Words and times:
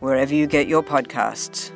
wherever 0.00 0.34
you 0.34 0.46
get 0.46 0.66
your 0.66 0.82
podcasts. 0.82 1.70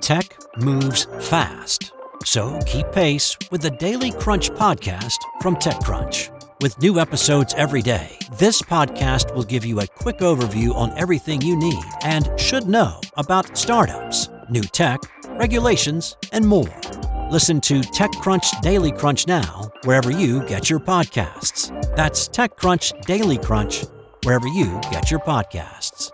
Tech 0.00 0.36
moves 0.58 1.06
fast. 1.20 1.92
So 2.24 2.58
keep 2.66 2.90
pace 2.92 3.36
with 3.50 3.62
the 3.62 3.70
Daily 3.70 4.12
Crunch 4.12 4.50
podcast 4.50 5.16
from 5.40 5.56
TechCrunch. 5.56 6.30
With 6.62 6.80
new 6.80 6.98
episodes 7.00 7.52
every 7.56 7.82
day, 7.82 8.18
this 8.38 8.62
podcast 8.62 9.34
will 9.34 9.42
give 9.44 9.64
you 9.64 9.80
a 9.80 9.86
quick 9.86 10.18
overview 10.18 10.74
on 10.74 10.96
everything 10.98 11.42
you 11.42 11.56
need 11.56 11.84
and 12.02 12.30
should 12.38 12.66
know 12.66 13.00
about 13.16 13.56
startups, 13.56 14.28
new 14.48 14.62
tech, 14.62 15.00
regulations, 15.38 16.16
and 16.32 16.46
more. 16.46 16.80
Listen 17.34 17.60
to 17.62 17.80
TechCrunch 17.80 18.60
Daily 18.60 18.92
Crunch 18.92 19.26
now, 19.26 19.68
wherever 19.82 20.12
you 20.12 20.44
get 20.46 20.70
your 20.70 20.78
podcasts. 20.78 21.68
That's 21.96 22.28
TechCrunch 22.28 23.04
Daily 23.06 23.38
Crunch, 23.38 23.86
wherever 24.22 24.46
you 24.46 24.80
get 24.92 25.10
your 25.10 25.18
podcasts. 25.18 26.12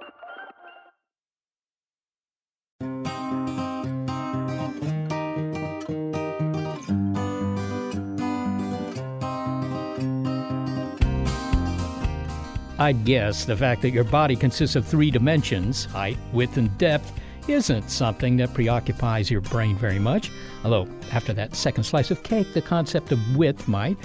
I'd 12.79 13.05
guess 13.05 13.45
the 13.45 13.59
fact 13.59 13.83
that 13.83 13.91
your 13.91 14.05
body 14.05 14.37
consists 14.37 14.75
of 14.75 14.87
three 14.87 15.11
dimensions 15.11 15.85
height, 15.85 16.17
width, 16.33 16.57
and 16.57 16.79
depth 16.79 17.13
isn't 17.53 17.91
something 17.91 18.37
that 18.37 18.55
preoccupies 18.55 19.31
your 19.31 19.41
brain 19.41 19.77
very 19.77 19.99
much. 19.99 20.31
Although, 20.65 20.89
after 21.13 21.33
that 21.33 21.55
second 21.55 21.85
slice 21.85 22.11
of 22.11 22.23
cake, 22.23 22.53
the 22.53 22.63
concept 22.63 23.13
of 23.13 23.37
width 23.37 23.69
might. 23.69 23.97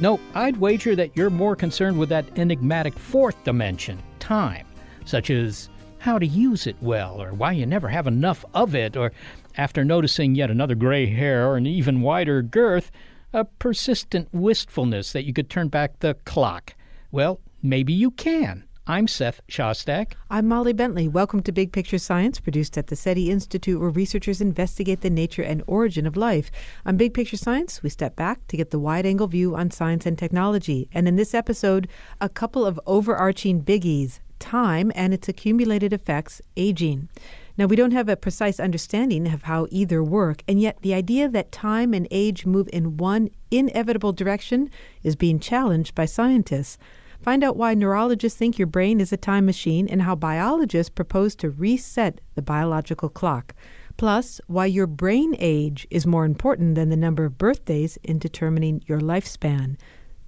No, 0.00 0.18
I'd 0.34 0.56
wager 0.56 0.96
that 0.96 1.16
you're 1.16 1.30
more 1.30 1.54
concerned 1.54 1.98
with 1.98 2.08
that 2.08 2.38
enigmatic 2.38 2.98
fourth 2.98 3.42
dimension, 3.44 4.02
time, 4.18 4.66
such 5.04 5.30
as 5.30 5.68
how 5.98 6.18
to 6.18 6.26
use 6.26 6.66
it 6.66 6.76
well, 6.80 7.22
or 7.22 7.32
why 7.32 7.52
you 7.52 7.66
never 7.66 7.88
have 7.88 8.06
enough 8.06 8.44
of 8.54 8.74
it, 8.74 8.96
or 8.96 9.12
after 9.56 9.84
noticing 9.84 10.34
yet 10.34 10.50
another 10.50 10.74
gray 10.74 11.06
hair 11.06 11.48
or 11.48 11.56
an 11.56 11.66
even 11.66 12.00
wider 12.00 12.42
girth, 12.42 12.90
a 13.32 13.44
persistent 13.44 14.28
wistfulness 14.32 15.12
that 15.12 15.24
you 15.24 15.32
could 15.32 15.48
turn 15.48 15.68
back 15.68 15.98
the 16.00 16.14
clock. 16.24 16.74
Well, 17.10 17.40
maybe 17.62 17.92
you 17.92 18.10
can. 18.10 18.64
I'm 18.86 19.08
Seth 19.08 19.40
Shostak. 19.48 20.12
I'm 20.28 20.46
Molly 20.46 20.74
Bentley. 20.74 21.08
Welcome 21.08 21.42
to 21.44 21.52
Big 21.52 21.72
Picture 21.72 21.96
Science, 21.96 22.38
produced 22.38 22.76
at 22.76 22.88
the 22.88 22.96
SETI 22.96 23.30
Institute, 23.30 23.80
where 23.80 23.88
researchers 23.88 24.42
investigate 24.42 25.00
the 25.00 25.08
nature 25.08 25.40
and 25.40 25.62
origin 25.66 26.06
of 26.06 26.18
life. 26.18 26.50
On 26.84 26.98
Big 26.98 27.14
Picture 27.14 27.38
Science, 27.38 27.82
we 27.82 27.88
step 27.88 28.14
back 28.14 28.46
to 28.48 28.58
get 28.58 28.72
the 28.72 28.78
wide 28.78 29.06
angle 29.06 29.26
view 29.26 29.56
on 29.56 29.70
science 29.70 30.04
and 30.04 30.18
technology. 30.18 30.90
And 30.92 31.08
in 31.08 31.16
this 31.16 31.32
episode, 31.32 31.88
a 32.20 32.28
couple 32.28 32.66
of 32.66 32.78
overarching 32.86 33.62
biggies 33.62 34.20
time 34.38 34.92
and 34.94 35.14
its 35.14 35.30
accumulated 35.30 35.94
effects, 35.94 36.42
aging. 36.54 37.08
Now, 37.56 37.64
we 37.64 37.76
don't 37.76 37.92
have 37.92 38.10
a 38.10 38.16
precise 38.16 38.60
understanding 38.60 39.32
of 39.32 39.44
how 39.44 39.66
either 39.70 40.04
work, 40.04 40.42
and 40.46 40.60
yet 40.60 40.76
the 40.82 40.92
idea 40.92 41.30
that 41.30 41.52
time 41.52 41.94
and 41.94 42.06
age 42.10 42.44
move 42.44 42.68
in 42.70 42.98
one 42.98 43.30
inevitable 43.50 44.12
direction 44.12 44.68
is 45.02 45.16
being 45.16 45.40
challenged 45.40 45.94
by 45.94 46.04
scientists. 46.04 46.76
Find 47.24 47.42
out 47.42 47.56
why 47.56 47.72
neurologists 47.72 48.38
think 48.38 48.58
your 48.58 48.66
brain 48.66 49.00
is 49.00 49.10
a 49.10 49.16
time 49.16 49.46
machine 49.46 49.88
and 49.88 50.02
how 50.02 50.14
biologists 50.14 50.90
propose 50.90 51.34
to 51.36 51.48
reset 51.48 52.20
the 52.34 52.42
biological 52.42 53.08
clock. 53.08 53.54
Plus, 53.96 54.42
why 54.46 54.66
your 54.66 54.86
brain 54.86 55.34
age 55.38 55.86
is 55.90 56.06
more 56.06 56.26
important 56.26 56.74
than 56.74 56.90
the 56.90 56.98
number 56.98 57.24
of 57.24 57.38
birthdays 57.38 57.96
in 58.02 58.18
determining 58.18 58.82
your 58.86 59.00
lifespan. 59.00 59.78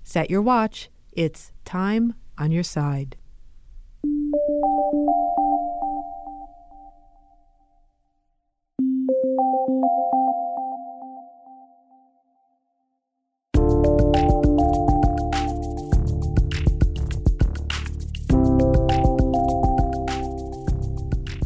Set 0.05 0.31
your 0.31 0.41
watch. 0.41 0.89
It's 1.13 1.53
time 1.67 2.15
on 2.39 2.51
your 2.51 2.63
side. 2.63 3.17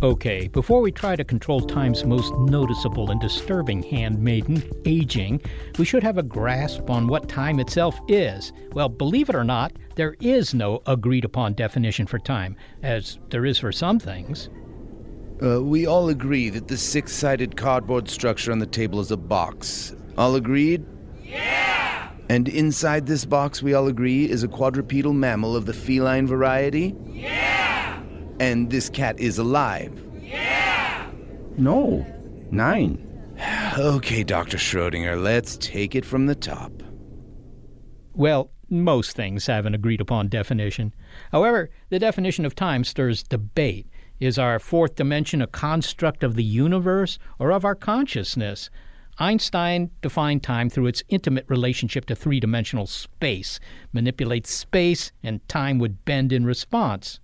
Okay, 0.02 0.48
before 0.48 0.80
we 0.80 0.90
try 0.90 1.14
to 1.14 1.24
control 1.24 1.60
time's 1.60 2.06
most 2.06 2.32
noticeable 2.36 3.10
and 3.10 3.20
disturbing 3.20 3.82
handmaiden, 3.82 4.62
aging, 4.86 5.42
we 5.76 5.84
should 5.84 6.02
have 6.02 6.16
a 6.16 6.22
grasp 6.22 6.88
on 6.88 7.06
what 7.06 7.28
time 7.28 7.60
itself 7.60 8.00
is. 8.08 8.54
Well, 8.72 8.88
believe 8.88 9.28
it 9.28 9.34
or 9.34 9.44
not, 9.44 9.72
there 9.96 10.16
is 10.18 10.54
no 10.54 10.80
agreed 10.86 11.26
upon 11.26 11.52
definition 11.52 12.06
for 12.06 12.18
time, 12.18 12.56
as 12.82 13.18
there 13.28 13.44
is 13.44 13.58
for 13.58 13.72
some 13.72 13.98
things. 13.98 14.48
Uh, 15.42 15.62
we 15.62 15.84
all 15.84 16.08
agree 16.08 16.48
that 16.48 16.66
the 16.66 16.78
six 16.78 17.12
sided 17.12 17.54
cardboard 17.54 18.08
structure 18.08 18.52
on 18.52 18.58
the 18.58 18.64
table 18.64 19.00
is 19.00 19.10
a 19.10 19.18
box. 19.18 19.94
All 20.16 20.34
agreed? 20.34 20.82
Yeah! 21.22 22.10
And 22.30 22.48
inside 22.48 23.06
this 23.06 23.26
box, 23.26 23.62
we 23.62 23.74
all 23.74 23.88
agree, 23.88 24.30
is 24.30 24.44
a 24.44 24.48
quadrupedal 24.48 25.12
mammal 25.12 25.54
of 25.54 25.66
the 25.66 25.74
feline 25.74 26.26
variety? 26.26 26.96
Yeah! 27.06 27.59
And 28.40 28.70
this 28.70 28.88
cat 28.88 29.20
is 29.20 29.36
alive? 29.36 29.92
Yeah! 30.18 31.10
No. 31.58 32.06
Nine. 32.50 33.06
okay, 33.78 34.24
Dr. 34.24 34.56
Schrodinger, 34.56 35.22
let's 35.22 35.58
take 35.58 35.94
it 35.94 36.06
from 36.06 36.24
the 36.24 36.34
top. 36.34 36.72
Well, 38.14 38.50
most 38.70 39.14
things 39.14 39.46
have 39.46 39.66
an 39.66 39.74
agreed 39.74 40.00
upon 40.00 40.28
definition. 40.28 40.94
However, 41.32 41.68
the 41.90 41.98
definition 41.98 42.46
of 42.46 42.54
time 42.54 42.82
stirs 42.82 43.22
debate. 43.22 43.86
Is 44.20 44.38
our 44.38 44.58
fourth 44.58 44.94
dimension 44.94 45.42
a 45.42 45.46
construct 45.46 46.22
of 46.22 46.34
the 46.34 46.44
universe 46.44 47.18
or 47.38 47.52
of 47.52 47.66
our 47.66 47.74
consciousness? 47.74 48.70
Einstein 49.18 49.90
defined 50.00 50.42
time 50.42 50.70
through 50.70 50.86
its 50.86 51.02
intimate 51.10 51.44
relationship 51.48 52.06
to 52.06 52.14
three 52.14 52.40
dimensional 52.40 52.86
space, 52.86 53.60
manipulates 53.92 54.50
space, 54.50 55.12
and 55.22 55.46
time 55.46 55.78
would 55.78 56.06
bend 56.06 56.32
in 56.32 56.46
response. 56.46 57.20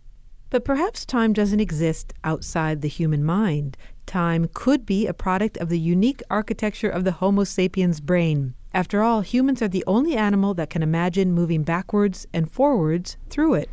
But 0.57 0.65
perhaps 0.65 1.05
time 1.05 1.35
doesn't 1.35 1.61
exist 1.61 2.15
outside 2.25 2.81
the 2.81 2.89
human 2.89 3.23
mind. 3.23 3.77
Time 4.07 4.49
could 4.55 4.87
be 4.87 5.07
a 5.07 5.13
product 5.13 5.59
of 5.59 5.69
the 5.69 5.79
unique 5.79 6.23
architecture 6.31 6.89
of 6.89 7.05
the 7.05 7.13
Homo 7.13 7.45
sapiens 7.45 8.01
brain. 8.01 8.55
After 8.73 9.03
all, 9.03 9.21
humans 9.21 9.61
are 9.61 9.69
the 9.69 9.85
only 9.87 10.17
animal 10.17 10.55
that 10.55 10.71
can 10.71 10.83
imagine 10.83 11.35
moving 11.35 11.63
backwards 11.63 12.27
and 12.33 12.51
forwards 12.51 13.19
through 13.29 13.53
it. 13.53 13.69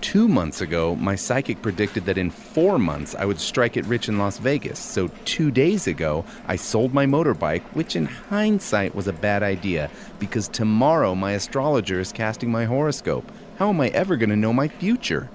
Two 0.00 0.26
months 0.26 0.60
ago, 0.60 0.96
my 0.96 1.14
psychic 1.14 1.62
predicted 1.62 2.06
that 2.06 2.18
in 2.18 2.28
four 2.28 2.76
months 2.78 3.14
I 3.14 3.24
would 3.24 3.38
strike 3.38 3.76
it 3.76 3.86
rich 3.86 4.08
in 4.08 4.18
Las 4.18 4.38
Vegas. 4.38 4.80
So, 4.80 5.08
two 5.24 5.52
days 5.52 5.86
ago, 5.86 6.24
I 6.48 6.56
sold 6.56 6.92
my 6.92 7.06
motorbike, 7.06 7.62
which 7.72 7.94
in 7.94 8.06
hindsight 8.06 8.96
was 8.96 9.06
a 9.06 9.12
bad 9.12 9.44
idea 9.44 9.90
because 10.18 10.48
tomorrow 10.48 11.14
my 11.14 11.32
astrologer 11.32 12.00
is 12.00 12.12
casting 12.12 12.50
my 12.50 12.64
horoscope. 12.64 13.30
How 13.56 13.68
am 13.68 13.80
I 13.80 13.88
ever 13.88 14.16
going 14.16 14.30
to 14.30 14.36
know 14.36 14.52
my 14.52 14.66
future? 14.66 15.30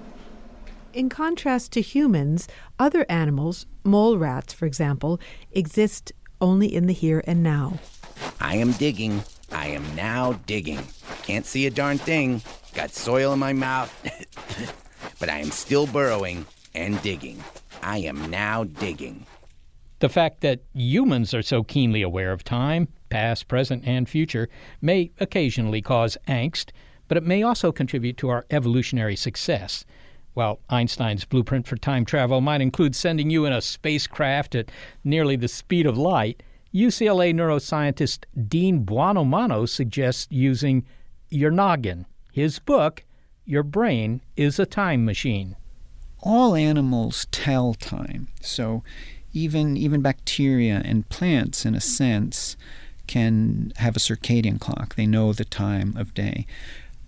In 0.92 1.08
contrast 1.08 1.72
to 1.72 1.80
humans, 1.80 2.48
other 2.78 3.06
animals, 3.08 3.64
mole 3.82 4.18
rats 4.18 4.52
for 4.52 4.66
example, 4.66 5.20
exist 5.52 6.12
only 6.40 6.74
in 6.74 6.86
the 6.86 6.92
here 6.92 7.22
and 7.26 7.42
now. 7.42 7.78
I 8.40 8.56
am 8.56 8.72
digging. 8.72 9.22
I 9.52 9.68
am 9.68 9.96
now 9.96 10.34
digging. 10.46 10.80
Can't 11.22 11.46
see 11.46 11.66
a 11.66 11.70
darn 11.70 11.96
thing. 11.96 12.42
Got 12.74 12.90
soil 12.90 13.32
in 13.32 13.38
my 13.38 13.54
mouth. 13.54 13.90
but 15.18 15.30
I 15.30 15.38
am 15.38 15.50
still 15.50 15.86
burrowing 15.86 16.44
and 16.74 17.00
digging. 17.02 17.42
I 17.82 17.98
am 17.98 18.30
now 18.30 18.64
digging. 18.64 19.24
The 20.00 20.08
fact 20.08 20.40
that 20.42 20.60
humans 20.74 21.32
are 21.32 21.42
so 21.42 21.62
keenly 21.62 22.02
aware 22.02 22.32
of 22.32 22.44
time, 22.44 22.88
past, 23.08 23.48
present, 23.48 23.84
and 23.86 24.08
future, 24.08 24.48
may 24.80 25.10
occasionally 25.20 25.80
cause 25.80 26.18
angst 26.28 26.70
but 27.10 27.16
it 27.16 27.24
may 27.24 27.42
also 27.42 27.72
contribute 27.72 28.16
to 28.16 28.28
our 28.28 28.46
evolutionary 28.52 29.16
success. 29.16 29.84
While 30.34 30.60
Einstein's 30.70 31.24
blueprint 31.24 31.66
for 31.66 31.74
time 31.76 32.04
travel 32.04 32.40
might 32.40 32.60
include 32.60 32.94
sending 32.94 33.30
you 33.30 33.46
in 33.46 33.52
a 33.52 33.60
spacecraft 33.60 34.54
at 34.54 34.70
nearly 35.02 35.34
the 35.34 35.48
speed 35.48 35.86
of 35.86 35.98
light, 35.98 36.40
UCLA 36.72 37.34
neuroscientist 37.34 38.26
Dean 38.46 38.86
Buonomano 38.86 39.68
suggests 39.68 40.28
using 40.30 40.86
your 41.30 41.50
noggin. 41.50 42.06
His 42.30 42.60
book, 42.60 43.02
your 43.44 43.64
brain 43.64 44.20
is 44.36 44.60
a 44.60 44.64
time 44.64 45.04
machine. 45.04 45.56
All 46.20 46.54
animals 46.54 47.26
tell 47.32 47.74
time. 47.74 48.28
So 48.40 48.84
even 49.32 49.76
even 49.76 50.00
bacteria 50.00 50.80
and 50.84 51.08
plants 51.08 51.66
in 51.66 51.74
a 51.74 51.80
sense 51.80 52.56
can 53.08 53.72
have 53.78 53.96
a 53.96 53.98
circadian 53.98 54.60
clock. 54.60 54.94
They 54.94 55.06
know 55.06 55.32
the 55.32 55.44
time 55.44 55.96
of 55.96 56.14
day. 56.14 56.46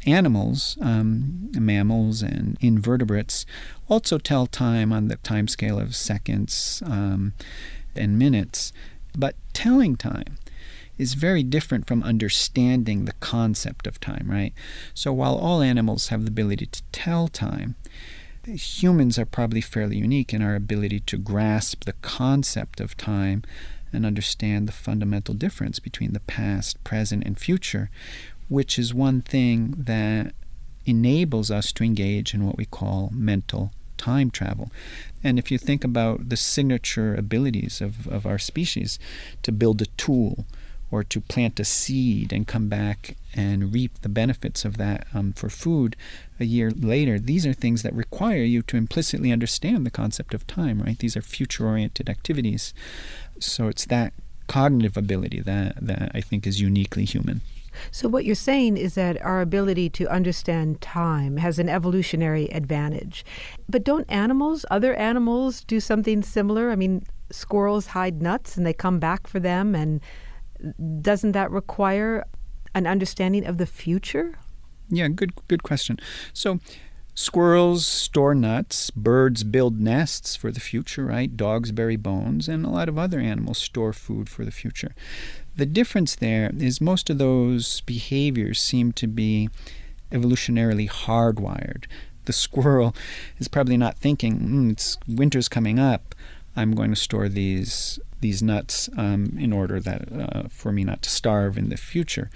Animals, 0.06 0.76
um, 0.80 1.50
mammals, 1.52 2.22
and 2.22 2.56
invertebrates 2.60 3.46
also 3.88 4.18
tell 4.18 4.46
time 4.46 4.92
on 4.92 5.08
the 5.08 5.16
time 5.16 5.46
scale 5.46 5.78
of 5.78 5.94
seconds 5.94 6.82
um, 6.86 7.34
and 7.94 8.18
minutes. 8.18 8.72
But 9.16 9.36
telling 9.52 9.96
time 9.96 10.38
is 10.98 11.14
very 11.14 11.42
different 11.42 11.86
from 11.86 12.02
understanding 12.02 13.04
the 13.04 13.14
concept 13.14 13.86
of 13.86 14.00
time, 14.00 14.26
right? 14.28 14.52
So 14.94 15.12
while 15.12 15.36
all 15.36 15.62
animals 15.62 16.08
have 16.08 16.24
the 16.24 16.30
ability 16.30 16.66
to 16.66 16.82
tell 16.92 17.28
time, 17.28 17.76
humans 18.46 19.18
are 19.18 19.24
probably 19.24 19.60
fairly 19.60 19.96
unique 19.96 20.34
in 20.34 20.42
our 20.42 20.54
ability 20.54 21.00
to 21.00 21.16
grasp 21.18 21.84
the 21.84 21.94
concept 21.94 22.80
of 22.80 22.96
time 22.96 23.42
and 23.92 24.06
understand 24.06 24.66
the 24.66 24.72
fundamental 24.72 25.34
difference 25.34 25.78
between 25.78 26.12
the 26.12 26.20
past, 26.20 26.82
present, 26.82 27.24
and 27.24 27.38
future, 27.38 27.90
which 28.52 28.78
is 28.78 28.92
one 28.92 29.22
thing 29.22 29.74
that 29.78 30.34
enables 30.84 31.50
us 31.50 31.72
to 31.72 31.84
engage 31.84 32.34
in 32.34 32.44
what 32.44 32.58
we 32.58 32.66
call 32.66 33.10
mental 33.14 33.72
time 33.96 34.30
travel. 34.30 34.70
And 35.24 35.38
if 35.38 35.50
you 35.50 35.56
think 35.56 35.84
about 35.84 36.28
the 36.28 36.36
signature 36.36 37.14
abilities 37.14 37.80
of, 37.80 38.06
of 38.08 38.26
our 38.26 38.38
species 38.38 38.98
to 39.42 39.52
build 39.52 39.80
a 39.80 39.86
tool 39.96 40.44
or 40.90 41.02
to 41.02 41.18
plant 41.18 41.58
a 41.60 41.64
seed 41.64 42.30
and 42.30 42.46
come 42.46 42.68
back 42.68 43.16
and 43.34 43.72
reap 43.72 43.98
the 44.02 44.10
benefits 44.10 44.66
of 44.66 44.76
that 44.76 45.06
um, 45.14 45.32
for 45.32 45.48
food 45.48 45.96
a 46.38 46.44
year 46.44 46.70
later, 46.72 47.18
these 47.18 47.46
are 47.46 47.54
things 47.54 47.82
that 47.82 47.94
require 47.94 48.42
you 48.42 48.60
to 48.60 48.76
implicitly 48.76 49.32
understand 49.32 49.86
the 49.86 49.90
concept 49.90 50.34
of 50.34 50.46
time, 50.46 50.82
right? 50.82 50.98
These 50.98 51.16
are 51.16 51.22
future 51.22 51.66
oriented 51.66 52.10
activities. 52.10 52.74
So 53.38 53.68
it's 53.68 53.86
that 53.86 54.12
cognitive 54.46 54.98
ability 54.98 55.40
that, 55.40 55.76
that 55.80 56.10
I 56.14 56.20
think 56.20 56.46
is 56.46 56.60
uniquely 56.60 57.06
human. 57.06 57.40
So, 57.90 58.08
what 58.08 58.24
you're 58.24 58.34
saying 58.34 58.76
is 58.76 58.94
that 58.94 59.20
our 59.22 59.40
ability 59.40 59.90
to 59.90 60.08
understand 60.08 60.80
time 60.80 61.36
has 61.38 61.58
an 61.58 61.68
evolutionary 61.68 62.46
advantage. 62.46 63.24
But 63.68 63.84
don't 63.84 64.10
animals, 64.10 64.64
other 64.70 64.94
animals, 64.94 65.64
do 65.64 65.80
something 65.80 66.22
similar? 66.22 66.70
I 66.70 66.76
mean, 66.76 67.04
squirrels 67.30 67.88
hide 67.88 68.22
nuts 68.22 68.56
and 68.56 68.66
they 68.66 68.72
come 68.72 68.98
back 68.98 69.26
for 69.26 69.40
them, 69.40 69.74
and 69.74 70.00
doesn't 71.02 71.32
that 71.32 71.50
require 71.50 72.24
an 72.74 72.86
understanding 72.86 73.46
of 73.46 73.58
the 73.58 73.66
future? 73.66 74.38
Yeah, 74.88 75.08
good 75.08 75.32
good 75.48 75.62
question. 75.62 75.98
So 76.32 76.58
Squirrels 77.14 77.86
store 77.86 78.34
nuts, 78.34 78.90
birds 78.90 79.44
build 79.44 79.78
nests 79.78 80.34
for 80.34 80.50
the 80.50 80.60
future, 80.60 81.04
right? 81.04 81.36
Dogs 81.36 81.70
bury 81.70 81.96
bones, 81.96 82.48
and 82.48 82.64
a 82.64 82.70
lot 82.70 82.88
of 82.88 82.96
other 82.96 83.20
animals 83.20 83.58
store 83.58 83.92
food 83.92 84.30
for 84.30 84.46
the 84.46 84.50
future. 84.50 84.94
The 85.54 85.66
difference 85.66 86.14
there 86.14 86.50
is 86.56 86.80
most 86.80 87.10
of 87.10 87.18
those 87.18 87.82
behaviors 87.82 88.60
seem 88.60 88.92
to 88.92 89.06
be 89.06 89.50
evolutionarily 90.10 90.88
hardwired. 90.88 91.84
The 92.24 92.32
squirrel 92.32 92.94
is 93.38 93.48
probably 93.48 93.76
not 93.76 93.98
thinking, 93.98 94.38
mm, 94.38 94.72
it's 94.72 94.96
winter's 95.06 95.48
coming 95.48 95.78
up. 95.78 96.14
I'm 96.56 96.74
going 96.74 96.90
to 96.90 96.96
store 96.96 97.28
these 97.28 97.98
these 98.20 98.42
nuts 98.42 98.88
um, 98.96 99.36
in 99.38 99.52
order 99.52 99.80
that 99.80 100.12
uh, 100.12 100.48
for 100.48 100.70
me 100.70 100.84
not 100.84 101.02
to 101.02 101.10
starve 101.10 101.58
in 101.58 101.70
the 101.70 101.76
future. 101.76 102.30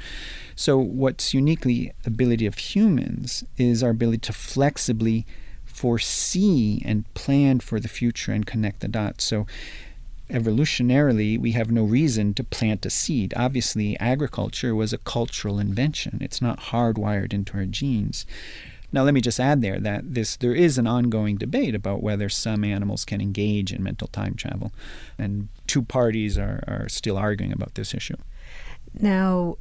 So 0.56 0.78
what's 0.78 1.32
uniquely 1.32 1.92
the 2.02 2.08
ability 2.08 2.44
of 2.44 2.58
humans 2.58 3.44
is 3.56 3.84
our 3.84 3.90
ability 3.90 4.18
to 4.18 4.32
flexibly 4.32 5.26
foresee 5.64 6.82
and 6.84 7.12
plan 7.14 7.60
for 7.60 7.78
the 7.78 7.88
future 7.88 8.32
and 8.32 8.44
connect 8.44 8.80
the 8.80 8.88
dots. 8.88 9.24
So 9.24 9.46
evolutionarily, 10.30 11.38
we 11.38 11.52
have 11.52 11.70
no 11.70 11.84
reason 11.84 12.34
to 12.34 12.42
plant 12.42 12.84
a 12.86 12.90
seed. 12.90 13.32
Obviously, 13.36 13.98
agriculture 14.00 14.74
was 14.74 14.92
a 14.92 14.98
cultural 14.98 15.58
invention. 15.58 16.18
It's 16.20 16.42
not 16.42 16.58
hardwired 16.58 17.32
into 17.32 17.56
our 17.58 17.64
genes. 17.66 18.26
Now, 18.96 19.02
let 19.02 19.12
me 19.12 19.20
just 19.20 19.38
add 19.38 19.60
there 19.60 19.78
that 19.78 20.14
this 20.14 20.36
there 20.36 20.54
is 20.54 20.78
an 20.78 20.86
ongoing 20.86 21.36
debate 21.36 21.74
about 21.74 22.02
whether 22.02 22.30
some 22.30 22.64
animals 22.64 23.04
can 23.04 23.20
engage 23.20 23.70
in 23.70 23.82
mental 23.82 24.08
time 24.08 24.36
travel, 24.36 24.72
and 25.18 25.48
two 25.66 25.82
parties 25.82 26.38
are, 26.38 26.64
are 26.66 26.88
still 26.88 27.18
arguing 27.18 27.52
about 27.52 27.74
this 27.74 27.92
issue. 27.92 28.16
Now, 28.98 29.58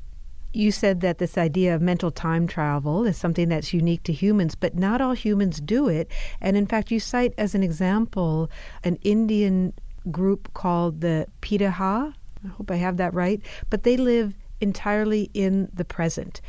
you 0.53 0.71
said 0.71 1.01
that 1.01 1.17
this 1.17 1.37
idea 1.37 1.75
of 1.75 1.81
mental 1.81 2.11
time 2.11 2.47
travel 2.47 3.05
is 3.05 3.17
something 3.17 3.49
that's 3.49 3.73
unique 3.73 4.03
to 4.03 4.13
humans, 4.13 4.55
but 4.55 4.73
not 4.75 5.01
all 5.01 5.11
humans 5.11 5.59
do 5.59 5.89
it. 5.89 6.09
And 6.39 6.55
in 6.55 6.65
fact, 6.65 6.89
you 6.89 7.01
cite 7.01 7.33
as 7.37 7.53
an 7.53 7.61
example 7.61 8.49
an 8.85 8.95
Indian 9.01 9.73
group 10.09 10.53
called 10.53 11.01
the 11.01 11.27
Piraha. 11.41 12.13
I 12.45 12.47
hope 12.47 12.71
I 12.71 12.77
have 12.77 12.95
that 12.95 13.13
right. 13.13 13.41
But 13.69 13.83
they 13.83 13.97
live 13.97 14.33
entirely 14.61 15.29
in 15.33 15.69
the 15.73 15.83
present. 15.83 16.39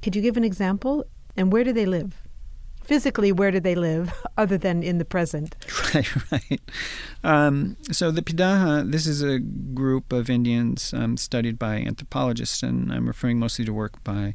Could 0.00 0.14
you 0.14 0.22
give 0.22 0.36
an 0.36 0.44
example? 0.44 1.04
And 1.36 1.50
where 1.50 1.64
do 1.64 1.72
they 1.72 1.86
live? 1.86 2.22
Physically, 2.86 3.32
where 3.32 3.50
do 3.50 3.60
they 3.60 3.74
live 3.74 4.12
other 4.38 4.56
than 4.56 4.82
in 4.82 4.98
the 4.98 5.04
present? 5.04 5.56
Right, 5.94 6.32
right. 6.32 6.60
Um, 7.24 7.76
so 7.90 8.10
the 8.10 8.20
Piraha, 8.20 8.90
this 8.90 9.06
is 9.06 9.22
a 9.22 9.38
group 9.38 10.12
of 10.12 10.28
Indians 10.28 10.92
um, 10.92 11.16
studied 11.16 11.58
by 11.58 11.76
anthropologists, 11.76 12.62
and 12.62 12.92
I'm 12.92 13.06
referring 13.06 13.38
mostly 13.38 13.64
to 13.64 13.72
work 13.72 14.02
by 14.04 14.34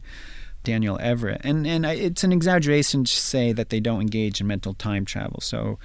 Daniel 0.63 0.98
Everett. 1.01 1.42
And 1.44 1.68
and 1.68 1.86
I, 1.86 1.94
it's 1.94 2.24
an 2.24 2.31
exaggeration 2.31 3.03
to 3.03 3.12
say 3.12 3.51
that 3.53 3.69
they 3.69 3.80
don't 3.80 4.01
engage 4.01 4.42
in 4.42 4.48
mental 4.48 4.74
time 4.74 5.06
travel. 5.06 5.39
So 5.42 5.80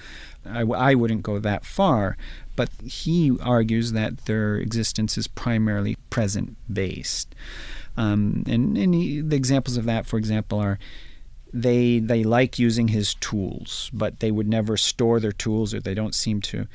I, 0.45 0.63
I 0.63 0.95
wouldn't 0.95 1.23
go 1.23 1.39
that 1.39 1.65
far. 1.65 2.17
But 2.55 2.71
he 2.83 3.37
argues 3.43 3.93
that 3.93 4.25
their 4.25 4.57
existence 4.57 5.19
is 5.19 5.27
primarily 5.27 5.97
present 6.09 6.57
based. 6.73 7.35
Um, 7.97 8.45
and 8.47 8.77
and 8.79 8.95
he, 8.95 9.21
the 9.21 9.37
examples 9.37 9.77
of 9.77 9.85
that, 9.87 10.07
for 10.07 10.19
example, 10.19 10.59
are 10.59 10.79
they 11.63 11.99
they 11.99 12.23
like 12.23 12.59
using 12.59 12.89
his 12.89 13.15
tools, 13.15 13.91
but 13.93 14.21
they 14.21 14.31
would 14.31 14.49
never 14.49 14.77
store 14.77 15.21
their 15.21 15.33
tools, 15.33 15.73
or 15.73 15.81
they 15.81 15.95
don't 15.95 16.15
seem 16.15 16.41
to 16.43 16.67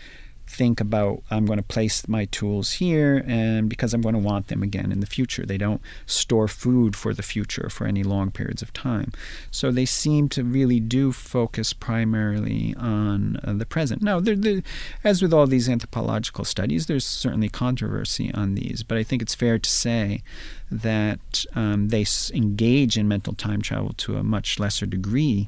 think 0.52 0.82
about 0.82 1.24
I'm 1.32 1.46
going 1.46 1.58
to 1.58 1.64
place 1.64 2.08
my 2.08 2.26
tools 2.26 2.74
here 2.74 3.24
and 3.26 3.70
because 3.70 3.94
I'm 3.94 4.02
going 4.02 4.16
to 4.16 4.20
want 4.20 4.48
them 4.48 4.62
again 4.62 4.92
in 4.92 5.00
the 5.00 5.06
future. 5.06 5.46
They 5.46 5.58
don't 5.58 5.82
store 6.06 6.48
food 6.48 6.96
for 6.96 7.14
the 7.14 7.24
future 7.24 7.70
for 7.70 7.88
any 7.88 8.04
long 8.04 8.32
periods 8.32 8.62
of 8.62 8.74
time. 8.74 9.12
So 9.50 9.72
they 9.72 9.86
seem 9.86 10.28
to 10.30 10.44
really 10.44 10.80
do 10.80 11.14
focus 11.14 11.72
primarily 11.74 12.76
on 12.78 13.40
uh, 13.44 13.54
the 13.54 13.66
present. 13.66 14.02
Now, 14.02 14.20
they're, 14.20 14.36
they're, 14.36 14.62
as 15.04 15.22
with 15.22 15.34
all 15.34 15.48
these 15.48 15.70
anthropological 15.70 16.44
studies, 16.44 16.88
there's 16.88 17.06
certainly 17.06 17.50
controversy 17.50 18.34
on 18.34 18.56
these, 18.56 18.84
but 18.84 18.98
I 18.98 19.04
think 19.04 19.22
it's 19.22 19.36
fair 19.36 19.58
to 19.58 19.70
say 19.70 20.22
that 20.70 21.46
um, 21.56 21.90
they 21.90 22.06
engage 22.34 22.98
in 22.98 23.08
mental 23.08 23.34
time 23.34 23.62
travel 23.62 23.94
to 23.98 24.18
a 24.18 24.24
much 24.24 24.60
lesser 24.60 24.86
degree 24.86 25.48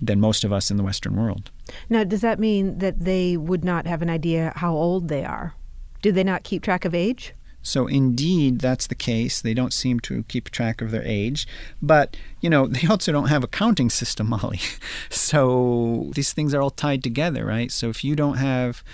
than 0.00 0.20
most 0.20 0.44
of 0.44 0.52
us 0.52 0.70
in 0.70 0.76
the 0.76 0.82
Western 0.82 1.16
world. 1.16 1.50
Now, 1.88 2.04
does 2.04 2.20
that 2.20 2.38
mean 2.38 2.78
that 2.78 3.00
they 3.00 3.36
would 3.36 3.64
not 3.64 3.86
have 3.86 4.02
an 4.02 4.10
idea 4.10 4.52
how 4.56 4.74
old 4.74 5.08
they 5.08 5.24
are? 5.24 5.54
Do 6.02 6.12
they 6.12 6.24
not 6.24 6.44
keep 6.44 6.62
track 6.62 6.84
of 6.84 6.94
age? 6.94 7.34
So, 7.66 7.88
indeed, 7.88 8.60
that's 8.60 8.86
the 8.86 8.94
case. 8.94 9.40
They 9.40 9.52
don't 9.52 9.72
seem 9.72 9.98
to 10.00 10.22
keep 10.28 10.50
track 10.50 10.80
of 10.80 10.92
their 10.92 11.02
age. 11.04 11.48
But, 11.82 12.16
you 12.40 12.48
know, 12.48 12.66
they 12.68 12.86
also 12.86 13.10
don't 13.10 13.26
have 13.26 13.42
a 13.42 13.48
counting 13.48 13.90
system, 13.90 14.28
Molly. 14.28 14.60
so, 15.10 16.12
these 16.14 16.32
things 16.32 16.54
are 16.54 16.62
all 16.62 16.70
tied 16.70 17.02
together, 17.02 17.44
right? 17.44 17.72
So, 17.72 17.88
if 17.88 18.04
you 18.04 18.14
don't 18.14 18.36
have 18.36 18.84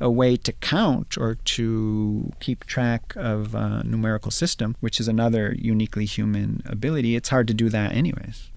a 0.00 0.10
way 0.10 0.36
to 0.36 0.52
count 0.52 1.16
or 1.16 1.36
to 1.36 2.32
keep 2.38 2.64
track 2.66 3.14
of 3.16 3.54
a 3.54 3.82
numerical 3.84 4.30
system, 4.30 4.76
which 4.80 5.00
is 5.00 5.08
another 5.08 5.56
uniquely 5.58 6.04
human 6.04 6.62
ability, 6.66 7.16
it's 7.16 7.30
hard 7.30 7.48
to 7.48 7.54
do 7.54 7.70
that, 7.70 7.92
anyways. 7.92 8.50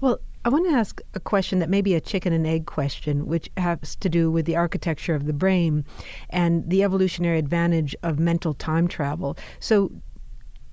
Well, 0.00 0.18
I 0.46 0.48
want 0.48 0.64
to 0.66 0.76
ask 0.76 1.00
a 1.12 1.18
question 1.18 1.58
that 1.58 1.68
may 1.68 1.82
be 1.82 1.96
a 1.96 2.00
chicken 2.00 2.32
and 2.32 2.46
egg 2.46 2.66
question, 2.66 3.26
which 3.26 3.50
has 3.56 3.96
to 3.96 4.08
do 4.08 4.30
with 4.30 4.46
the 4.46 4.54
architecture 4.54 5.16
of 5.16 5.26
the 5.26 5.32
brain 5.32 5.84
and 6.30 6.70
the 6.70 6.84
evolutionary 6.84 7.40
advantage 7.40 7.96
of 8.04 8.20
mental 8.20 8.54
time 8.54 8.86
travel. 8.86 9.36
So, 9.58 9.90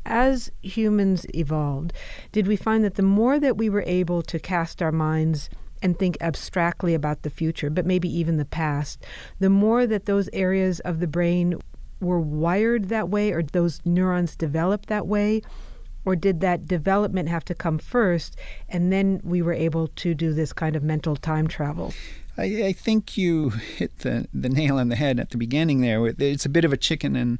as 0.06 0.52
humans 0.62 1.26
evolved, 1.34 1.92
did 2.32 2.46
we 2.46 2.56
find 2.56 2.84
that 2.84 2.96
the 2.96 3.02
more 3.02 3.40
that 3.40 3.58
we 3.58 3.68
were 3.68 3.84
able 3.88 4.22
to 4.22 4.38
cast 4.38 4.84
our 4.84 4.92
minds 4.92 5.50
and 5.82 5.98
think 5.98 6.18
abstractly 6.22 6.94
about 6.94 7.24
the 7.24 7.32
future, 7.32 7.72
but 7.72 7.88
maybe 7.88 8.16
even 8.16 8.38
the 8.38 8.46
past, 8.46 9.04
the 9.40 9.50
more 9.50 9.88
that 9.88 10.06
those 10.06 10.30
areas 10.34 10.82
of 10.82 11.00
the 11.00 11.08
brain 11.08 11.60
were 12.00 12.20
wired 12.20 12.90
that 12.90 13.10
way 13.10 13.32
or 13.32 13.42
those 13.42 13.82
neurons 13.86 14.36
developed 14.36 14.86
that 14.90 15.08
way? 15.08 15.42
Or 16.06 16.16
did 16.16 16.42
that 16.42 16.68
development 16.68 17.30
have 17.30 17.46
to 17.46 17.56
come 17.56 17.78
first 17.78 18.36
and 18.68 18.92
then 18.92 19.22
we 19.24 19.42
were 19.42 19.54
able 19.54 19.88
to 19.88 20.14
do 20.14 20.34
this 20.34 20.54
kind 20.54 20.76
of 20.76 20.84
mental 20.84 21.16
time 21.16 21.48
travel? 21.48 21.94
I, 22.38 22.44
I, 22.66 22.74
think 22.74 23.16
you 23.16 23.50
hit 23.50 24.00
the, 24.00 24.28
the 24.34 24.50
nail 24.50 24.78
on 24.80 24.90
the 24.90 24.96
head 24.96 25.20
at 25.20 25.30
the 25.30 25.38
beginning 25.38 25.82
there. 25.82 26.06
It's 26.08 26.46
a 26.46 26.50
bit 26.50 26.66
of 26.66 26.74
a 26.74 26.78
chicken 26.78 27.16
and 27.16 27.38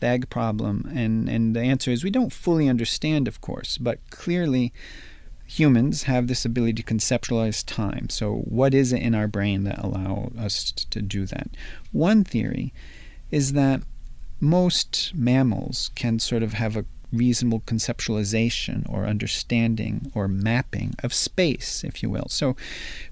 egg 0.00 0.28
problem. 0.30 0.90
And, 0.94 1.28
and 1.28 1.54
the 1.54 1.60
answer 1.60 1.90
is 1.90 2.02
we 2.02 2.10
don't 2.10 2.32
fully 2.32 2.68
understand, 2.68 3.28
of 3.28 3.40
course, 3.40 3.78
but 3.78 3.98
clearly 4.10 4.72
humans 5.46 6.04
have 6.04 6.26
this 6.26 6.44
ability 6.44 6.82
to 6.82 6.94
conceptualize 6.94 7.64
time. 7.64 8.08
So, 8.08 8.36
what 8.36 8.74
is 8.74 8.92
it 8.92 9.02
in 9.02 9.14
our 9.14 9.28
brain 9.28 9.64
that 9.64 9.78
allow 9.78 10.32
us 10.38 10.72
to 10.72 11.02
do 11.02 11.26
that? 11.26 11.48
One 11.92 12.24
theory 12.24 12.72
is 13.30 13.52
that 13.52 13.82
most 14.40 15.12
mammals 15.14 15.90
can 15.94 16.18
sort 16.18 16.42
of 16.42 16.54
have 16.54 16.76
a 16.76 16.84
reasonable 17.12 17.60
conceptualization 17.60 18.88
or 18.88 19.04
understanding 19.04 20.10
or 20.14 20.26
mapping 20.28 20.94
of 21.02 21.12
space, 21.12 21.84
if 21.84 22.02
you 22.02 22.10
will. 22.10 22.26
So, 22.28 22.56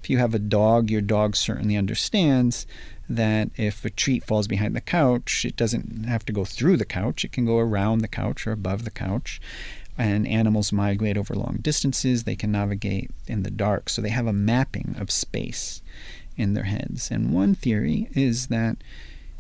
if 0.01 0.09
you 0.09 0.19
have 0.19 0.35
a 0.35 0.39
dog, 0.39 0.91
your 0.91 1.01
dog 1.01 1.37
certainly 1.37 1.77
understands 1.77 2.67
that 3.09 3.51
if 3.57 3.85
a 3.85 3.91
treat 3.91 4.25
falls 4.25 4.49
behind 4.49 4.75
the 4.75 4.81
couch, 4.81 5.45
it 5.45 5.57
doesn't 5.57 6.05
have 6.05 6.25
to 6.25 6.33
go 6.33 6.45
through 6.45 6.77
the 6.77 6.85
couch, 6.85 7.25
it 7.25 7.33
can 7.33 7.45
go 7.45 7.59
around 7.59 7.99
the 7.99 8.09
couch 8.09 8.47
or 8.47 8.53
above 8.53 8.85
the 8.85 8.91
couch. 8.91 9.41
And 9.99 10.27
animals 10.27 10.73
migrate 10.73 11.19
over 11.19 11.35
long 11.35 11.59
distances, 11.61 12.25
they 12.25 12.37
can 12.37 12.53
navigate 12.53 13.11
in 13.27 13.43
the 13.43 13.51
dark. 13.51 13.91
So, 13.91 14.01
they 14.01 14.09
have 14.09 14.27
a 14.27 14.33
mapping 14.33 14.97
of 14.99 15.11
space 15.11 15.83
in 16.37 16.55
their 16.55 16.65
heads. 16.65 17.11
And 17.11 17.33
one 17.33 17.55
theory 17.55 18.09
is 18.15 18.47
that 18.47 18.79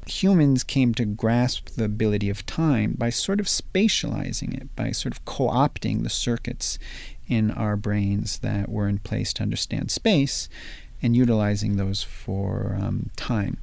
humans 0.07 0.65
came 0.65 0.95
to 0.95 1.05
grasp 1.05 1.71
the 1.71 1.85
ability 1.85 2.31
of 2.31 2.47
time 2.47 2.95
by 2.97 3.11
sort 3.11 3.41
of 3.41 3.47
spatializing 3.47 4.55
it, 4.55 4.75
by 4.77 4.91
sort 4.93 5.13
of 5.13 5.25
co 5.25 5.49
opting 5.49 6.03
the 6.03 6.11
circuits 6.11 6.79
in 7.27 7.51
our 7.51 7.77
brains 7.77 8.39
that 8.39 8.69
were 8.69 8.89
in 8.89 8.99
place 8.99 9.33
to 9.35 9.43
understand 9.43 9.91
space 9.91 10.49
and 11.03 11.17
utilizing 11.17 11.77
those 11.77 12.03
for 12.03 12.77
um, 12.81 13.11
time. 13.17 13.59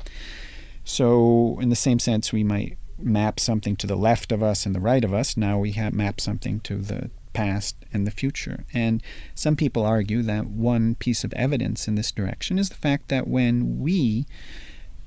So, 0.84 1.60
in 1.62 1.70
the 1.70 1.76
same 1.76 2.00
sense, 2.00 2.32
we 2.32 2.44
might 2.44 2.78
map 2.98 3.40
something 3.40 3.76
to 3.76 3.88
the 3.88 3.96
left 3.96 4.32
of 4.32 4.42
us 4.42 4.66
and 4.66 4.74
the 4.74 4.80
right 4.80 5.04
of 5.04 5.14
us. 5.14 5.38
Now 5.38 5.60
we 5.60 5.74
have 5.74 5.94
map 5.94 6.20
something 6.20 6.60
to 6.62 6.78
the 6.78 7.12
past 7.34 7.76
and 7.94 8.08
the 8.08 8.12
future. 8.12 8.66
And 8.74 9.04
some 9.36 9.56
people 9.56 9.86
argue 9.86 10.24
that 10.24 10.48
one 10.48 10.96
piece 10.96 11.24
of 11.24 11.34
evidence 11.34 11.88
in 11.88 11.96
this 11.96 12.12
direction 12.12 12.58
is 12.58 12.70
the 12.70 12.76
fact 12.76 13.10
that 13.10 13.28
when 13.28 13.80
we 13.80 14.26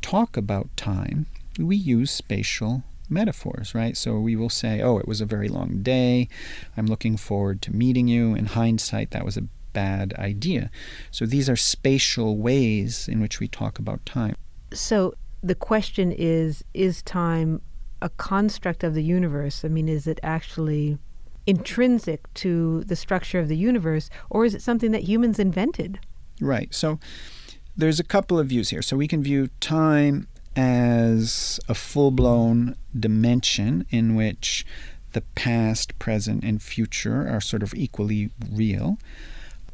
talk 0.03 0.37
about 0.37 0.69
time, 0.77 1.27
we 1.59 1.77
use 1.77 2.11
spatial 2.11 2.83
metaphors, 3.09 3.75
right? 3.75 3.97
So 3.97 4.19
we 4.19 4.37
will 4.37 4.51
say, 4.51 4.81
oh, 4.81 4.99
it 4.99 5.09
was 5.09 5.21
a 5.21 5.27
very 5.27 5.49
long 5.49 5.83
day. 5.83 6.29
I'm 6.77 6.87
looking 6.87 7.17
forward 7.17 7.61
to 7.63 7.73
meeting 7.73 8.09
you. 8.09 8.35
In 8.35 8.47
hindsight, 8.47 9.11
that 9.11 9.25
was 9.25 9.37
a 9.37 9.47
bad 9.73 10.15
idea. 10.15 10.71
So 11.11 11.27
these 11.27 11.49
are 11.49 11.57
spatial 11.57 12.37
ways 12.37 13.09
in 13.09 13.21
which 13.21 13.41
we 13.41 13.49
talk 13.49 13.79
about 13.79 14.05
time. 14.07 14.37
So 14.73 15.15
the 15.43 15.55
question 15.55 16.13
is 16.13 16.65
is 16.75 17.03
time 17.03 17.63
a 18.03 18.09
construct 18.11 18.85
of 18.85 18.95
the 18.95 19.03
universe? 19.03 19.65
I 19.65 19.69
mean, 19.69 19.89
is 19.89 20.07
it 20.07 20.21
actually 20.23 20.99
intrinsic 21.47 22.33
to 22.35 22.85
the 22.85 22.97
structure 22.97 23.39
of 23.39 23.49
the 23.49 23.57
universe, 23.57 24.11
or 24.29 24.45
is 24.45 24.55
it 24.55 24.63
something 24.63 24.93
that 24.93 25.05
humans 25.05 25.39
invented? 25.39 25.99
Right. 26.41 26.75
So 26.75 26.99
there's 27.81 28.01
a 28.01 28.05
couple 28.05 28.39
of 28.39 28.49
views 28.49 28.71
here. 28.71 28.83
So 28.83 28.97
we 28.97 29.09
can 29.09 29.23
view 29.23 29.49
time 29.61 30.29
as 30.57 31.61
a 31.69 31.75
full 31.75 32.11
blown 32.11 32.77
dimension 32.99 33.87
in 33.91 34.15
which 34.15 34.67
the 35.13 35.23
past, 35.35 35.99
present, 35.99 36.45
and 36.45 36.63
future 36.63 37.29
are 37.29 37.41
sort 37.41 37.63
of 37.63 37.75
equally 37.75 38.31
real, 38.51 38.99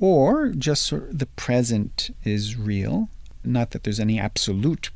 or 0.01 0.49
just 0.49 0.87
sort 0.87 1.11
of 1.11 1.19
the 1.19 1.27
present 1.27 2.15
is 2.25 2.57
real. 2.57 3.09
Not 3.45 3.71
that 3.71 3.85
there's 3.85 4.01
any 4.01 4.19
absolute 4.19 4.91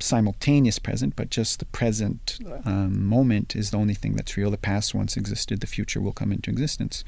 simultaneous 0.00 0.78
present, 0.78 1.16
but 1.16 1.30
just 1.30 1.58
the 1.58 1.64
present 1.66 2.38
um, 2.64 3.04
moment 3.04 3.56
is 3.56 3.70
the 3.70 3.76
only 3.76 3.94
thing 3.94 4.14
that's 4.14 4.36
real. 4.36 4.50
The 4.50 4.58
past 4.58 4.94
once 4.94 5.16
existed, 5.16 5.60
the 5.60 5.66
future 5.66 6.00
will 6.00 6.12
come 6.12 6.32
into 6.32 6.50
existence. 6.50 7.04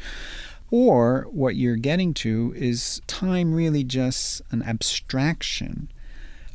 Or 0.71 1.27
what 1.31 1.57
you're 1.57 1.77
getting 1.77 2.15
to 2.15 2.55
is 2.57 3.01
time 3.07 3.53
really 3.55 3.83
just 3.83 4.43
an 4.51 4.63
abstraction 4.63 5.89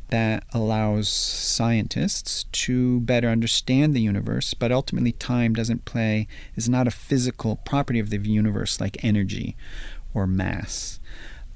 that 0.08 0.44
allows 0.52 1.08
scientists 1.08 2.44
to 2.44 3.00
better 3.00 3.28
understand 3.28 3.94
the 3.94 4.00
universe, 4.00 4.54
but 4.54 4.72
ultimately 4.72 5.12
time 5.12 5.52
doesn't 5.52 5.84
play, 5.84 6.28
is 6.54 6.68
not 6.68 6.86
a 6.86 6.92
physical 6.92 7.56
property 7.56 7.98
of 7.98 8.10
the 8.10 8.18
universe 8.18 8.80
like 8.80 9.02
energy 9.04 9.56
or 10.14 10.26
mass. 10.26 11.00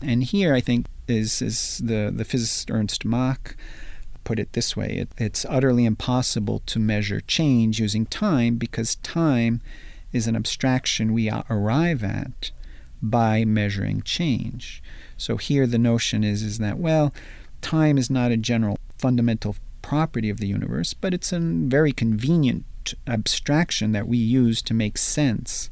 And 0.02 0.25
here 0.25 0.52
I 0.55 0.61
think 0.61 0.87
is, 1.07 1.40
is 1.40 1.81
the, 1.85 2.12
the 2.14 2.25
physicist 2.25 2.71
Ernst 2.71 3.05
Mach 3.05 3.57
put 4.23 4.38
it 4.38 4.52
this 4.52 4.76
way 4.76 4.99
it, 4.99 5.09
it's 5.17 5.47
utterly 5.49 5.85
impossible 5.85 6.61
to 6.67 6.79
measure 6.79 7.21
change 7.21 7.81
using 7.81 8.05
time 8.07 8.57
because 8.57 8.97
time 8.97 9.61
is 10.12 10.26
an 10.26 10.37
abstraction 10.37 11.12
we 11.12 11.31
arrive 11.31 12.02
at 12.02 12.50
by 13.02 13.45
measuring 13.45 14.02
change. 14.02 14.83
So 15.17 15.37
here 15.37 15.67
the 15.67 15.79
notion 15.79 16.25
is 16.25 16.43
is 16.43 16.59
that 16.59 16.79
well, 16.79 17.12
time 17.61 17.99
is 17.99 18.11
not 18.11 18.33
a 18.33 18.37
general 18.37 18.79
fundamental 18.99 19.57
property 19.83 20.31
of 20.31 20.38
the 20.38 20.47
universe, 20.47 20.95
but 20.95 21.14
it's 21.14 21.33
a 21.33 21.40
very 21.40 21.93
convenient 21.93 22.64
abstraction 23.07 23.93
that 23.93 24.09
we 24.09 24.19
use 24.19 24.62
to 24.62 24.75
make 24.75 24.99
sense 24.99 25.71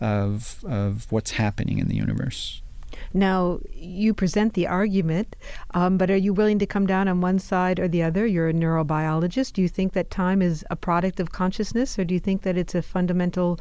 of 0.00 0.64
of 0.66 1.10
what's 1.10 1.32
happening 1.32 1.78
in 1.78 1.88
the 1.88 1.96
universe. 1.96 2.62
Now, 3.12 3.58
you 3.72 4.14
present 4.14 4.54
the 4.54 4.66
argument, 4.66 5.34
um, 5.74 5.98
but 5.98 6.10
are 6.10 6.16
you 6.16 6.32
willing 6.32 6.58
to 6.60 6.66
come 6.66 6.86
down 6.86 7.08
on 7.08 7.20
one 7.20 7.38
side 7.38 7.80
or 7.80 7.88
the 7.88 8.02
other? 8.02 8.26
You're 8.26 8.48
a 8.48 8.52
neurobiologist. 8.52 9.54
Do 9.54 9.62
you 9.62 9.68
think 9.68 9.92
that 9.94 10.10
time 10.10 10.40
is 10.42 10.64
a 10.70 10.76
product 10.76 11.18
of 11.18 11.32
consciousness, 11.32 11.98
or 11.98 12.04
do 12.04 12.14
you 12.14 12.20
think 12.20 12.42
that 12.42 12.56
it's 12.56 12.74
a 12.74 12.82
fundamental 12.82 13.58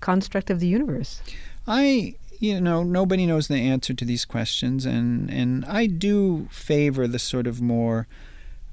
construct 0.00 0.50
of 0.50 0.60
the 0.60 0.66
universe? 0.66 1.22
I 1.66 2.14
you 2.40 2.58
know 2.60 2.82
nobody 2.82 3.26
knows 3.26 3.48
the 3.48 3.56
answer 3.56 3.94
to 3.94 4.04
these 4.04 4.24
questions 4.24 4.86
and 4.86 5.30
and 5.30 5.64
I 5.66 5.86
do 5.86 6.48
favor 6.50 7.06
the 7.06 7.18
sort 7.18 7.46
of 7.46 7.60
more 7.60 8.08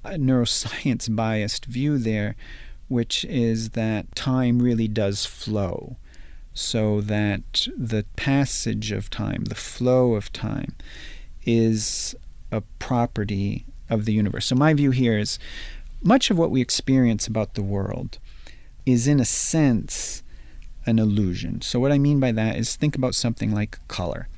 uh, 0.04 0.12
neuroscience 0.12 1.14
biased 1.14 1.66
view 1.66 1.98
there 1.98 2.36
which 2.88 3.26
is 3.26 3.72
that 3.72 4.16
time 4.16 4.60
really 4.60 4.88
does 4.88 5.26
flow 5.26 5.98
so 6.58 7.02
that 7.02 7.68
the 7.78 8.06
passage 8.16 8.92
of 8.92 9.10
time 9.10 9.46
the 9.46 9.56
flow 9.56 10.16
of 10.16 10.32
time 10.34 10.76
is 11.46 12.16
a 12.52 12.62
property 12.80 13.66
of 13.90 14.06
the 14.06 14.14
universe 14.14 14.46
so 14.46 14.56
my 14.56 14.74
view 14.74 14.92
here 14.92 15.18
is 15.18 15.40
much 16.02 16.30
of 16.30 16.38
what 16.38 16.52
we 16.52 16.62
experience 16.62 17.28
about 17.28 17.54
the 17.54 17.64
world 17.64 18.20
is 18.86 19.08
in 19.08 19.20
a 19.20 19.26
sense 19.26 20.24
an 20.88 20.98
illusion. 20.98 21.62
So, 21.62 21.80
what 21.80 21.92
I 21.92 22.00
mean 22.00 22.20
by 22.20 22.32
that 22.32 22.56
is 22.56 22.76
think 22.76 22.96
about 22.96 23.14
something 23.14 23.54
like 23.54 23.80
color. 23.88 24.30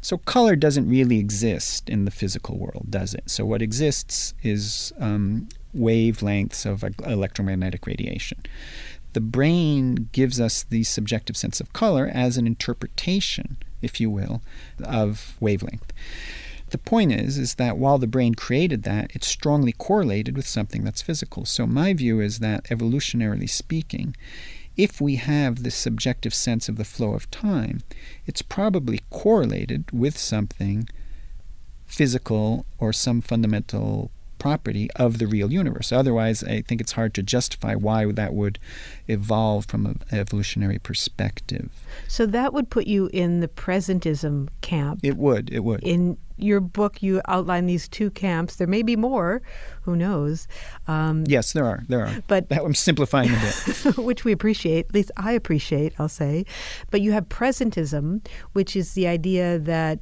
So, 0.00 0.18
color 0.18 0.56
doesn't 0.56 0.88
really 0.88 1.18
exist 1.18 1.88
in 1.90 2.04
the 2.04 2.10
physical 2.10 2.56
world, 2.56 2.86
does 2.88 3.12
it? 3.12 3.28
So, 3.28 3.44
what 3.44 3.60
exists 3.60 4.32
is 4.42 4.92
um, 4.98 5.48
wavelengths 5.76 6.64
of 6.64 6.84
electromagnetic 7.04 7.86
radiation. 7.86 8.42
The 9.16 9.22
brain 9.22 10.10
gives 10.12 10.38
us 10.38 10.62
the 10.62 10.84
subjective 10.84 11.38
sense 11.38 11.58
of 11.58 11.72
color 11.72 12.06
as 12.06 12.36
an 12.36 12.46
interpretation, 12.46 13.56
if 13.80 13.98
you 13.98 14.10
will, 14.10 14.42
of 14.84 15.38
wavelength. 15.40 15.90
The 16.68 16.76
point 16.76 17.12
is, 17.12 17.38
is 17.38 17.54
that 17.54 17.78
while 17.78 17.96
the 17.96 18.06
brain 18.06 18.34
created 18.34 18.82
that, 18.82 19.10
it's 19.14 19.26
strongly 19.26 19.72
correlated 19.72 20.36
with 20.36 20.46
something 20.46 20.84
that's 20.84 21.00
physical. 21.00 21.46
So 21.46 21.66
my 21.66 21.94
view 21.94 22.20
is 22.20 22.40
that 22.40 22.64
evolutionarily 22.64 23.48
speaking, 23.48 24.14
if 24.76 25.00
we 25.00 25.16
have 25.16 25.62
this 25.62 25.76
subjective 25.76 26.34
sense 26.34 26.68
of 26.68 26.76
the 26.76 26.84
flow 26.84 27.14
of 27.14 27.30
time, 27.30 27.80
it's 28.26 28.42
probably 28.42 29.00
correlated 29.08 29.92
with 29.92 30.18
something 30.18 30.90
physical 31.86 32.66
or 32.76 32.92
some 32.92 33.22
fundamental 33.22 34.10
property 34.38 34.90
of 34.96 35.18
the 35.18 35.26
real 35.26 35.52
universe. 35.52 35.92
Otherwise, 35.92 36.42
I 36.44 36.62
think 36.62 36.80
it's 36.80 36.92
hard 36.92 37.14
to 37.14 37.22
justify 37.22 37.74
why 37.74 38.10
that 38.12 38.34
would 38.34 38.58
evolve 39.08 39.66
from 39.66 39.86
an 39.86 40.02
evolutionary 40.12 40.78
perspective. 40.78 41.70
So 42.08 42.26
that 42.26 42.52
would 42.52 42.70
put 42.70 42.86
you 42.86 43.08
in 43.12 43.40
the 43.40 43.48
presentism 43.48 44.48
camp. 44.60 45.00
It 45.02 45.16
would. 45.16 45.50
It 45.52 45.60
would. 45.60 45.82
In 45.82 46.18
your 46.36 46.60
book, 46.60 47.02
you 47.02 47.20
outline 47.28 47.66
these 47.66 47.88
two 47.88 48.10
camps. 48.10 48.56
There 48.56 48.66
may 48.66 48.82
be 48.82 48.96
more. 48.96 49.40
Who 49.82 49.96
knows? 49.96 50.46
Um, 50.86 51.24
yes, 51.26 51.52
there 51.52 51.64
are. 51.64 51.82
There 51.88 52.04
are. 52.04 52.22
But 52.26 52.48
that, 52.50 52.62
I'm 52.62 52.74
simplifying 52.74 53.30
a 53.30 53.40
bit, 53.40 53.96
which 53.98 54.24
we 54.24 54.32
appreciate. 54.32 54.86
At 54.86 54.94
least 54.94 55.10
I 55.16 55.32
appreciate. 55.32 55.94
I'll 55.98 56.08
say. 56.08 56.44
But 56.90 57.00
you 57.00 57.12
have 57.12 57.28
presentism, 57.28 58.26
which 58.52 58.76
is 58.76 58.92
the 58.94 59.06
idea 59.06 59.58
that 59.60 60.00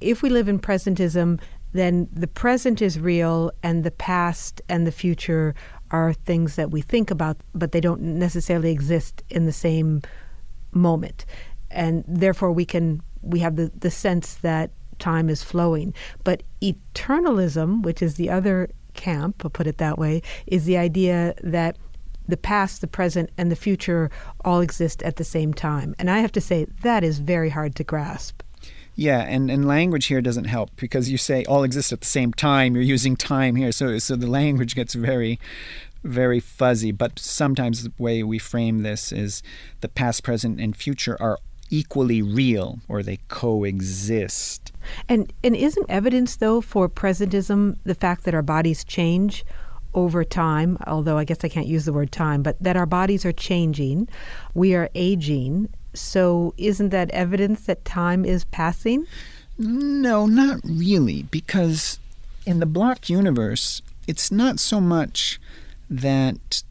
if 0.00 0.22
we 0.22 0.28
live 0.28 0.48
in 0.48 0.58
presentism, 0.58 1.40
then 1.74 2.08
the 2.12 2.26
present 2.26 2.80
is 2.80 2.98
real, 2.98 3.50
and 3.62 3.84
the 3.84 3.90
past 3.90 4.62
and 4.68 4.86
the 4.86 4.92
future 4.92 5.54
are 5.90 6.12
things 6.12 6.56
that 6.56 6.70
we 6.70 6.80
think 6.80 7.10
about, 7.10 7.36
but 7.54 7.72
they 7.72 7.80
don't 7.80 8.00
necessarily 8.00 8.70
exist 8.70 9.22
in 9.28 9.44
the 9.44 9.52
same 9.52 10.00
moment, 10.72 11.26
and 11.70 12.04
therefore 12.06 12.52
we 12.52 12.64
can 12.64 13.02
we 13.22 13.40
have 13.40 13.56
the, 13.56 13.70
the 13.76 13.90
sense 13.90 14.36
that 14.36 14.70
time 14.98 15.28
is 15.28 15.42
flowing. 15.42 15.92
But 16.22 16.42
eternalism, 16.62 17.82
which 17.82 18.02
is 18.02 18.14
the 18.14 18.30
other 18.30 18.70
camp, 18.94 19.42
I'll 19.44 19.50
put 19.50 19.66
it 19.66 19.78
that 19.78 19.98
way, 19.98 20.22
is 20.46 20.64
the 20.64 20.76
idea 20.76 21.34
that 21.42 21.76
the 22.28 22.36
past, 22.36 22.80
the 22.80 22.86
present, 22.86 23.30
and 23.36 23.50
the 23.50 23.56
future 23.56 24.10
all 24.44 24.60
exist 24.60 25.02
at 25.02 25.16
the 25.16 25.24
same 25.24 25.52
time. 25.52 25.94
And 25.98 26.10
I 26.10 26.20
have 26.20 26.32
to 26.32 26.40
say, 26.40 26.66
that 26.82 27.02
is 27.02 27.18
very 27.18 27.50
hard 27.50 27.74
to 27.76 27.84
grasp. 27.84 28.42
Yeah, 28.96 29.20
and, 29.20 29.50
and 29.50 29.66
language 29.66 30.06
here 30.06 30.20
doesn't 30.20 30.44
help 30.44 30.70
because 30.76 31.10
you 31.10 31.18
say 31.18 31.44
all 31.44 31.64
exist 31.64 31.92
at 31.92 32.00
the 32.00 32.06
same 32.06 32.32
time. 32.32 32.74
You're 32.74 32.84
using 32.84 33.16
time 33.16 33.56
here, 33.56 33.72
so 33.72 33.98
so 33.98 34.14
the 34.16 34.28
language 34.28 34.74
gets 34.74 34.94
very 34.94 35.40
very 36.04 36.38
fuzzy. 36.38 36.92
But 36.92 37.18
sometimes 37.18 37.82
the 37.82 37.92
way 37.98 38.22
we 38.22 38.38
frame 38.38 38.82
this 38.82 39.10
is 39.10 39.42
the 39.80 39.88
past, 39.88 40.22
present, 40.22 40.60
and 40.60 40.76
future 40.76 41.16
are 41.20 41.38
equally 41.70 42.22
real 42.22 42.78
or 42.88 43.02
they 43.02 43.18
coexist. 43.28 44.72
And 45.08 45.32
and 45.42 45.56
isn't 45.56 45.86
evidence 45.88 46.36
though 46.36 46.60
for 46.60 46.88
presentism 46.88 47.78
the 47.84 47.94
fact 47.94 48.24
that 48.24 48.34
our 48.34 48.42
bodies 48.42 48.84
change 48.84 49.44
over 49.94 50.24
time, 50.24 50.76
although 50.86 51.16
I 51.18 51.24
guess 51.24 51.44
I 51.44 51.48
can't 51.48 51.66
use 51.66 51.84
the 51.84 51.92
word 51.92 52.12
time, 52.12 52.42
but 52.42 52.60
that 52.62 52.76
our 52.76 52.86
bodies 52.86 53.24
are 53.24 53.32
changing, 53.32 54.08
we 54.52 54.74
are 54.74 54.90
aging. 54.94 55.68
So 55.94 56.54
isn't 56.56 56.90
that 56.90 57.10
evidence 57.10 57.66
that 57.66 57.84
time 57.84 58.24
is 58.24 58.44
passing? 58.44 59.06
No, 59.58 60.26
not 60.26 60.60
really, 60.64 61.24
because 61.24 61.98
in 62.44 62.60
the 62.60 62.66
block 62.66 63.08
universe, 63.08 63.82
it's 64.06 64.30
not 64.30 64.58
so 64.58 64.80
much 64.80 65.40
that 65.88 66.62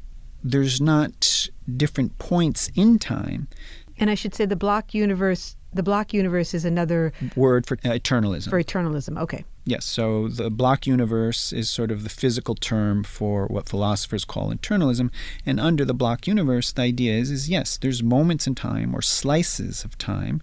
there's 0.43 0.81
not 0.81 1.49
different 1.77 2.17
points 2.19 2.69
in 2.75 2.99
time. 2.99 3.47
And 3.97 4.09
I 4.09 4.15
should 4.15 4.35
say 4.35 4.45
the 4.45 4.55
block 4.55 4.93
universe 4.93 5.55
the 5.73 5.83
block 5.83 6.13
universe 6.13 6.53
is 6.53 6.65
another 6.65 7.13
word 7.35 7.65
for 7.65 7.77
uh, 7.83 7.89
eternalism. 7.89 8.49
For 8.49 8.61
eternalism, 8.61 9.19
okay. 9.19 9.43
Yes, 9.65 9.85
so 9.85 10.27
the 10.27 10.51
block 10.51 10.85
universe 10.85 11.53
is 11.53 11.69
sort 11.69 11.89
of 11.89 12.03
the 12.03 12.09
physical 12.09 12.53
term 12.53 13.03
for 13.03 13.47
what 13.47 13.69
philosophers 13.69 14.25
call 14.25 14.53
eternalism, 14.53 15.09
and 15.45 15.59
under 15.59 15.85
the 15.85 15.93
block 15.93 16.27
universe, 16.27 16.71
the 16.73 16.81
idea 16.81 17.13
is, 17.13 17.31
is 17.31 17.49
yes, 17.49 17.77
there's 17.77 18.03
moments 18.03 18.45
in 18.45 18.55
time 18.55 18.93
or 18.93 19.01
slices 19.01 19.85
of 19.85 19.97
time 19.97 20.41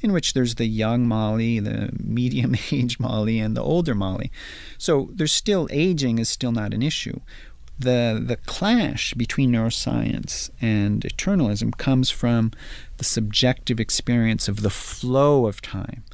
in 0.00 0.12
which 0.12 0.32
there's 0.32 0.54
the 0.54 0.66
young 0.66 1.06
Molly, 1.06 1.60
the 1.60 1.90
medium 2.02 2.56
age 2.72 2.98
Molly, 2.98 3.38
and 3.38 3.56
the 3.56 3.62
older 3.62 3.94
Molly. 3.94 4.32
So 4.78 5.10
there's 5.12 5.32
still 5.32 5.68
aging 5.70 6.18
is 6.18 6.30
still 6.30 6.52
not 6.52 6.72
an 6.72 6.82
issue 6.82 7.20
the 7.78 8.22
the 8.24 8.36
clash 8.36 9.14
between 9.14 9.52
neuroscience 9.52 10.50
and 10.60 11.02
eternalism 11.02 11.76
comes 11.76 12.10
from 12.10 12.52
the 13.02 13.08
subjective 13.08 13.80
experience 13.80 14.46
of 14.46 14.62
the 14.62 14.70
flow 14.70 15.46
of 15.46 15.60
time, 15.60 16.04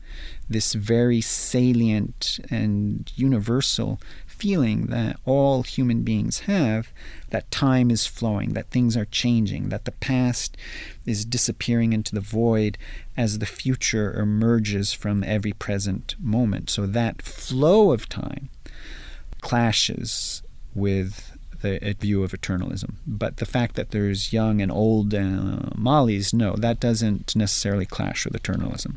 this 0.48 0.72
very 0.72 1.20
salient 1.20 2.40
and 2.48 3.12
universal 3.14 4.00
feeling 4.26 4.86
that 4.86 5.20
all 5.26 5.62
human 5.62 6.02
beings 6.02 6.40
have 6.40 6.90
that 7.28 7.50
time 7.50 7.90
is 7.90 8.06
flowing, 8.06 8.54
that 8.54 8.70
things 8.70 8.96
are 8.96 9.04
changing, 9.04 9.68
that 9.68 9.84
the 9.84 9.92
past 9.92 10.56
is 11.04 11.26
disappearing 11.26 11.92
into 11.92 12.14
the 12.14 12.22
void 12.22 12.78
as 13.18 13.38
the 13.38 13.44
future 13.44 14.18
emerges 14.18 14.94
from 14.94 15.22
every 15.22 15.52
present 15.52 16.14
moment. 16.18 16.70
So 16.70 16.86
that 16.86 17.20
flow 17.20 17.92
of 17.92 18.08
time 18.08 18.48
clashes 19.42 20.42
with 20.74 21.27
the 21.60 21.96
view 21.98 22.22
of 22.22 22.32
eternalism. 22.32 22.94
But 23.06 23.38
the 23.38 23.46
fact 23.46 23.74
that 23.76 23.90
there's 23.90 24.32
young 24.32 24.60
and 24.60 24.70
old 24.70 25.14
uh, 25.14 25.70
Mollies, 25.74 26.32
no, 26.32 26.54
that 26.56 26.80
doesn't 26.80 27.34
necessarily 27.34 27.86
clash 27.86 28.24
with 28.24 28.34
eternalism. 28.40 28.96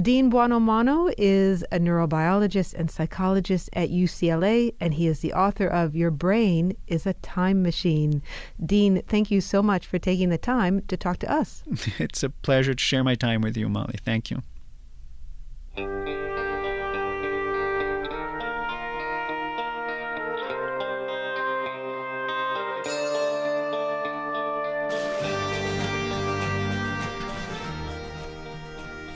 Dean 0.00 0.32
Buonomano 0.32 1.12
is 1.18 1.62
a 1.70 1.78
neurobiologist 1.78 2.72
and 2.72 2.90
psychologist 2.90 3.68
at 3.74 3.90
UCLA, 3.90 4.74
and 4.80 4.94
he 4.94 5.06
is 5.06 5.20
the 5.20 5.34
author 5.34 5.66
of 5.66 5.94
Your 5.94 6.10
Brain 6.10 6.74
is 6.86 7.06
a 7.06 7.12
Time 7.14 7.62
Machine. 7.62 8.22
Dean, 8.64 9.02
thank 9.06 9.30
you 9.30 9.42
so 9.42 9.62
much 9.62 9.86
for 9.86 9.98
taking 9.98 10.30
the 10.30 10.38
time 10.38 10.80
to 10.88 10.96
talk 10.96 11.18
to 11.18 11.30
us. 11.30 11.62
it's 11.98 12.22
a 12.22 12.30
pleasure 12.30 12.74
to 12.74 12.82
share 12.82 13.04
my 13.04 13.14
time 13.14 13.42
with 13.42 13.54
you, 13.54 13.68
Molly. 13.68 13.98
Thank 14.02 14.30
you. 14.30 14.42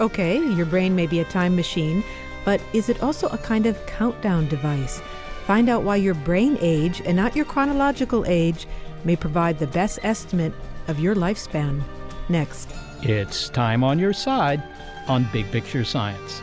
Okay, 0.00 0.38
your 0.54 0.66
brain 0.66 0.94
may 0.94 1.06
be 1.06 1.20
a 1.20 1.24
time 1.24 1.56
machine, 1.56 2.04
but 2.44 2.60
is 2.72 2.88
it 2.88 3.02
also 3.02 3.28
a 3.28 3.38
kind 3.38 3.64
of 3.66 3.84
countdown 3.86 4.46
device? 4.48 5.00
Find 5.46 5.68
out 5.68 5.84
why 5.84 5.96
your 5.96 6.14
brain 6.14 6.58
age 6.60 7.00
and 7.06 7.16
not 7.16 7.34
your 7.34 7.44
chronological 7.44 8.24
age 8.26 8.66
may 9.04 9.16
provide 9.16 9.58
the 9.58 9.66
best 9.68 9.98
estimate 10.02 10.52
of 10.88 11.00
your 11.00 11.14
lifespan. 11.14 11.82
Next. 12.28 12.70
It's 13.02 13.48
time 13.48 13.84
on 13.84 13.98
your 13.98 14.12
side 14.12 14.62
on 15.08 15.28
Big 15.32 15.50
Picture 15.50 15.84
Science. 15.84 16.42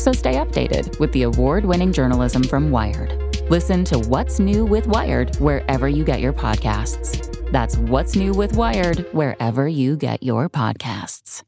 So 0.00 0.14
stay 0.14 0.36
updated 0.36 0.98
with 0.98 1.12
the 1.12 1.24
award 1.24 1.66
winning 1.66 1.92
journalism 1.92 2.42
from 2.42 2.70
Wired. 2.70 3.12
Listen 3.50 3.84
to 3.84 3.98
What's 3.98 4.40
New 4.40 4.64
with 4.64 4.86
Wired 4.86 5.36
wherever 5.36 5.90
you 5.90 6.04
get 6.04 6.20
your 6.22 6.32
podcasts. 6.32 7.28
That's 7.52 7.76
What's 7.76 8.16
New 8.16 8.32
with 8.32 8.56
Wired 8.56 9.00
wherever 9.12 9.68
you 9.68 9.98
get 9.98 10.22
your 10.22 10.48
podcasts. 10.48 11.42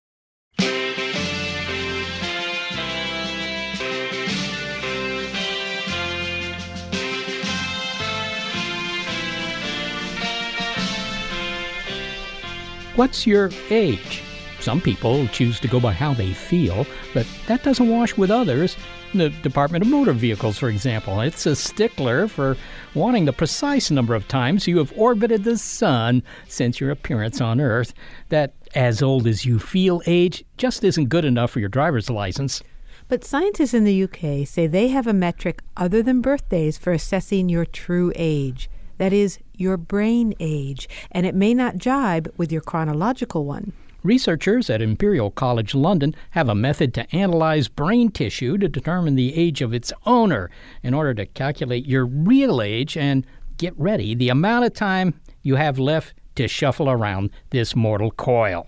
What's 12.96 13.26
your 13.26 13.50
age? 13.70 14.22
Some 14.62 14.80
people 14.80 15.26
choose 15.26 15.58
to 15.58 15.66
go 15.66 15.80
by 15.80 15.92
how 15.92 16.14
they 16.14 16.32
feel, 16.32 16.86
but 17.12 17.26
that 17.48 17.64
doesn't 17.64 17.88
wash 17.88 18.16
with 18.16 18.30
others. 18.30 18.76
The 19.12 19.30
Department 19.30 19.84
of 19.84 19.90
Motor 19.90 20.12
Vehicles, 20.12 20.56
for 20.56 20.68
example, 20.68 21.20
it's 21.20 21.46
a 21.46 21.56
stickler 21.56 22.28
for 22.28 22.56
wanting 22.94 23.24
the 23.24 23.32
precise 23.32 23.90
number 23.90 24.14
of 24.14 24.28
times 24.28 24.68
you 24.68 24.78
have 24.78 24.92
orbited 24.96 25.42
the 25.42 25.58
sun 25.58 26.22
since 26.46 26.80
your 26.80 26.92
appearance 26.92 27.40
on 27.40 27.60
Earth. 27.60 27.92
That 28.28 28.54
as 28.76 29.02
old 29.02 29.26
as 29.26 29.44
you 29.44 29.58
feel 29.58 30.00
age 30.06 30.44
just 30.58 30.84
isn't 30.84 31.08
good 31.08 31.24
enough 31.24 31.50
for 31.50 31.58
your 31.58 31.68
driver's 31.68 32.08
license. 32.08 32.62
But 33.08 33.24
scientists 33.24 33.74
in 33.74 33.82
the 33.82 34.04
UK 34.04 34.46
say 34.46 34.68
they 34.68 34.88
have 34.88 35.08
a 35.08 35.12
metric 35.12 35.60
other 35.76 36.04
than 36.04 36.20
birthdays 36.20 36.78
for 36.78 36.92
assessing 36.92 37.48
your 37.48 37.64
true 37.64 38.12
age. 38.14 38.70
That 38.98 39.12
is, 39.12 39.40
your 39.54 39.76
brain 39.76 40.34
age, 40.38 40.88
and 41.10 41.26
it 41.26 41.34
may 41.34 41.52
not 41.52 41.78
jibe 41.78 42.32
with 42.36 42.52
your 42.52 42.60
chronological 42.60 43.44
one. 43.44 43.72
Researchers 44.02 44.68
at 44.68 44.82
Imperial 44.82 45.30
College 45.30 45.76
London 45.76 46.16
have 46.30 46.48
a 46.48 46.56
method 46.56 46.92
to 46.94 47.14
analyze 47.14 47.68
brain 47.68 48.10
tissue 48.10 48.58
to 48.58 48.68
determine 48.68 49.14
the 49.14 49.34
age 49.36 49.62
of 49.62 49.72
its 49.72 49.92
owner 50.06 50.50
in 50.82 50.92
order 50.92 51.14
to 51.14 51.26
calculate 51.26 51.86
your 51.86 52.04
real 52.04 52.60
age 52.60 52.96
and 52.96 53.24
get 53.58 53.78
ready 53.78 54.14
the 54.16 54.28
amount 54.28 54.64
of 54.64 54.74
time 54.74 55.14
you 55.42 55.54
have 55.54 55.78
left 55.78 56.14
to 56.34 56.48
shuffle 56.48 56.90
around 56.90 57.30
this 57.50 57.76
mortal 57.76 58.10
coil. 58.10 58.66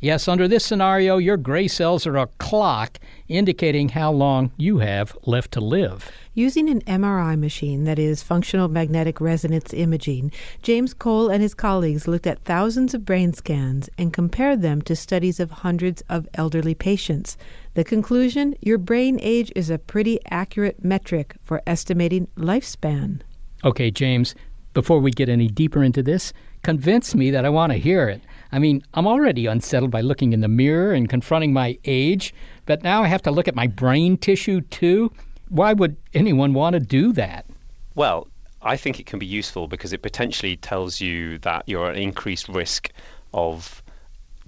Yes, 0.00 0.28
under 0.28 0.46
this 0.46 0.64
scenario, 0.64 1.16
your 1.16 1.38
gray 1.38 1.68
cells 1.68 2.06
are 2.06 2.18
a 2.18 2.26
clock 2.38 2.98
indicating 3.28 3.88
how 3.88 4.12
long 4.12 4.52
you 4.58 4.78
have 4.78 5.16
left 5.24 5.52
to 5.52 5.60
live. 5.60 6.10
Using 6.34 6.68
an 6.68 6.82
MRI 6.82 7.38
machine, 7.38 7.84
that 7.84 7.98
is, 7.98 8.22
functional 8.22 8.68
magnetic 8.68 9.22
resonance 9.22 9.72
imaging, 9.72 10.32
James 10.62 10.92
Cole 10.92 11.30
and 11.30 11.40
his 11.42 11.54
colleagues 11.54 12.06
looked 12.06 12.26
at 12.26 12.44
thousands 12.44 12.92
of 12.92 13.06
brain 13.06 13.32
scans 13.32 13.88
and 13.96 14.12
compared 14.12 14.60
them 14.60 14.82
to 14.82 14.94
studies 14.94 15.40
of 15.40 15.50
hundreds 15.50 16.02
of 16.10 16.28
elderly 16.34 16.74
patients. 16.74 17.38
The 17.72 17.84
conclusion 17.84 18.54
your 18.60 18.78
brain 18.78 19.18
age 19.22 19.50
is 19.56 19.70
a 19.70 19.78
pretty 19.78 20.18
accurate 20.30 20.84
metric 20.84 21.36
for 21.42 21.62
estimating 21.66 22.28
lifespan. 22.36 23.22
Okay, 23.64 23.90
James, 23.90 24.34
before 24.74 25.00
we 25.00 25.10
get 25.10 25.30
any 25.30 25.48
deeper 25.48 25.82
into 25.82 26.02
this, 26.02 26.34
convince 26.66 27.14
me 27.14 27.30
that 27.30 27.44
I 27.44 27.48
want 27.48 27.70
to 27.70 27.78
hear 27.78 28.08
it. 28.08 28.20
I 28.50 28.58
mean, 28.58 28.82
I'm 28.94 29.06
already 29.06 29.46
unsettled 29.46 29.92
by 29.92 30.00
looking 30.00 30.32
in 30.32 30.40
the 30.40 30.48
mirror 30.48 30.92
and 30.92 31.08
confronting 31.08 31.52
my 31.52 31.78
age, 31.84 32.34
but 32.64 32.82
now 32.82 33.04
I 33.04 33.06
have 33.06 33.22
to 33.22 33.30
look 33.30 33.46
at 33.46 33.54
my 33.54 33.68
brain 33.68 34.16
tissue 34.16 34.62
too. 34.62 35.12
Why 35.48 35.74
would 35.74 35.96
anyone 36.12 36.54
want 36.54 36.74
to 36.74 36.80
do 36.80 37.12
that? 37.12 37.46
Well, 37.94 38.26
I 38.62 38.76
think 38.76 38.98
it 38.98 39.06
can 39.06 39.20
be 39.20 39.26
useful 39.26 39.68
because 39.68 39.92
it 39.92 40.02
potentially 40.02 40.56
tells 40.56 41.00
you 41.00 41.38
that 41.38 41.62
you're 41.68 41.88
at 41.88 41.96
increased 41.96 42.48
risk 42.48 42.90
of 43.32 43.80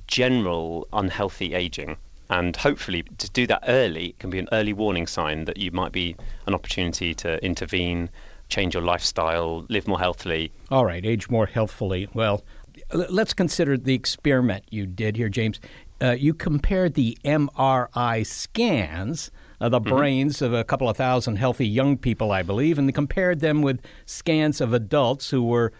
general 0.08 0.88
unhealthy 0.92 1.54
aging. 1.54 1.98
And 2.30 2.56
hopefully, 2.56 3.04
to 3.18 3.30
do 3.30 3.46
that 3.46 3.62
early 3.68 4.16
can 4.18 4.30
be 4.30 4.40
an 4.40 4.48
early 4.50 4.72
warning 4.72 5.06
sign 5.06 5.44
that 5.44 5.56
you 5.56 5.70
might 5.70 5.92
be 5.92 6.16
an 6.46 6.54
opportunity 6.54 7.14
to 7.14 7.42
intervene, 7.44 8.10
change 8.48 8.74
your 8.74 8.82
lifestyle, 8.82 9.64
live 9.68 9.86
more 9.86 9.98
healthily. 9.98 10.52
All 10.70 10.84
right, 10.84 11.04
age 11.04 11.28
more 11.28 11.46
healthfully. 11.46 12.08
Well, 12.14 12.44
let's 12.92 13.34
consider 13.34 13.76
the 13.76 13.94
experiment 13.94 14.64
you 14.70 14.86
did 14.86 15.16
here, 15.16 15.28
James. 15.28 15.60
Uh, 16.00 16.12
you 16.12 16.32
compared 16.32 16.94
the 16.94 17.18
MRI 17.24 18.24
scans 18.24 19.30
of 19.60 19.72
the 19.72 19.80
mm-hmm. 19.80 19.96
brains 19.96 20.42
of 20.42 20.54
a 20.54 20.64
couple 20.64 20.88
of 20.88 20.96
thousand 20.96 21.36
healthy 21.36 21.66
young 21.66 21.96
people, 21.96 22.30
I 22.30 22.42
believe, 22.42 22.78
and 22.78 22.94
compared 22.94 23.40
them 23.40 23.62
with 23.62 23.80
scans 24.06 24.60
of 24.60 24.72
adults 24.72 25.30
who 25.30 25.42
were 25.42 25.72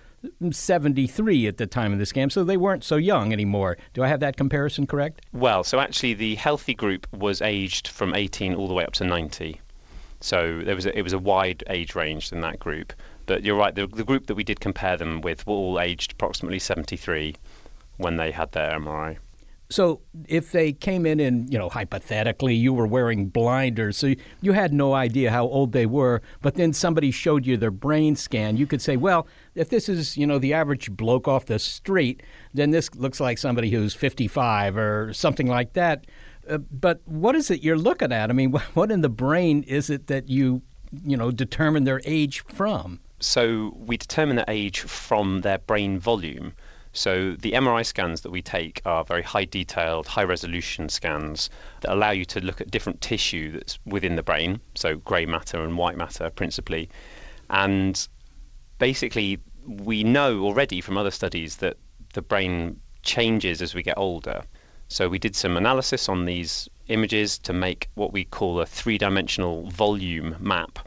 73 0.50 1.46
at 1.46 1.58
the 1.58 1.66
time 1.66 1.92
of 1.92 2.00
the 2.00 2.06
scan, 2.06 2.30
so 2.30 2.42
they 2.42 2.56
weren't 2.56 2.82
so 2.82 2.96
young 2.96 3.32
anymore. 3.32 3.78
Do 3.94 4.02
I 4.02 4.08
have 4.08 4.20
that 4.20 4.36
comparison 4.36 4.86
correct? 4.86 5.24
Well, 5.32 5.62
so 5.62 5.78
actually, 5.78 6.14
the 6.14 6.34
healthy 6.34 6.74
group 6.74 7.06
was 7.12 7.40
aged 7.40 7.88
from 7.88 8.14
18 8.14 8.54
all 8.54 8.66
the 8.66 8.74
way 8.74 8.84
up 8.84 8.94
to 8.94 9.04
90. 9.04 9.60
So 10.20 10.60
there 10.64 10.74
was 10.74 10.86
a, 10.86 10.96
it 10.98 11.02
was 11.02 11.12
a 11.12 11.18
wide 11.18 11.62
age 11.68 11.94
range 11.94 12.32
in 12.32 12.40
that 12.40 12.58
group. 12.58 12.92
But 13.26 13.44
you're 13.44 13.56
right, 13.56 13.74
the, 13.74 13.86
the 13.86 14.04
group 14.04 14.26
that 14.26 14.34
we 14.34 14.44
did 14.44 14.60
compare 14.60 14.96
them 14.96 15.20
with 15.20 15.46
were 15.46 15.52
all 15.52 15.80
aged 15.80 16.12
approximately 16.12 16.58
73 16.58 17.36
when 17.98 18.16
they 18.16 18.30
had 18.30 18.52
their 18.52 18.70
MRI. 18.78 19.18
So 19.70 20.00
if 20.26 20.50
they 20.52 20.72
came 20.72 21.04
in 21.04 21.20
and, 21.20 21.52
you 21.52 21.58
know, 21.58 21.68
hypothetically 21.68 22.54
you 22.54 22.72
were 22.72 22.86
wearing 22.86 23.26
blinders, 23.26 23.98
so 23.98 24.14
you 24.40 24.52
had 24.52 24.72
no 24.72 24.94
idea 24.94 25.30
how 25.30 25.44
old 25.44 25.72
they 25.72 25.84
were, 25.84 26.22
but 26.40 26.54
then 26.54 26.72
somebody 26.72 27.10
showed 27.10 27.44
you 27.44 27.58
their 27.58 27.70
brain 27.70 28.16
scan, 28.16 28.56
you 28.56 28.66
could 28.66 28.80
say, 28.80 28.96
well, 28.96 29.26
if 29.54 29.68
this 29.68 29.90
is, 29.90 30.16
you 30.16 30.26
know, 30.26 30.38
the 30.38 30.54
average 30.54 30.90
bloke 30.92 31.28
off 31.28 31.44
the 31.44 31.58
street, 31.58 32.22
then 32.54 32.70
this 32.70 32.94
looks 32.94 33.20
like 33.20 33.36
somebody 33.36 33.68
who's 33.68 33.94
55 33.94 34.78
or 34.78 35.12
something 35.12 35.48
like 35.48 35.74
that. 35.74 36.06
Uh, 36.48 36.58
but 36.58 37.00
what 37.04 37.34
is 37.34 37.50
it 37.50 37.62
you're 37.62 37.76
looking 37.76 38.12
at? 38.12 38.30
I 38.30 38.32
mean, 38.32 38.52
what 38.74 38.90
in 38.90 39.00
the 39.00 39.08
brain 39.08 39.62
is 39.64 39.90
it 39.90 40.06
that 40.08 40.28
you, 40.28 40.62
you 41.04 41.16
know, 41.16 41.30
determine 41.30 41.84
their 41.84 42.00
age 42.04 42.40
from? 42.46 43.00
So 43.20 43.74
we 43.76 43.96
determine 43.96 44.36
their 44.36 44.44
age 44.48 44.80
from 44.80 45.40
their 45.40 45.58
brain 45.58 45.98
volume. 45.98 46.52
So 46.92 47.34
the 47.34 47.52
MRI 47.52 47.84
scans 47.84 48.22
that 48.22 48.30
we 48.30 48.42
take 48.42 48.80
are 48.84 49.04
very 49.04 49.22
high 49.22 49.44
detailed, 49.44 50.06
high 50.06 50.24
resolution 50.24 50.88
scans 50.88 51.50
that 51.82 51.92
allow 51.92 52.10
you 52.10 52.24
to 52.26 52.40
look 52.40 52.60
at 52.60 52.70
different 52.70 53.00
tissue 53.00 53.52
that's 53.52 53.78
within 53.84 54.16
the 54.16 54.22
brain, 54.22 54.60
so 54.74 54.96
grey 54.96 55.26
matter 55.26 55.62
and 55.62 55.76
white 55.76 55.96
matter 55.96 56.30
principally. 56.30 56.88
And 57.50 58.08
basically, 58.78 59.38
we 59.66 60.02
know 60.02 60.40
already 60.40 60.80
from 60.80 60.96
other 60.96 61.10
studies 61.10 61.56
that 61.56 61.76
the 62.14 62.22
brain 62.22 62.80
changes 63.02 63.62
as 63.62 63.74
we 63.74 63.82
get 63.82 63.98
older. 63.98 64.42
So 64.88 65.08
we 65.08 65.18
did 65.18 65.36
some 65.36 65.56
analysis 65.56 66.08
on 66.08 66.24
these 66.24 66.68
images 66.88 67.38
to 67.38 67.52
make 67.52 67.88
what 67.94 68.12
we 68.12 68.24
call 68.24 68.60
a 68.60 68.66
three 68.66 68.98
dimensional 68.98 69.68
volume 69.70 70.36
map 70.40 70.78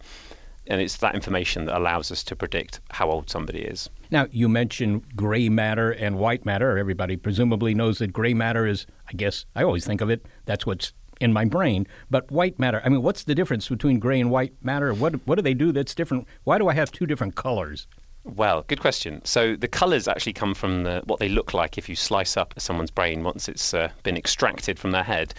and 0.67 0.79
it's 0.79 0.97
that 0.97 1.15
information 1.15 1.65
that 1.65 1.77
allows 1.77 2.11
us 2.11 2.23
to 2.23 2.35
predict 2.35 2.79
how 2.89 3.09
old 3.09 3.29
somebody 3.29 3.59
is. 3.59 3.89
Now, 4.11 4.27
you 4.31 4.47
mentioned 4.47 5.03
gray 5.15 5.49
matter 5.49 5.91
and 5.91 6.17
white 6.17 6.45
matter. 6.45 6.77
Everybody 6.77 7.17
presumably 7.17 7.73
knows 7.73 7.97
that 7.97 8.13
gray 8.13 8.33
matter 8.33 8.65
is, 8.67 8.85
I 9.09 9.13
guess, 9.13 9.45
I 9.55 9.63
always 9.63 9.85
think 9.85 10.01
of 10.01 10.09
it, 10.09 10.25
that's 10.45 10.65
what's 10.65 10.93
in 11.19 11.33
my 11.33 11.45
brain. 11.45 11.87
But 12.09 12.31
white 12.31 12.59
matter, 12.59 12.81
I 12.85 12.89
mean, 12.89 13.01
what's 13.01 13.23
the 13.23 13.35
difference 13.35 13.69
between 13.69 13.99
gray 13.99 14.19
and 14.19 14.31
white 14.31 14.53
matter? 14.61 14.93
What, 14.93 15.15
what 15.27 15.35
do 15.35 15.41
they 15.41 15.53
do 15.53 15.71
that's 15.71 15.95
different? 15.95 16.27
Why 16.45 16.57
do 16.57 16.67
I 16.67 16.73
have 16.73 16.91
two 16.91 17.05
different 17.05 17.35
colors? 17.35 17.87
Well, 18.23 18.63
good 18.67 18.79
question. 18.79 19.25
So 19.25 19.55
the 19.55 19.67
colours 19.67 20.07
actually 20.07 20.33
come 20.33 20.53
from 20.53 20.83
the, 20.83 21.01
what 21.05 21.19
they 21.19 21.29
look 21.29 21.53
like 21.53 21.77
if 21.77 21.89
you 21.89 21.95
slice 21.95 22.37
up 22.37 22.53
someone's 22.57 22.91
brain 22.91 23.23
once 23.23 23.49
it's 23.49 23.73
uh, 23.73 23.91
been 24.03 24.15
extracted 24.15 24.77
from 24.77 24.91
their 24.91 25.03
head. 25.03 25.33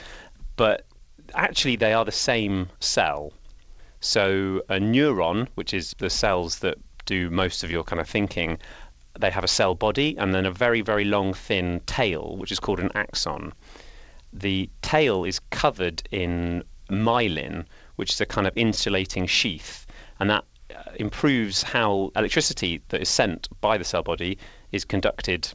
But 0.56 0.84
actually, 1.32 1.76
they 1.76 1.92
are 1.92 2.04
the 2.04 2.12
same 2.12 2.68
cell. 2.80 3.32
So 4.00 4.62
a 4.68 4.78
neuron, 4.80 5.48
which 5.54 5.74
is 5.74 5.94
the 5.98 6.10
cells 6.10 6.58
that 6.60 6.76
do 7.06 7.30
most 7.30 7.62
of 7.62 7.70
your 7.70 7.84
kind 7.84 8.00
of 8.00 8.08
thinking, 8.08 8.58
they 9.18 9.30
have 9.30 9.44
a 9.44 9.48
cell 9.48 9.74
body 9.74 10.16
and 10.18 10.34
then 10.34 10.46
a 10.46 10.50
very, 10.50 10.80
very 10.80 11.04
long, 11.04 11.34
thin 11.34 11.80
tail, 11.86 12.36
which 12.36 12.50
is 12.50 12.58
called 12.58 12.80
an 12.80 12.90
axon. 12.94 13.52
The 14.32 14.70
tail 14.80 15.24
is 15.24 15.40
covered 15.50 16.02
in 16.10 16.64
myelin, 16.90 17.66
which 17.96 18.12
is 18.12 18.20
a 18.20 18.26
kind 18.26 18.46
of 18.46 18.56
insulating 18.56 19.26
sheath, 19.26 19.86
and 20.18 20.30
that 20.30 20.44
improves 20.96 21.62
how 21.62 22.12
electricity 22.16 22.82
that 22.88 23.00
is 23.00 23.08
sent 23.08 23.48
by 23.60 23.78
the 23.78 23.84
cell 23.84 24.02
body 24.02 24.38
is 24.70 24.84
conducted 24.84 25.48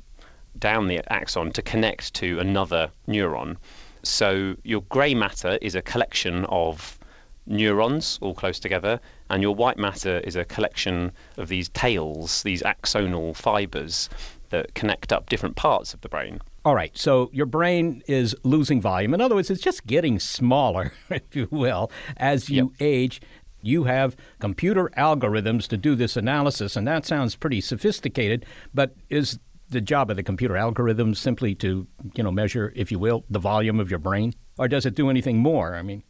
down 0.58 0.88
the 0.88 1.02
axon 1.12 1.52
to 1.52 1.62
connect 1.62 2.14
to 2.16 2.40
another 2.40 2.90
neuron. 3.08 3.58
So 4.04 4.56
your 4.64 4.82
grey 4.82 5.14
matter 5.14 5.58
is 5.62 5.76
a 5.76 5.82
collection 5.82 6.46
of 6.46 6.98
neurons 7.46 8.20
all 8.22 8.34
close 8.34 8.60
together, 8.60 9.00
and 9.30 9.42
your 9.42 9.56
white 9.56 9.78
matter 9.78 10.20
is 10.20 10.36
a 10.36 10.46
collection 10.46 11.12
of 11.38 11.48
these 11.48 11.70
tails, 11.70 12.44
these 12.44 12.62
axonal 12.64 13.36
fibers 13.36 14.10
that 14.50 14.74
connect 14.74 15.12
up 15.12 15.30
different 15.30 15.56
parts 15.56 15.94
of 15.94 16.02
the 16.02 16.10
brain. 16.10 16.40
All 16.64 16.76
right, 16.76 16.98
so 16.98 17.30
your 17.34 17.46
brain 17.46 18.04
is 18.08 18.36
losing 18.44 18.82
volume. 18.82 19.14
In 19.14 19.22
other 19.22 19.36
words, 19.36 19.50
it's 19.50 19.62
just 19.62 19.86
getting 19.88 20.20
smaller, 20.20 20.92
if 21.10 21.36
you 21.36 21.48
will, 21.50 21.92
as 22.18 22.50
you 22.50 22.74
yep. 22.78 22.82
age. 22.82 23.22
You 23.62 23.84
have 23.86 24.16
computer 24.40 24.90
algorithms 24.98 25.68
to 25.70 25.78
do 25.78 25.96
this 25.96 26.16
analysis, 26.16 26.76
and 26.76 26.88
that 26.88 27.06
sounds 27.06 27.36
pretty 27.36 27.62
sophisticated, 27.62 28.46
but 28.74 28.96
is 29.10 29.40
the 29.70 29.82
job 29.82 30.10
of 30.10 30.16
the 30.16 30.24
computer 30.24 30.54
algorithms 30.54 31.18
simply 31.18 31.56
to, 31.56 31.86
you 32.16 32.24
know, 32.24 32.32
measure, 32.32 32.72
if 32.76 32.92
you 32.92 33.00
will, 33.00 33.26
the 33.30 33.40
volume 33.40 33.80
of 33.80 33.90
your 33.90 34.00
brain? 34.00 34.34
Or 34.58 34.68
does 34.68 34.86
it 34.86 34.96
do 34.96 35.10
anything 35.10 35.38
more? 35.38 35.76
I 35.76 35.82
mean, 35.82 36.04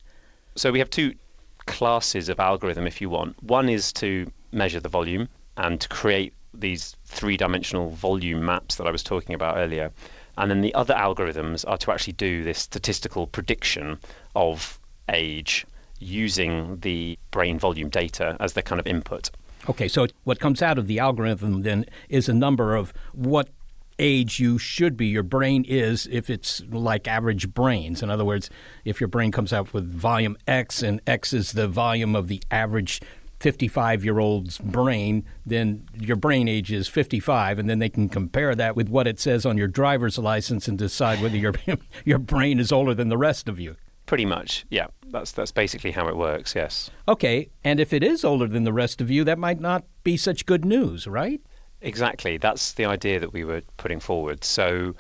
so 0.56 0.72
we 0.72 0.80
have 0.80 0.90
two 0.90 1.14
classes 1.66 2.30
of 2.30 2.40
algorithm 2.40 2.88
if 2.88 3.02
you 3.02 3.10
want. 3.10 3.42
One 3.44 3.70
is 3.70 3.92
to 3.94 4.32
measure 4.52 4.80
the 4.80 4.90
volume 4.90 5.28
and 5.58 5.82
to 5.82 5.90
create 5.90 6.34
these 6.54 6.96
three 7.06 7.38
dimensional 7.38 7.90
volume 7.90 8.46
maps 8.46 8.76
that 8.76 8.88
I 8.88 8.92
was 8.92 9.04
talking 9.04 9.36
about 9.36 9.58
earlier. 9.58 9.92
And 10.38 10.50
then 10.50 10.62
the 10.62 10.74
other 10.76 10.94
algorithms 10.94 11.66
are 11.68 11.78
to 11.78 11.92
actually 11.92 12.14
do 12.14 12.44
this 12.44 12.60
statistical 12.60 13.28
prediction 13.28 14.00
of 14.36 14.80
age 15.10 15.66
using 16.00 16.78
the 16.80 17.18
brain 17.32 17.60
volume 17.60 17.90
data 17.90 18.38
as 18.40 18.54
the 18.54 18.62
kind 18.62 18.80
of 18.80 18.88
input. 18.88 19.32
Okay, 19.70 19.88
so 19.88 20.08
what 20.24 20.40
comes 20.40 20.62
out 20.62 20.78
of 20.78 20.88
the 20.88 21.00
algorithm 21.00 21.64
then 21.64 21.86
is 22.10 22.30
a 22.30 22.34
number 22.34 22.76
of 22.76 22.94
what 23.14 23.50
age 24.00 24.40
you 24.40 24.58
should 24.58 24.96
be, 24.96 25.08
your 25.08 25.24
brain 25.24 25.66
is 25.68 26.08
if 26.12 26.30
it's 26.30 26.62
like 26.70 27.08
average 27.08 27.54
brains. 27.54 28.04
In 28.04 28.10
other 28.10 28.26
words, 28.26 28.50
if 28.86 29.02
your 29.02 29.08
brain 29.08 29.32
comes 29.32 29.54
out 29.54 29.74
with 29.74 29.92
volume 29.92 30.38
X 30.48 30.84
and 30.84 31.02
X 31.08 31.34
is 31.34 31.54
the 31.54 31.68
volume 31.68 32.16
of 32.16 32.28
the 32.28 32.42
average 32.52 33.02
55 33.40 34.04
year 34.04 34.20
old's 34.20 34.58
brain, 34.60 35.24
then 35.46 35.88
your 36.00 36.16
brain 36.16 36.48
age 36.48 36.72
is 36.72 36.88
55, 36.88 37.60
and 37.60 37.70
then 37.70 37.80
they 37.80 37.90
can 37.90 38.10
compare 38.10 38.56
that 38.56 38.76
with 38.76 38.90
what 38.90 39.08
it 39.08 39.20
says 39.20 39.46
on 39.46 39.58
your 39.58 39.68
driver's 39.68 40.18
license 40.18 40.68
and 40.68 40.78
decide 40.78 41.22
whether 41.22 41.38
your, 41.38 41.54
your 42.06 42.20
brain 42.20 42.60
is 42.60 42.72
older 42.72 42.94
than 42.94 43.10
the 43.10 43.18
rest 43.18 43.48
of 43.48 43.60
you. 43.60 43.76
Pretty 44.08 44.26
much, 44.26 44.66
yeah. 44.70 44.88
That's 45.10 45.34
that's 45.34 45.52
basically 45.52 45.92
how 45.92 46.08
it 46.08 46.18
works. 46.18 46.56
Yes. 46.56 46.90
Okay, 47.08 47.50
and 47.64 47.80
if 47.80 47.94
it 47.94 48.04
is 48.04 48.24
older 48.24 48.48
than 48.48 48.64
the 48.64 48.74
rest 48.74 49.02
of 49.02 49.12
you, 49.12 49.26
that 49.26 49.38
might 49.38 49.60
not 49.60 49.84
be 50.04 50.18
such 50.18 50.46
good 50.46 50.66
news, 50.66 51.08
right? 51.08 51.42
Exactly. 51.82 52.38
That's 52.38 52.72
the 52.74 52.86
idea 52.86 53.20
that 53.20 53.34
we 53.34 53.44
were 53.44 53.62
putting 53.76 54.00
forward. 54.00 54.44
So 54.46 54.96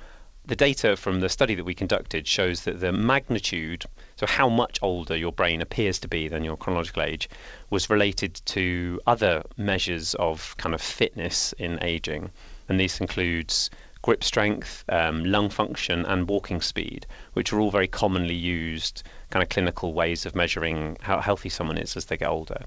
the 0.45 0.55
data 0.57 0.95
from 0.95 1.21
the 1.21 1.29
study 1.29 1.55
that 1.55 1.63
we 1.63 1.73
conducted 1.73 2.27
shows 2.27 2.65
that 2.65 2.79
the 2.79 2.91
magnitude, 2.91 3.85
so 4.17 4.25
how 4.25 4.49
much 4.49 4.79
older 4.81 5.15
your 5.15 5.31
brain 5.31 5.61
appears 5.61 5.99
to 5.99 6.07
be 6.07 6.27
than 6.27 6.43
your 6.43 6.57
chronological 6.57 7.03
age, 7.03 7.29
was 7.69 7.89
related 7.89 8.33
to 8.45 8.99
other 9.07 9.43
measures 9.57 10.15
of 10.15 10.55
kind 10.57 10.75
of 10.75 10.81
fitness 10.81 11.53
in 11.57 11.81
aging. 11.81 12.29
And 12.69 12.79
this 12.79 12.99
includes 12.99 13.69
grip 14.01 14.23
strength, 14.23 14.83
um, 14.89 15.23
lung 15.25 15.49
function, 15.49 16.05
and 16.05 16.27
walking 16.29 16.61
speed, 16.61 17.05
which 17.33 17.51
are 17.51 17.59
all 17.59 17.71
very 17.71 17.87
commonly 17.87 18.35
used 18.35 19.03
kind 19.29 19.43
of 19.43 19.49
clinical 19.49 19.93
ways 19.93 20.25
of 20.25 20.35
measuring 20.35 20.97
how 21.01 21.19
healthy 21.19 21.49
someone 21.49 21.77
is 21.77 21.97
as 21.97 22.05
they 22.05 22.17
get 22.17 22.29
older. 22.29 22.65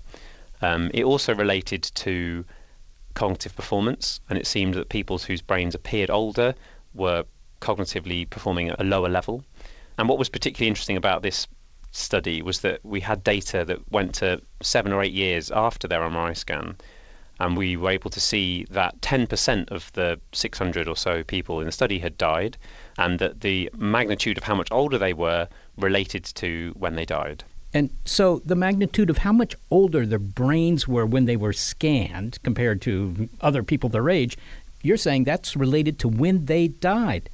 Um, 0.63 0.91
it 0.93 1.05
also 1.05 1.35
related 1.35 1.83
to 1.83 2.45
cognitive 3.15 3.57
performance, 3.57 4.21
and 4.29 4.39
it 4.39 4.47
seemed 4.47 4.75
that 4.75 4.89
people 4.89 5.19
whose 5.19 5.43
brains 5.43 5.75
appeared 5.75 6.11
older 6.11 6.55
were 6.95 7.25
cognitively 7.61 8.29
performing 8.29 8.71
at 8.71 8.81
a 8.81 8.85
lower 8.85 9.09
level. 9.09 9.45
And 9.99 10.09
what 10.09 10.19
was 10.19 10.29
particularly 10.29 10.69
interesting 10.69 10.97
about 10.97 11.23
this 11.23 11.47
study 11.93 12.41
was 12.43 12.61
that 12.61 12.85
we 12.85 13.01
had 13.01 13.25
data 13.25 13.65
that 13.65 13.91
went 13.91 14.17
to 14.17 14.41
seven 14.63 14.93
or 14.93 15.03
eight 15.03 15.13
years 15.13 15.51
after 15.51 15.89
their 15.89 16.01
MRI 16.01 16.37
scan. 16.37 16.77
And 17.41 17.57
we 17.57 17.77
were 17.77 17.91
able 17.91 18.11
to 18.11 18.21
see 18.21 18.67
that 18.71 19.01
10% 19.01 19.71
of 19.71 19.91
the 19.95 20.21
600 20.33 20.87
or 20.87 20.97
so 20.97 21.25
people 21.25 21.61
in 21.61 21.67
the 21.67 21.73
study 21.73 21.99
had 21.99 22.17
died, 22.19 22.57
and 22.99 23.19
that 23.19 23.41
the 23.41 23.71
magnitude 23.77 24.37
of 24.37 24.45
how 24.45 24.55
much 24.55 24.69
older 24.71 24.99
they 24.99 25.15
were 25.15 25.49
related 25.77 26.25
to 26.25 26.73
when 26.79 26.95
they 26.95 27.07
died. 27.07 27.43
And 27.73 27.91
so 28.05 28.43
the 28.45 28.57
magnitude 28.57 29.11
of 29.11 29.19
how 29.19 29.33
much 29.33 29.55
older 29.71 30.05
their 30.05 30.19
brains 30.19 30.87
were 30.87 31.07
when 31.07 31.25
they 31.25 31.37
were 31.37 31.53
scanned 31.53 32.39
compared 32.43 32.83
to 32.83 33.29
other 33.41 33.63
people 33.63 33.89
their 33.89 34.11
age, 34.11 34.37
you're 34.83 34.97
saying 34.97 35.25
that's 35.25 35.57
related 35.57 35.99
to 36.01 36.09
when 36.09 36.47
they 36.47 36.69
died. 36.69 37.31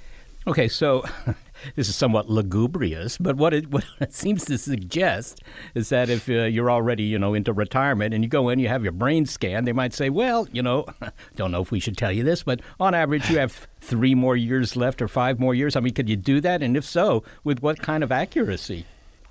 Okay, 0.47 0.69
so 0.69 1.05
this 1.75 1.89
is 1.89 1.97
somewhat 1.97 2.29
lugubrious, 2.29 3.19
but 3.19 3.37
what 3.37 3.55
it, 3.55 3.71
what 3.71 3.85
it 4.01 4.13
seems 4.13 4.45
to 4.47 4.59
suggest 4.59 5.41
is 5.75 5.89
that 5.89 6.09
if 6.09 6.29
uh, 6.29 6.45
you're 6.45 6.71
already, 6.71 7.05
you 7.05 7.19
know, 7.19 7.35
into 7.35 7.53
retirement 7.53 8.15
and 8.15 8.23
you 8.25 8.31
go 8.31 8.49
in, 8.49 8.59
you 8.59 8.69
have 8.69 8.83
your 8.83 8.93
brain 8.93 9.27
scanned, 9.27 9.67
they 9.67 9.73
might 9.73 9.95
say, 9.95 10.11
well, 10.11 10.49
you 10.53 10.63
know, 10.63 10.87
don't 11.37 11.51
know 11.51 11.63
if 11.63 11.71
we 11.71 11.81
should 11.81 11.97
tell 11.97 12.13
you 12.13 12.23
this, 12.23 12.43
but 12.43 12.61
on 12.81 12.95
average, 12.95 13.29
you 13.31 13.39
have 13.39 13.67
three 13.81 14.15
more 14.15 14.37
years 14.37 14.77
left 14.77 15.03
or 15.03 15.09
five 15.09 15.39
more 15.39 15.55
years. 15.55 15.77
I 15.77 15.81
mean, 15.81 15.95
could 15.95 16.09
you 16.09 16.17
do 16.17 16.41
that? 16.41 16.63
And 16.63 16.77
if 16.77 16.85
so, 16.85 17.25
with 17.45 17.61
what 17.63 17.81
kind 17.81 18.03
of 18.03 18.13
accuracy? 18.13 18.87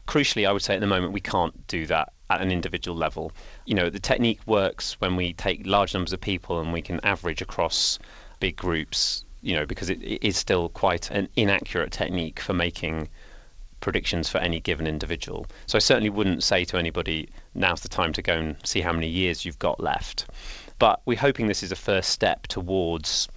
Crucially, 0.08 0.48
I 0.48 0.52
would 0.52 0.62
say 0.62 0.76
at 0.76 0.82
the 0.82 0.88
moment 0.88 1.14
we 1.14 1.22
can't 1.22 1.68
do 1.68 1.88
that 1.88 2.14
at 2.30 2.42
an 2.42 2.52
individual 2.52 2.98
level. 2.98 3.32
You 3.66 3.76
know, 3.76 3.90
the 3.90 4.00
technique 4.00 4.40
works 4.46 5.00
when 5.00 5.16
we 5.16 5.34
take 5.34 5.66
large 5.66 5.94
numbers 5.94 6.14
of 6.14 6.22
people 6.22 6.60
and 6.60 6.74
we 6.74 6.82
can 6.82 7.00
average 7.04 7.42
across 7.42 8.00
big 8.40 8.56
groups 8.56 9.25
you 9.46 9.56
know, 9.56 9.66
because 9.66 9.90
it, 9.90 10.02
it 10.02 10.28
is 10.28 10.36
still 10.36 10.70
quite 10.70 11.12
an 11.12 11.30
inaccurate 11.36 11.92
technique 11.92 12.40
for 12.40 12.54
making 12.54 13.10
predictions 13.80 14.28
for 14.28 14.40
any 14.40 14.60
given 14.60 14.88
individual. 14.88 15.46
So 15.68 15.76
I 15.76 15.80
certainly 15.80 16.10
wouldn't 16.10 16.44
say 16.44 16.66
to 16.66 16.78
anybody, 16.78 17.30
now's 17.54 17.82
the 17.82 17.90
time 17.90 18.14
to 18.14 18.24
go 18.24 18.34
and 18.34 18.56
see 18.64 18.82
how 18.82 18.92
many 18.92 19.08
years 19.08 19.46
you've 19.46 19.60
got 19.60 19.80
left. 19.80 20.26
But 20.80 21.02
we're 21.06 21.20
hoping 21.20 21.48
this 21.48 21.62
is 21.62 21.72
a 21.72 21.76
first 21.76 22.10
step 22.10 22.48
towards 22.48 23.30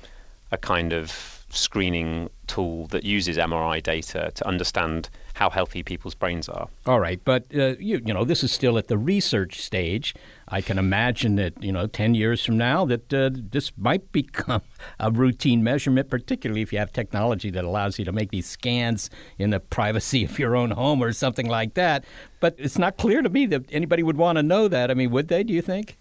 a 0.51 0.57
kind 0.57 0.95
of 0.95 1.45
screening 1.51 2.31
tool 2.47 2.87
that 2.89 3.05
uses 3.05 3.37
MRI 3.37 3.83
data 3.83 4.33
to 4.35 4.49
understand 4.49 5.11
how 5.39 5.49
healthy 5.51 5.85
people's 5.85 6.17
brains 6.17 6.49
are. 6.49 6.69
All 6.85 6.99
right, 6.99 7.21
but 7.25 7.45
uh, 7.55 7.77
you, 7.79 8.03
you 8.05 8.13
know 8.13 8.25
this 8.25 8.43
is 8.43 8.51
still 8.51 8.77
at 8.77 8.89
the 8.89 8.99
research 8.99 9.61
stage. 9.61 10.13
I 10.49 10.61
can 10.61 10.79
imagine 10.79 11.37
that 11.37 11.63
you 11.63 11.71
know 11.71 11.87
ten 11.87 12.17
years 12.17 12.45
from 12.45 12.59
now 12.59 12.85
that 12.87 13.15
uh, 13.15 13.31
this 13.33 13.71
might 13.79 14.11
become 14.11 14.63
a 15.01 15.13
routine 15.13 15.63
measurement, 15.63 16.11
particularly 16.11 16.63
if 16.63 16.73
you 16.73 16.81
have 16.81 16.93
technology 16.93 17.51
that 17.51 17.65
allows 17.65 18.01
you 18.01 18.05
to 18.05 18.11
make 18.11 18.31
these 18.33 18.49
scans 18.49 19.11
in 19.39 19.51
the 19.51 19.61
privacy 19.61 20.25
of 20.25 20.41
your 20.41 20.57
own 20.57 20.73
home 20.73 21.01
or 21.01 21.13
something 21.13 21.49
like 21.49 21.75
that. 21.75 22.05
But 22.41 22.57
it's 22.59 22.79
not 22.79 22.97
clear 22.97 23.23
to 23.23 23.29
me 23.29 23.47
that 23.47 23.63
anybody 23.71 24.03
would 24.03 24.17
want 24.17 24.39
to 24.39 24.43
know 24.43 24.67
that. 24.67 24.91
I 24.91 24.95
mean, 24.95 25.11
would 25.13 25.29
they? 25.29 25.45
Do 25.45 25.53
you 25.53 25.63
think? 25.63 25.97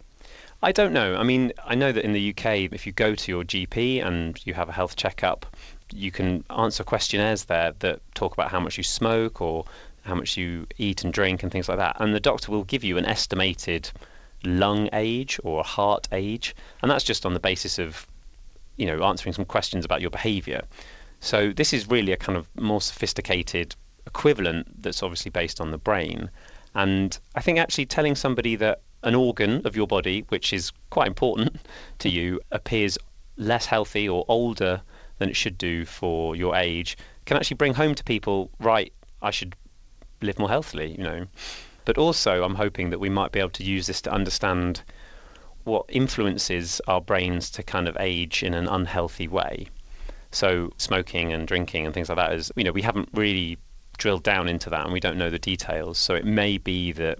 I 0.63 0.71
don't 0.71 0.93
know. 0.93 1.15
I 1.15 1.21
mean, 1.21 1.54
I 1.63 1.76
know 1.76 1.91
that 1.91 2.04
in 2.04 2.13
the 2.13 2.30
UK, 2.32 2.73
if 2.73 2.88
you 2.88 2.91
go 2.91 3.13
to 3.13 3.32
your 3.32 3.43
GP 3.43 4.04
and 4.04 4.43
you 4.47 4.56
have 4.56 4.69
a 4.69 4.71
health 4.71 4.95
checkup, 4.95 5.45
you 5.91 6.12
can 6.12 6.43
answer 6.50 6.84
questionnaires 6.84 7.45
there 7.45 7.73
that 7.80 8.02
talk 8.13 8.34
about 8.34 8.52
how 8.52 8.60
much 8.60 8.78
you 8.78 8.84
smoke 8.84 9.41
or 9.41 9.65
how 10.04 10.15
much 10.15 10.38
you 10.38 10.67
eat 10.78 11.04
and 11.04 11.13
drink 11.13 11.43
and 11.43 11.52
things 11.52 11.67
like 11.67 11.80
that. 11.80 11.97
And 12.00 12.13
the 12.13 12.19
doctor 12.19 12.52
will 12.52 12.63
give 12.63 12.84
you 12.84 12.97
an 12.97 13.06
estimated 13.06 13.89
lung 14.43 14.89
age 14.93 15.39
or 15.43 15.63
heart 15.63 16.08
age, 16.12 16.56
and 16.82 16.89
that's 16.89 17.04
just 17.04 17.26
on 17.26 17.34
the 17.34 17.39
basis 17.39 17.80
of, 17.80 18.08
you 18.76 18.86
know, 18.86 19.04
answering 19.04 19.34
some 19.34 19.45
questions 19.45 19.86
about 19.86 20.02
your 20.02 20.10
behaviour. 20.10 20.63
So 21.19 21.52
this 21.52 21.73
is 21.73 21.89
really 21.89 22.12
a 22.12 22.17
kind 22.17 22.38
of 22.38 22.47
more 22.56 22.82
sophisticated 22.82 23.76
equivalent 24.06 24.82
that's 24.82 25.04
obviously 25.04 25.32
based 25.32 25.60
on 25.60 25.71
the 25.71 25.78
brain. 25.78 26.30
And 26.73 27.17
I 27.36 27.41
think 27.41 27.60
actually 27.60 27.88
telling 27.88 28.15
somebody 28.15 28.56
that 28.58 28.82
an 29.04 29.15
organ 29.15 29.65
of 29.65 29.76
your 29.76 29.88
body, 29.88 30.26
which 30.30 30.54
is 30.54 30.71
quite 30.89 31.08
important 31.08 31.60
to 32.00 32.10
you, 32.10 32.39
appears 32.52 32.97
less 33.36 33.65
healthy 33.65 34.10
or 34.10 34.26
older 34.28 34.82
than 35.17 35.30
it 35.30 35.36
should 35.36 35.58
do 35.58 35.86
for 35.86 36.36
your 36.36 36.56
age, 36.56 36.97
can 37.25 37.38
actually 37.38 37.56
bring 37.56 37.73
home 37.73 37.95
to 37.95 38.03
people, 38.03 38.51
right, 38.60 38.93
I 39.21 39.32
should 39.32 39.56
live 40.21 40.39
more 40.39 40.49
healthily, 40.49 40.91
you 40.91 41.03
know. 41.03 41.25
But 41.86 41.97
also, 41.97 42.43
I'm 42.43 42.56
hoping 42.56 42.89
that 42.89 42.99
we 42.99 43.10
might 43.10 43.32
be 43.32 43.39
able 43.39 43.51
to 43.51 43.63
use 43.63 43.88
this 43.88 44.01
to 44.03 44.12
understand 44.12 44.82
what 45.63 45.86
influences 45.89 46.82
our 46.88 47.01
brains 47.01 47.51
to 47.51 47.63
kind 47.63 47.88
of 47.88 47.97
age 47.99 48.43
in 48.43 48.53
an 48.53 48.67
unhealthy 48.67 49.27
way. 49.27 49.67
So, 50.32 50.71
smoking 50.77 51.34
and 51.34 51.47
drinking 51.47 51.86
and 51.86 51.93
things 51.93 52.10
like 52.10 52.17
that 52.17 52.34
is, 52.34 52.51
you 52.56 52.63
know, 52.63 52.71
we 52.71 52.82
haven't 52.82 53.10
really 53.13 53.58
drilled 53.97 54.23
down 54.23 54.47
into 54.47 54.69
that 54.69 54.84
and 54.84 54.93
we 54.93 54.99
don't 54.99 55.17
know 55.17 55.30
the 55.30 55.39
details. 55.39 55.97
So, 55.97 56.15
it 56.15 56.25
may 56.25 56.58
be 56.58 56.91
that 56.93 57.19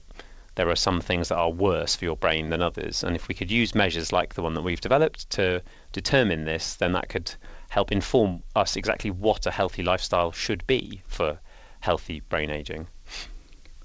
there 0.56 0.70
are 0.70 0.76
some 0.76 1.02
things 1.02 1.30
that 1.30 1.38
are 1.38 1.52
worse 1.52 1.96
for 1.96 2.06
your 2.06 2.18
brain 2.18 2.50
than 2.50 2.62
others. 2.62 3.04
And 3.04 3.16
if 3.16 3.28
we 3.28 3.36
could 3.36 3.52
use 3.52 3.76
measures 3.76 4.12
like 4.12 4.34
the 4.34 4.42
one 4.42 4.56
that 4.56 4.64
we've 4.64 4.82
developed 4.82 5.30
to 5.32 5.62
determine 5.92 6.46
this, 6.46 6.76
then 6.76 6.94
that 6.94 7.10
could 7.10 7.32
help 7.70 7.92
inform 7.92 8.44
us 8.56 8.76
exactly 8.76 9.12
what 9.12 9.46
a 9.46 9.52
healthy 9.52 9.84
lifestyle 9.84 10.32
should 10.32 10.66
be 10.68 11.02
for 11.08 11.40
healthy 11.80 12.22
brain 12.22 12.50
aging. 12.50 12.88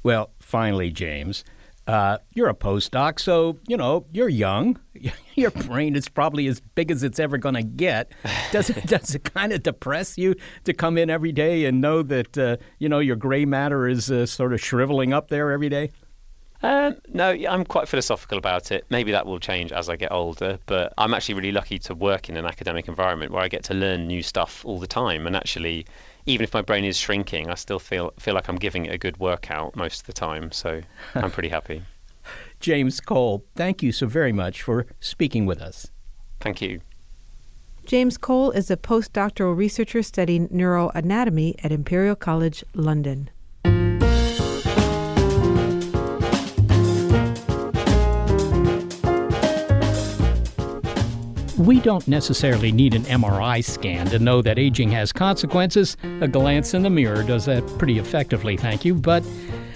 Well, 0.02 0.30
finally, 0.40 0.90
James, 0.90 1.44
uh, 1.86 2.18
you're 2.34 2.48
a 2.48 2.54
postdoc, 2.54 3.18
so 3.18 3.58
you 3.66 3.76
know 3.76 4.06
you're 4.12 4.28
young. 4.28 4.78
Your 5.34 5.50
brain 5.50 5.96
is 5.96 6.08
probably 6.08 6.46
as 6.46 6.60
big 6.60 6.90
as 6.90 7.02
it's 7.02 7.18
ever 7.18 7.38
going 7.38 7.54
to 7.54 7.62
get. 7.62 8.12
Does 8.52 8.70
it 8.70 8.86
does 8.86 9.14
it 9.14 9.24
kind 9.24 9.52
of 9.52 9.62
depress 9.62 10.16
you 10.16 10.34
to 10.64 10.72
come 10.72 10.96
in 10.96 11.10
every 11.10 11.32
day 11.32 11.64
and 11.64 11.80
know 11.80 12.02
that 12.02 12.38
uh, 12.38 12.56
you 12.78 12.88
know 12.88 13.00
your 13.00 13.16
gray 13.16 13.44
matter 13.44 13.88
is 13.88 14.10
uh, 14.10 14.26
sort 14.26 14.52
of 14.52 14.60
shriveling 14.60 15.12
up 15.12 15.28
there 15.28 15.50
every 15.50 15.68
day? 15.68 15.90
Um, 16.62 16.96
no, 17.08 17.30
I'm 17.30 17.64
quite 17.64 17.88
philosophical 17.88 18.38
about 18.38 18.70
it. 18.70 18.84
Maybe 18.88 19.12
that 19.12 19.26
will 19.26 19.40
change 19.40 19.72
as 19.72 19.88
I 19.88 19.96
get 19.96 20.12
older, 20.12 20.58
but 20.66 20.92
I'm 20.96 21.12
actually 21.12 21.34
really 21.34 21.52
lucky 21.52 21.78
to 21.80 21.94
work 21.94 22.28
in 22.28 22.36
an 22.36 22.46
academic 22.46 22.86
environment 22.86 23.32
where 23.32 23.42
I 23.42 23.48
get 23.48 23.64
to 23.64 23.74
learn 23.74 24.06
new 24.06 24.22
stuff 24.22 24.64
all 24.64 24.78
the 24.78 24.86
time. 24.86 25.26
And 25.26 25.34
actually, 25.34 25.86
even 26.26 26.44
if 26.44 26.54
my 26.54 26.62
brain 26.62 26.84
is 26.84 26.96
shrinking, 26.96 27.50
I 27.50 27.54
still 27.54 27.80
feel 27.80 28.12
feel 28.18 28.34
like 28.34 28.48
I'm 28.48 28.56
giving 28.56 28.86
it 28.86 28.94
a 28.94 28.98
good 28.98 29.18
workout 29.18 29.74
most 29.74 30.02
of 30.02 30.06
the 30.06 30.12
time. 30.12 30.52
So 30.52 30.80
I'm 31.16 31.32
pretty 31.32 31.48
happy. 31.48 31.82
James 32.60 33.00
Cole, 33.00 33.44
thank 33.56 33.82
you 33.82 33.90
so 33.90 34.06
very 34.06 34.32
much 34.32 34.62
for 34.62 34.86
speaking 35.00 35.46
with 35.46 35.60
us. 35.60 35.90
Thank 36.40 36.62
you. 36.62 36.80
James 37.84 38.16
Cole 38.16 38.52
is 38.52 38.70
a 38.70 38.76
postdoctoral 38.76 39.56
researcher 39.56 40.04
studying 40.04 40.48
neuroanatomy 40.50 41.56
at 41.64 41.72
Imperial 41.72 42.14
College 42.14 42.62
London. 42.74 43.28
We 51.62 51.78
don't 51.78 52.08
necessarily 52.08 52.72
need 52.72 52.92
an 52.92 53.04
MRI 53.04 53.62
scan 53.62 54.06
to 54.06 54.18
know 54.18 54.42
that 54.42 54.58
aging 54.58 54.90
has 54.90 55.12
consequences. 55.12 55.96
A 56.20 56.26
glance 56.26 56.74
in 56.74 56.82
the 56.82 56.90
mirror 56.90 57.22
does 57.22 57.44
that 57.44 57.64
pretty 57.78 58.00
effectively, 58.00 58.56
thank 58.56 58.84
you. 58.84 58.96
But 58.96 59.22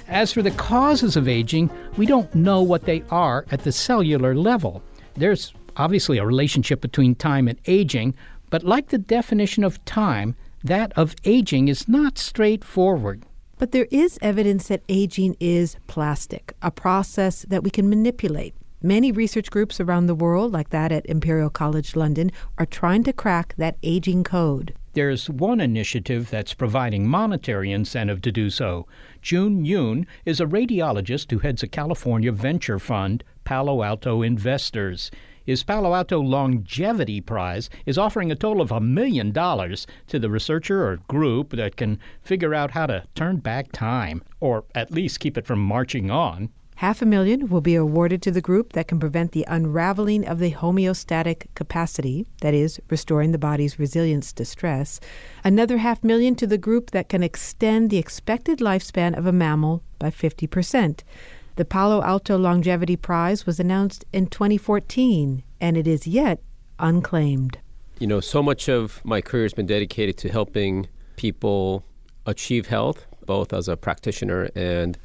as 0.09 0.33
for 0.33 0.43
the 0.43 0.51
causes 0.51 1.15
of 1.15 1.29
aging, 1.29 1.71
we 1.97 2.05
don't 2.05 2.35
know 2.35 2.61
what 2.61 2.87
they 2.87 3.05
are 3.13 3.47
at 3.53 3.61
the 3.61 3.71
cellular 3.71 4.35
level. 4.35 4.83
There's 5.15 5.55
obviously 5.77 6.19
a 6.19 6.27
relationship 6.27 6.81
between 6.81 7.15
time 7.15 7.47
and 7.47 7.57
aging, 7.67 8.17
but 8.51 8.65
like 8.65 8.89
the 8.89 8.99
definition 8.99 9.63
of 9.63 9.83
time, 9.85 10.35
that 10.65 10.93
of 10.97 11.15
aging 11.23 11.69
is 11.69 11.87
not 11.87 12.19
straightforward. 12.19 13.23
But 13.59 13.71
there 13.71 13.87
is 13.93 14.19
evidence 14.21 14.67
that 14.67 14.83
aging 14.89 15.37
is 15.39 15.77
plastic, 15.87 16.53
a 16.63 16.73
process 16.73 17.47
that 17.49 17.63
we 17.63 17.71
can 17.71 17.89
manipulate. 17.89 18.57
Many 18.87 19.11
research 19.11 19.51
groups 19.51 19.81
around 19.81 20.07
the 20.07 20.15
world, 20.15 20.53
like 20.53 20.71
that 20.71 20.93
at 20.93 21.07
Imperial 21.07 21.51
College 21.51 21.97
London, 21.97 22.31
are 22.57 22.65
trying 22.65 23.03
to 23.03 23.13
crack 23.13 23.53
that 23.57 23.79
aging 23.83 24.23
code. 24.23 24.75
There's 24.93 25.29
one 25.29 25.61
initiative 25.61 26.31
that's 26.31 26.55
providing 26.55 27.09
monetary 27.09 27.73
incentive 27.73 28.23
to 28.23 28.31
do 28.31 28.49
so. 28.49 28.87
Joon 29.21 29.65
Yun 29.65 30.07
is 30.25 30.41
a 30.41 30.47
radiologist 30.47 31.33
who 31.33 31.41
heads 31.41 31.65
a 31.65 31.67
California 31.67 32.31
venture 32.31 32.79
fund, 32.79 33.25
Palo 33.43 33.83
Alto 33.83 34.23
Investors. 34.23 35.11
His 35.45 35.65
Palo 35.65 35.93
Alto 35.93 36.21
Longevity 36.21 37.21
Prize 37.21 37.69
is 37.87 37.99
offering 37.99 38.31
a 38.31 38.37
total 38.37 38.63
of 38.63 38.71
a 38.71 38.81
million 38.81 39.33
dollars 39.33 39.89
to 40.07 40.21
the 40.21 40.31
researcher 40.31 40.87
or 40.87 40.99
group 41.09 41.51
that 41.51 41.75
can 41.75 41.99
figure 42.23 42.55
out 42.55 42.71
how 42.71 42.87
to 42.87 43.03
turn 43.17 43.39
back 43.39 43.73
time, 43.73 44.23
or 44.39 44.63
at 44.77 44.93
least 44.93 45.19
keep 45.19 45.37
it 45.37 45.45
from 45.45 45.59
marching 45.59 46.09
on. 46.09 46.51
Half 46.77 47.01
a 47.01 47.07
million 47.07 47.49
will 47.49 47.63
be 47.63 47.75
awarded 47.75 48.21
to 48.21 48.31
the 48.31 48.43
group 48.43 48.75
that 48.75 48.87
can 48.87 49.01
prevent 49.01 49.33
the 49.33 49.47
unraveling 49.49 50.29
of 50.29 50.39
the 50.39 50.53
homeostatic 50.53 51.47
capacity, 51.55 52.27
that 52.43 52.53
is, 52.53 52.79
restoring 52.91 53.33
the 53.33 53.39
body's 53.39 53.79
resilience 53.79 54.31
to 54.35 54.45
stress. 54.45 55.01
Another 55.43 55.79
half 55.79 56.05
million 56.05 56.35
to 56.35 56.47
the 56.47 56.59
group 56.59 56.91
that 56.91 57.09
can 57.09 57.23
extend 57.23 57.89
the 57.89 57.97
expected 57.97 58.59
lifespan 58.59 59.17
of 59.17 59.25
a 59.25 59.33
mammal 59.33 59.83
by 59.99 60.11
50%. 60.11 61.01
The 61.57 61.65
Palo 61.65 62.03
Alto 62.03 62.37
Longevity 62.37 62.97
Prize 62.97 63.47
was 63.47 63.59
announced 63.59 64.05
in 64.13 64.27
2014, 64.27 65.43
and 65.59 65.79
it 65.79 65.87
is 65.87 66.07
yet 66.07 66.43
unclaimed. 66.79 67.57
You 67.99 68.07
know, 68.07 68.21
so 68.21 68.43
much 68.43 68.69
of 68.69 69.01
my 69.03 69.23
career 69.23 69.45
has 69.45 69.55
been 69.55 69.65
dedicated 69.65 70.19
to 70.19 70.29
helping 70.29 70.89
people 71.17 71.85
achieve 72.27 72.67
health, 72.67 73.07
both 73.25 73.55
as 73.55 73.67
a 73.67 73.79
practitioner 73.79 74.51
and 74.55 74.99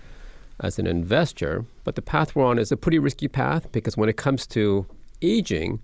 as 0.62 0.80
an 0.80 0.88
investor. 0.88 1.66
But 1.84 1.96
the 1.96 2.02
path 2.02 2.36
we're 2.36 2.46
on 2.46 2.60
is 2.60 2.72
a 2.72 2.78
pretty 2.78 3.00
risky 3.00 3.28
path 3.28 3.72
because 3.72 3.98
when 3.98 4.10
it 4.10 4.18
comes 4.18 4.48
to 4.48 4.86
aging, 5.22 5.80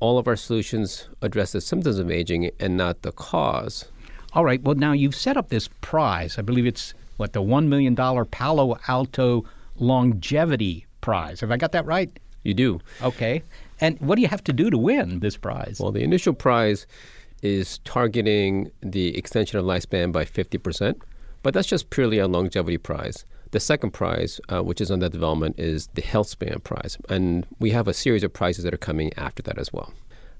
all 0.00 0.18
of 0.18 0.28
our 0.28 0.36
solutions 0.36 1.08
address 1.22 1.52
the 1.52 1.60
symptoms 1.60 1.98
of 1.98 2.10
aging 2.10 2.50
and 2.60 2.76
not 2.76 3.02
the 3.02 3.12
cause. 3.12 3.86
All 4.32 4.44
right. 4.44 4.62
Well, 4.62 4.74
now 4.74 4.92
you've 4.92 5.14
set 5.14 5.36
up 5.36 5.48
this 5.48 5.68
prize. 5.80 6.38
I 6.38 6.42
believe 6.42 6.66
it's 6.66 6.92
what 7.16 7.32
the 7.32 7.40
one 7.40 7.68
million 7.68 7.94
dollar 7.94 8.24
Palo 8.24 8.76
Alto 8.88 9.44
Longevity 9.76 10.86
Prize. 11.00 11.40
Have 11.40 11.50
I 11.50 11.56
got 11.56 11.72
that 11.72 11.86
right? 11.86 12.10
You 12.42 12.52
do. 12.52 12.80
Okay. 13.02 13.42
And 13.80 13.98
what 14.00 14.16
do 14.16 14.22
you 14.22 14.28
have 14.28 14.44
to 14.44 14.52
do 14.52 14.70
to 14.70 14.78
win 14.78 15.20
this 15.20 15.36
prize? 15.36 15.78
Well, 15.80 15.92
the 15.92 16.02
initial 16.02 16.34
prize 16.34 16.86
is 17.42 17.78
targeting 17.78 18.70
the 18.80 19.16
extension 19.16 19.58
of 19.58 19.64
lifespan 19.64 20.12
by 20.12 20.24
50%, 20.24 21.00
but 21.42 21.54
that's 21.54 21.68
just 21.68 21.90
purely 21.90 22.18
a 22.18 22.26
longevity 22.26 22.78
prize. 22.78 23.24
The 23.56 23.60
second 23.60 23.92
prize, 23.92 24.38
uh, 24.50 24.62
which 24.62 24.82
is 24.82 24.90
under 24.90 25.08
development, 25.08 25.58
is 25.58 25.86
the 25.94 26.02
Health 26.02 26.28
Span 26.28 26.60
Prize. 26.60 26.98
And 27.08 27.46
we 27.58 27.70
have 27.70 27.88
a 27.88 27.94
series 27.94 28.22
of 28.22 28.34
prizes 28.34 28.64
that 28.64 28.74
are 28.74 28.76
coming 28.76 29.14
after 29.16 29.42
that 29.44 29.56
as 29.56 29.72
well. 29.72 29.94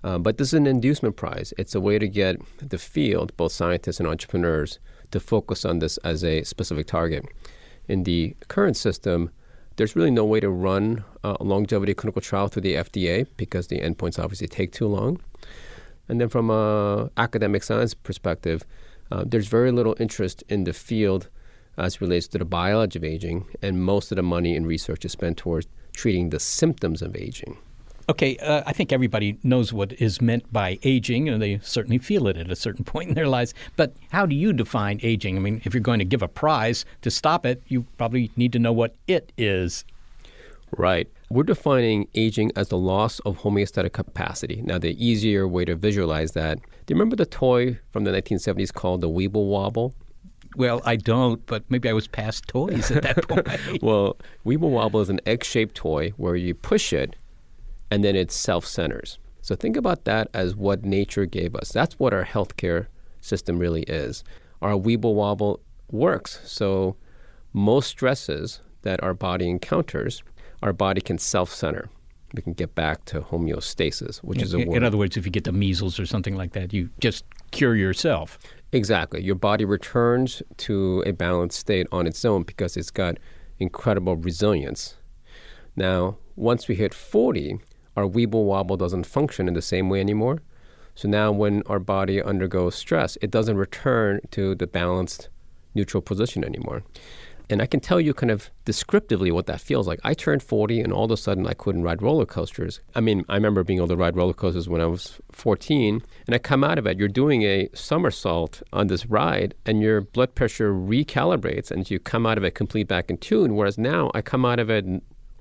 Um, 0.05 0.23
but 0.23 0.37
this 0.37 0.49
is 0.49 0.53
an 0.53 0.67
inducement 0.67 1.17
prize. 1.17 1.55
It's 1.57 1.75
a 1.75 1.81
way 1.81 1.99
to 1.99 2.09
get 2.09 2.37
the 2.59 2.77
field, 2.77 3.35
both 3.39 3.53
scientists 3.53 4.01
and 4.01 4.07
entrepreneurs, 4.07 4.81
to 5.13 5.19
focus 5.19 5.65
on 5.65 5.79
this 5.79 5.97
as 6.05 6.23
a 6.25 6.43
specific 6.43 6.89
target. 6.89 7.25
In 7.89 8.03
the 8.03 8.37
current 8.49 8.77
system, 8.77 9.31
there's 9.77 9.97
really 9.97 10.11
no 10.11 10.27
way 10.27 10.41
to 10.41 10.51
run 10.51 11.03
a 11.25 11.43
longevity 11.43 11.95
clinical 11.95 12.21
trial 12.21 12.49
through 12.49 12.65
the 12.69 12.75
FDA 12.75 13.27
because 13.39 13.69
the 13.69 13.81
endpoints 13.81 14.23
obviously 14.23 14.47
take 14.47 14.73
too 14.73 14.89
long. 14.89 15.23
And 16.07 16.21
then 16.21 16.29
from 16.29 16.51
an 16.51 17.09
academic 17.17 17.63
science 17.63 17.95
perspective, 17.95 18.67
uh, 19.11 19.25
there's 19.27 19.49
very 19.49 19.73
little 19.73 19.97
interest 19.99 20.45
in 20.51 20.65
the 20.65 20.75
field 20.75 21.31
as 21.77 22.01
relates 22.01 22.29
to 22.29 22.39
the 22.39 22.45
biology 22.45 22.99
of 22.99 23.05
aging, 23.05 23.47
and 23.63 23.83
most 23.83 24.13
of 24.13 24.17
the 24.17 24.23
money 24.23 24.57
in 24.57 24.67
research 24.67 25.05
is 25.05 25.13
spent 25.13 25.37
towards 25.37 25.67
treating 25.93 26.31
the 26.31 26.41
symptoms 26.41 27.03
of 27.03 27.17
aging. 27.17 27.57
Okay, 28.09 28.37
uh, 28.37 28.63
I 28.65 28.73
think 28.73 28.93
everybody 28.93 29.37
knows 29.43 29.73
what 29.73 29.93
is 30.01 30.21
meant 30.21 30.53
by 30.53 30.79
aging, 30.85 31.29
and 31.29 31.43
they 31.43 31.59
certainly 31.59 31.99
feel 31.99 32.29
it 32.29 32.37
at 32.37 32.51
a 32.51 32.57
certain 32.57 32.85
point 32.93 33.09
in 33.09 33.15
their 33.15 33.27
lives. 33.27 33.53
But 33.75 33.95
how 34.11 34.27
do 34.27 34.37
you 34.37 34.53
define 34.53 35.01
aging? 35.03 35.37
I 35.37 35.41
mean, 35.41 35.61
if 35.65 35.75
you're 35.75 35.81
going 35.81 35.99
to 35.99 36.05
give 36.05 36.23
a 36.23 36.29
prize 36.29 36.85
to 37.03 37.11
stop 37.11 37.45
it, 37.45 37.63
you 37.67 37.87
probably 37.99 38.31
need 38.37 38.53
to 38.53 38.61
know 38.61 38.73
what 38.73 38.95
it 39.09 39.33
is. 39.37 39.85
Right. 40.77 41.09
We're 41.31 41.43
defining 41.43 42.07
aging 42.15 42.53
as 42.55 42.69
the 42.69 42.79
loss 42.79 43.19
of 43.21 43.39
homeostatic 43.39 43.93
capacity. 43.93 44.63
Now, 44.63 44.79
the 44.79 45.05
easier 45.05 45.49
way 45.49 45.65
to 45.65 45.75
visualize 45.75 46.33
that, 46.33 46.59
do 46.59 46.95
you 46.95 46.97
remember 46.97 47.17
the 47.17 47.27
toy 47.27 47.79
from 47.93 48.05
the 48.05 48.13
1970s 48.13 48.73
called 48.73 49.01
the 49.01 49.09
Weeble 49.09 49.49
Wobble? 49.49 49.95
Well, 50.57 50.81
I 50.87 50.97
don't, 50.97 51.45
but 51.45 51.65
maybe 51.69 51.89
I 51.89 51.93
was 51.93 52.09
past 52.09 52.49
toys 52.49 52.91
at 52.91 53.03
that 53.03 53.29
point. 53.29 53.83
well, 53.83 54.17
Weeble 54.45 54.71
Wobble 54.71 55.03
is 55.03 55.11
an 55.11 55.21
egg 55.27 55.45
shaped 55.45 55.75
toy 55.75 56.11
where 56.17 56.35
you 56.35 56.55
push 56.55 56.95
it 56.95 57.15
and 57.91 58.03
then 58.03 58.17
it 58.17 58.33
self 58.33 58.67
centers. 58.67 59.19
So 59.43 59.55
think 59.55 59.77
about 59.77 60.05
that 60.05 60.29
as 60.33 60.57
what 60.57 60.83
nature 60.83 61.27
gave 61.27 61.55
us. 61.55 61.71
That's 61.71 61.99
what 61.99 62.15
our 62.15 62.25
healthcare 62.25 62.87
system 63.21 63.59
really 63.59 63.83
is. 63.83 64.25
Our 64.63 64.73
Weeble 64.73 65.15
Wobble 65.15 65.61
works. 65.91 66.41
So 66.45 66.97
most 67.53 67.89
stresses 67.89 68.61
that 68.83 69.03
our 69.03 69.15
body 69.15 69.49
encounters, 69.49 70.23
our 70.63 70.73
body 70.73 71.01
can 71.03 71.19
self 71.19 71.53
center. 71.53 71.91
We 72.37 72.43
can 72.43 72.53
get 72.53 72.75
back 72.75 73.05
to 73.07 73.23
homeostasis, 73.23 74.19
which 74.19 74.39
in, 74.39 74.45
is 74.45 74.55
a 74.55 74.59
word. 74.59 74.77
In 74.77 74.85
other 74.85 74.97
words, 74.97 75.17
if 75.17 75.25
you 75.25 75.33
get 75.33 75.45
the 75.45 75.53
measles 75.53 75.99
or 75.99 76.07
something 76.07 76.37
like 76.37 76.53
that, 76.53 76.73
you 76.73 76.91
just 77.01 77.25
cure 77.51 77.75
yourself. 77.75 78.39
Exactly. 78.73 79.23
Your 79.23 79.35
body 79.35 79.65
returns 79.65 80.43
to 80.59 81.03
a 81.07 81.13
balanced 81.13 81.59
state 81.59 81.87
on 81.91 82.07
its 82.07 82.25
own 82.25 82.43
because 82.43 82.77
it's 82.77 82.91
got 82.91 83.17
incredible 83.59 84.17
resilience. 84.17 84.97
Now, 85.75 86.19
once 86.37 86.69
we 86.69 86.75
hit 86.75 86.93
40, 86.93 87.59
our 87.97 88.05
Weeble 88.05 88.45
Wobble 88.45 88.77
doesn't 88.77 89.05
function 89.07 89.49
in 89.49 89.55
the 89.55 89.63
same 89.63 89.89
way 89.89 90.01
anymore. 90.01 90.43
So 90.95 91.09
now, 91.09 91.33
when 91.33 91.63
our 91.67 91.79
body 91.79 92.23
undergoes 92.23 92.75
stress, 92.75 93.17
it 93.21 93.31
doesn't 93.31 93.57
return 93.57 94.21
to 94.31 94.55
the 94.55 94.67
balanced 94.67 95.29
neutral 95.75 96.03
position 96.03 96.45
anymore. 96.45 96.83
And 97.49 97.63
I 97.63 97.67
can 97.67 97.79
tell 97.79 98.01
you 98.01 98.13
kind 98.13 98.31
of 98.31 98.51
descriptively 98.65 99.31
what 99.31 99.47
that 99.47 99.61
feels 99.61 99.87
like. 99.87 100.01
I 100.03 100.15
turned 100.15 100.43
40 100.43 100.81
and 100.81 100.93
all 100.93 101.05
of 101.05 101.13
a 101.13 101.17
sudden 101.17 101.47
I 101.47 101.55
couldn't 101.55 101.85
ride 101.85 102.03
roller 102.03 102.27
coasters. 102.27 102.81
I 102.95 103.01
mean, 103.01 103.25
I 103.29 103.35
remember 103.35 103.63
being 103.63 103.79
able 103.79 103.89
to 103.89 103.97
ride 103.97 104.17
roller 104.17 104.33
coasters 104.33 104.69
when 104.69 104.81
I 104.81 104.87
was 104.87 105.21
14 105.31 106.03
and 106.27 106.35
I 106.35 106.39
come 106.39 106.65
out 106.65 106.77
of 106.77 106.87
it. 106.87 106.99
You're 106.99 107.07
doing 107.09 107.43
a 107.43 107.69
somersault 107.73 108.63
on 108.73 108.89
this 108.89 109.07
ride 109.07 109.55
and 109.65 109.81
your 109.81 110.01
blood 110.01 110.35
pressure 110.35 110.73
recalibrates 110.73 111.71
and 111.71 111.89
you 111.89 112.01
come 112.01 112.27
out 112.27 112.37
of 112.37 112.43
it 112.43 112.57
complete 112.57 112.89
back 112.89 113.11
in 113.11 113.19
tune. 113.19 113.55
Whereas 113.55 113.79
now 113.79 114.11
I 114.13 114.23
come 114.23 114.45
out 114.45 114.59
of 114.59 114.69
it 114.69 114.85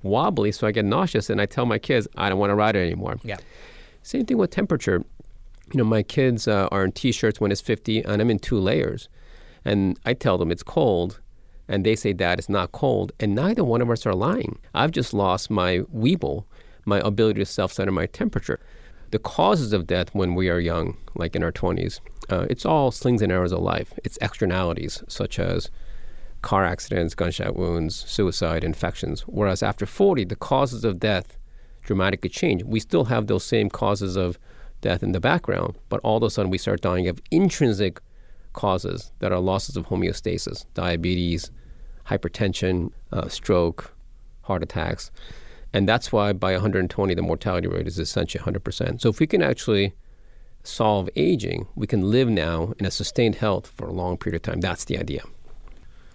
wobbly, 0.04 0.52
so 0.52 0.68
I 0.68 0.72
get 0.72 0.86
nauseous 0.86 1.32
and 1.32 1.42
I 1.42 1.48
tell 1.48 1.66
my 1.66 1.80
kids, 1.80 2.08
I 2.16 2.30
don't 2.30 2.38
want 2.38 2.52
to 2.52 2.56
ride 2.56 2.76
it 2.76 2.86
anymore. 2.86 3.18
Yeah. 3.24 3.38
Same 4.04 4.26
thing 4.28 4.38
with 4.38 4.52
temperature. 4.52 5.04
You 5.74 5.80
know, 5.80 5.84
my 5.84 6.04
kids 6.04 6.48
uh, 6.48 6.68
are 6.72 6.86
in 6.86 6.92
t 6.92 7.12
shirts 7.12 7.42
when 7.42 7.52
it's 7.52 7.62
50 7.62 8.04
and 8.04 8.22
I'm 8.22 8.30
in 8.30 8.38
two 8.38 8.60
layers. 8.60 9.10
And 9.68 10.00
I 10.06 10.14
tell 10.14 10.38
them 10.38 10.52
it's 10.52 10.62
cold 10.62 11.20
and 11.68 11.86
they 11.86 11.96
say, 11.96 12.14
Dad, 12.14 12.40
it's 12.40 12.50
not 12.50 12.72
cold. 12.72 13.12
And 13.20 13.36
neither 13.36 13.64
one 13.64 13.82
of 13.82 13.90
us 13.90 14.06
are 14.06 14.14
lying. 14.14 14.60
I've 14.74 14.92
just 14.92 15.14
lost 15.14 15.50
my 15.50 15.80
Weeble, 15.94 16.46
my 16.86 17.00
ability 17.00 17.40
to 17.40 17.46
self 17.46 17.74
center 17.74 17.92
my 17.92 18.06
temperature. 18.06 18.60
The 19.12 19.20
causes 19.20 19.74
of 19.74 19.88
death 19.88 20.14
when 20.14 20.36
we 20.36 20.50
are 20.50 20.60
young, 20.60 20.98
like 21.16 21.36
in 21.36 21.44
our 21.44 21.52
20s, 21.52 22.00
uh, 22.30 22.48
it's 22.50 22.66
all 22.66 22.92
slings 22.92 23.22
and 23.22 23.32
arrows 23.32 23.52
of 23.52 23.60
life. 23.60 23.94
It's 24.04 24.18
externalities, 24.22 25.04
such 25.08 25.40
as 25.40 25.70
car 26.42 26.66
accidents, 26.66 27.16
gunshot 27.16 27.56
wounds, 27.56 27.96
suicide, 27.96 28.64
infections. 28.64 29.22
Whereas 29.22 29.64
after 29.64 29.86
40, 29.86 30.26
the 30.26 30.36
causes 30.36 30.84
of 30.84 31.00
death 31.00 31.38
dramatically 31.84 32.30
change. 32.30 32.64
We 32.64 32.80
still 32.80 33.06
have 33.06 33.28
those 33.28 33.44
same 33.44 33.70
causes 33.70 34.16
of 34.16 34.38
death 34.82 35.02
in 35.02 35.12
the 35.12 35.20
background, 35.20 35.78
but 35.90 36.00
all 36.04 36.18
of 36.18 36.24
a 36.24 36.30
sudden 36.30 36.52
we 36.52 36.58
start 36.58 36.82
dying 36.82 37.08
of 37.08 37.22
intrinsic 37.32 38.00
causes 38.56 39.12
that 39.20 39.32
are 39.32 39.40
losses 39.40 39.78
of 39.78 39.88
homeostasis, 39.88 40.66
diabetes, 40.74 41.52
hypertension, 42.08 42.92
uh, 43.12 43.28
stroke, 43.28 43.94
heart 44.42 44.64
attacks. 44.64 45.12
And 45.74 45.88
that's 45.88 46.12
why 46.12 46.34
by 46.34 46.54
120, 46.54 47.14
the 47.14 47.22
mortality 47.22 47.68
rate 47.68 47.86
is 47.86 48.00
essentially 48.00 48.44
100%. 48.44 49.02
So 49.02 49.10
if 49.10 49.20
we 49.20 49.28
can 49.28 49.44
actually 49.44 49.94
solve 50.64 51.10
aging, 51.16 51.68
we 51.76 51.86
can 51.86 52.10
live 52.10 52.30
now 52.30 52.74
in 52.80 52.86
a 52.86 52.92
sustained 52.92 53.36
health 53.36 53.72
for 53.76 53.88
a 53.88 53.92
long 53.92 54.18
period 54.18 54.38
of 54.38 54.42
time. 54.42 54.62
That's 54.62 54.86
the 54.86 54.98
idea. 54.98 55.22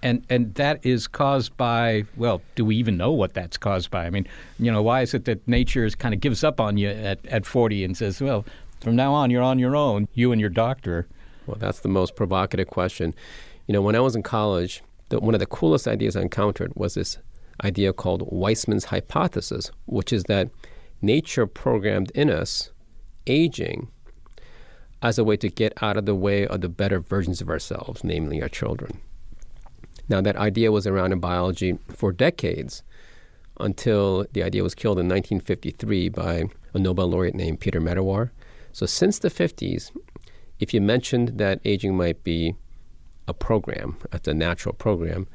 And 0.03 0.24
and 0.31 0.55
that 0.55 0.81
is 0.85 1.07
caused 1.07 1.55
by 1.59 2.05
well, 2.16 2.40
do 2.55 2.64
we 2.64 2.74
even 2.76 2.96
know 2.96 3.12
what 3.12 3.35
that's 3.35 3.59
caused 3.59 3.90
by? 3.90 4.07
I 4.07 4.11
mean, 4.11 4.26
you 4.59 4.72
know, 4.72 4.83
why 4.83 5.03
is 5.03 5.12
it 5.12 5.26
that 5.26 5.46
nature 5.46 5.85
is 5.85 5.94
kind 5.94 6.14
of 6.14 6.20
gives 6.20 6.42
up 6.42 6.59
on 6.59 6.79
you 6.79 6.88
at, 6.88 7.18
at 7.26 7.44
40 7.44 7.85
and 7.85 7.94
says, 7.94 8.22
well, 8.22 8.46
from 8.81 8.96
now 8.96 9.12
on 9.12 9.31
you're 9.31 9.42
on 9.42 9.59
your 9.59 9.76
own, 9.76 10.09
you 10.14 10.33
and 10.33 10.40
your 10.40 10.48
doctor? 10.48 11.07
Well, 11.51 11.59
that's 11.59 11.81
the 11.81 11.89
most 11.89 12.15
provocative 12.15 12.69
question. 12.69 13.13
You 13.67 13.73
know, 13.73 13.83
when 13.83 13.97
I 13.97 14.01
was 14.01 14.15
in 14.15 14.23
college, 14.23 14.85
the, 15.09 15.19
one 15.19 15.35
of 15.35 15.41
the 15.41 15.47
coolest 15.47 15.89
ideas 15.89 16.15
I 16.15 16.21
encountered 16.21 16.73
was 16.77 16.95
this 16.95 17.19
idea 17.65 17.93
called 17.93 18.31
Weismann's 18.31 18.85
hypothesis, 18.85 19.73
which 19.87 20.13
is 20.13 20.23
that 20.25 20.51
nature 21.03 21.49
programmed 21.49 22.13
in 22.13 22.31
us 22.31 22.71
aging 23.27 23.89
as 25.03 25.19
a 25.19 25.25
way 25.25 25.37
to 25.39 25.49
get 25.49 25.73
out 25.83 25.97
of 25.97 26.07
the 26.07 26.15
way 26.15 26.47
of 26.47 26.61
the 26.61 26.69
better 26.69 27.01
versions 27.01 27.41
of 27.41 27.49
ourselves, 27.49 28.05
namely 28.05 28.41
our 28.41 28.49
children. 28.49 29.01
Now, 30.09 30.21
that 30.21 30.37
idea 30.37 30.71
was 30.71 30.87
around 30.87 31.13
in 31.13 31.19
biology 31.19 31.79
for 31.89 32.13
decades 32.13 32.85
until 33.59 34.25
the 34.35 34.45
idea 34.45 34.63
was 34.63 34.77
killed 34.77 35.01
in 35.01 35.09
1953 35.09 36.11
by 36.11 36.45
a 36.75 36.79
Nobel 36.79 37.09
laureate 37.09 37.35
named 37.35 37.59
Peter 37.59 37.81
Medawar. 37.81 38.31
So, 38.73 38.87
since 38.87 39.19
the 39.19 39.31
50s, 39.31 39.91
if 40.61 40.75
you 40.75 40.81
mentioned 40.81 41.38
that 41.38 41.61
aging 41.64 41.96
might 41.96 42.23
be 42.23 42.55
a 43.27 43.35
program, 43.35 43.96
it's 44.12 44.29
a 44.29 44.35
natural 44.35 44.75
program, 44.75 45.27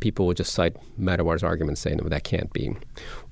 people 0.00 0.26
would 0.26 0.36
just 0.36 0.52
cite 0.52 0.76
Medawar's 0.98 1.42
argument 1.42 1.76
saying 1.76 1.96
that 1.96 2.08
that 2.08 2.22
can't 2.22 2.52
be. 2.52 2.76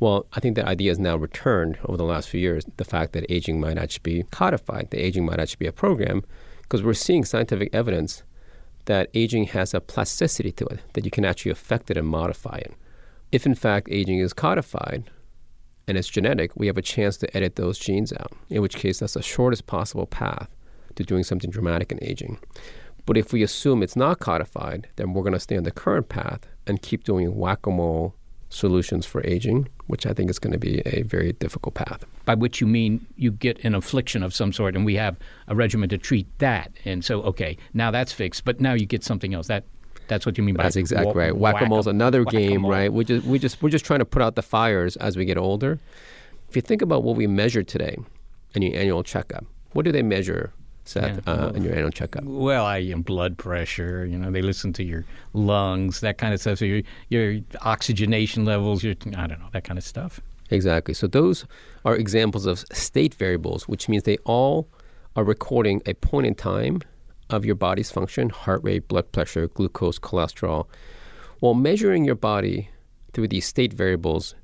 Well, 0.00 0.26
I 0.32 0.40
think 0.40 0.56
that 0.56 0.66
idea 0.66 0.90
has 0.90 0.98
now 0.98 1.16
returned 1.16 1.78
over 1.84 1.96
the 1.96 2.04
last 2.04 2.28
few 2.28 2.40
years, 2.40 2.66
the 2.76 2.84
fact 2.84 3.12
that 3.12 3.30
aging 3.30 3.60
might 3.60 3.78
actually 3.78 4.02
be 4.02 4.22
codified, 4.32 4.90
that 4.90 5.00
aging 5.04 5.24
might 5.24 5.38
actually 5.38 5.60
be 5.60 5.68
a 5.68 5.72
program, 5.72 6.24
because 6.62 6.82
we're 6.82 6.94
seeing 6.94 7.24
scientific 7.24 7.72
evidence 7.72 8.24
that 8.86 9.08
aging 9.14 9.44
has 9.44 9.72
a 9.72 9.80
plasticity 9.80 10.50
to 10.52 10.66
it, 10.66 10.80
that 10.94 11.04
you 11.04 11.10
can 11.10 11.24
actually 11.24 11.52
affect 11.52 11.90
it 11.90 11.96
and 11.96 12.08
modify 12.08 12.56
it. 12.56 12.74
If 13.30 13.46
in 13.46 13.54
fact 13.54 13.88
aging 13.90 14.18
is 14.18 14.32
codified 14.32 15.04
and 15.86 15.96
it's 15.96 16.08
genetic, 16.08 16.50
we 16.56 16.66
have 16.66 16.76
a 16.76 16.82
chance 16.82 17.16
to 17.18 17.36
edit 17.36 17.54
those 17.54 17.78
genes 17.78 18.12
out, 18.12 18.32
in 18.50 18.62
which 18.62 18.76
case 18.76 18.98
that's 18.98 19.14
the 19.14 19.22
shortest 19.22 19.66
possible 19.66 20.06
path 20.06 20.48
to 20.96 21.04
doing 21.04 21.22
something 21.22 21.50
dramatic 21.50 21.92
in 21.92 22.02
aging. 22.02 22.38
But 23.06 23.16
if 23.16 23.32
we 23.32 23.42
assume 23.42 23.82
it's 23.82 23.96
not 23.96 24.18
codified, 24.18 24.88
then 24.96 25.12
we're 25.12 25.22
going 25.22 25.32
to 25.32 25.40
stay 25.40 25.56
on 25.56 25.62
the 25.62 25.70
current 25.70 26.08
path 26.08 26.40
and 26.66 26.82
keep 26.82 27.04
doing 27.04 27.36
whack 27.36 27.66
a 27.66 27.70
mole 27.70 28.14
solutions 28.48 29.06
for 29.06 29.24
aging, 29.24 29.68
which 29.86 30.06
I 30.06 30.12
think 30.12 30.30
is 30.30 30.38
going 30.38 30.52
to 30.52 30.58
be 30.58 30.82
a 30.86 31.02
very 31.02 31.32
difficult 31.32 31.74
path. 31.74 32.04
By 32.24 32.34
which 32.34 32.60
you 32.60 32.66
mean 32.66 33.06
you 33.16 33.30
get 33.30 33.64
an 33.64 33.74
affliction 33.74 34.22
of 34.22 34.34
some 34.34 34.52
sort, 34.52 34.74
and 34.74 34.84
we 34.84 34.94
have 34.96 35.16
a 35.46 35.54
regimen 35.54 35.88
to 35.90 35.98
treat 35.98 36.26
that. 36.38 36.72
And 36.84 37.04
so, 37.04 37.22
okay, 37.22 37.56
now 37.74 37.90
that's 37.90 38.12
fixed, 38.12 38.44
but 38.44 38.60
now 38.60 38.72
you 38.72 38.86
get 38.86 39.04
something 39.04 39.34
else. 39.34 39.46
That 39.46 39.64
that's 40.08 40.24
what 40.24 40.38
you 40.38 40.44
mean 40.44 40.54
by 40.54 40.64
that's 40.64 40.76
exactly 40.76 41.12
right. 41.14 41.36
Whack 41.36 41.60
a 41.60 41.66
mole's 41.66 41.86
another 41.86 42.24
game, 42.24 42.64
right? 42.64 42.92
We 42.92 43.04
just 43.04 43.26
we 43.26 43.38
just 43.38 43.62
we're 43.62 43.70
just 43.70 43.84
trying 43.84 44.00
to 44.00 44.04
put 44.04 44.22
out 44.22 44.34
the 44.34 44.42
fires 44.42 44.96
as 44.96 45.16
we 45.16 45.24
get 45.24 45.38
older. 45.38 45.78
If 46.48 46.56
you 46.56 46.62
think 46.62 46.82
about 46.82 47.02
what 47.02 47.16
we 47.16 47.26
measure 47.26 47.62
today 47.62 47.96
in 48.54 48.62
your 48.62 48.76
annual 48.76 49.02
checkup, 49.02 49.44
what 49.72 49.84
do 49.84 49.92
they 49.92 50.02
measure 50.02 50.52
Seth, 50.88 51.20
yeah. 51.26 51.32
uh, 51.32 51.48
in 51.50 51.62
your 51.62 51.74
annual 51.74 51.90
checkup? 51.90 52.24
Well, 52.24 52.64
I 52.64 52.82
know, 52.82 52.98
blood 52.98 53.36
pressure. 53.38 54.06
You 54.06 54.18
know, 54.18 54.30
they 54.30 54.42
listen 54.42 54.72
to 54.74 54.84
your 54.84 55.04
lungs, 55.32 56.00
that 56.00 56.18
kind 56.18 56.32
of 56.32 56.40
stuff. 56.40 56.58
So 56.58 56.64
your 56.64 56.82
your 57.08 57.40
oxygenation 57.62 58.44
levels, 58.44 58.82
your 58.82 58.94
I 59.16 59.26
don't 59.26 59.40
know 59.40 59.48
that 59.52 59.64
kind 59.64 59.78
of 59.78 59.84
stuff. 59.84 60.20
Exactly. 60.50 60.94
So 60.94 61.06
those 61.06 61.44
are 61.84 61.96
examples 61.96 62.46
of 62.46 62.60
state 62.72 63.14
variables, 63.14 63.66
which 63.68 63.88
means 63.88 64.04
they 64.04 64.18
all 64.18 64.68
are 65.16 65.24
recording 65.24 65.82
a 65.86 65.94
point 65.94 66.26
in 66.26 66.34
time 66.34 66.82
of 67.30 67.44
your 67.44 67.56
body's 67.56 67.90
function: 67.90 68.30
heart 68.30 68.62
rate, 68.62 68.88
blood 68.88 69.10
pressure, 69.12 69.48
glucose, 69.48 69.98
cholesterol. 69.98 70.66
While 71.40 71.54
measuring 71.54 72.04
your 72.04 72.14
body 72.14 72.70
through 73.12 73.28
these 73.28 73.46
state 73.46 73.72
variables 73.72 74.34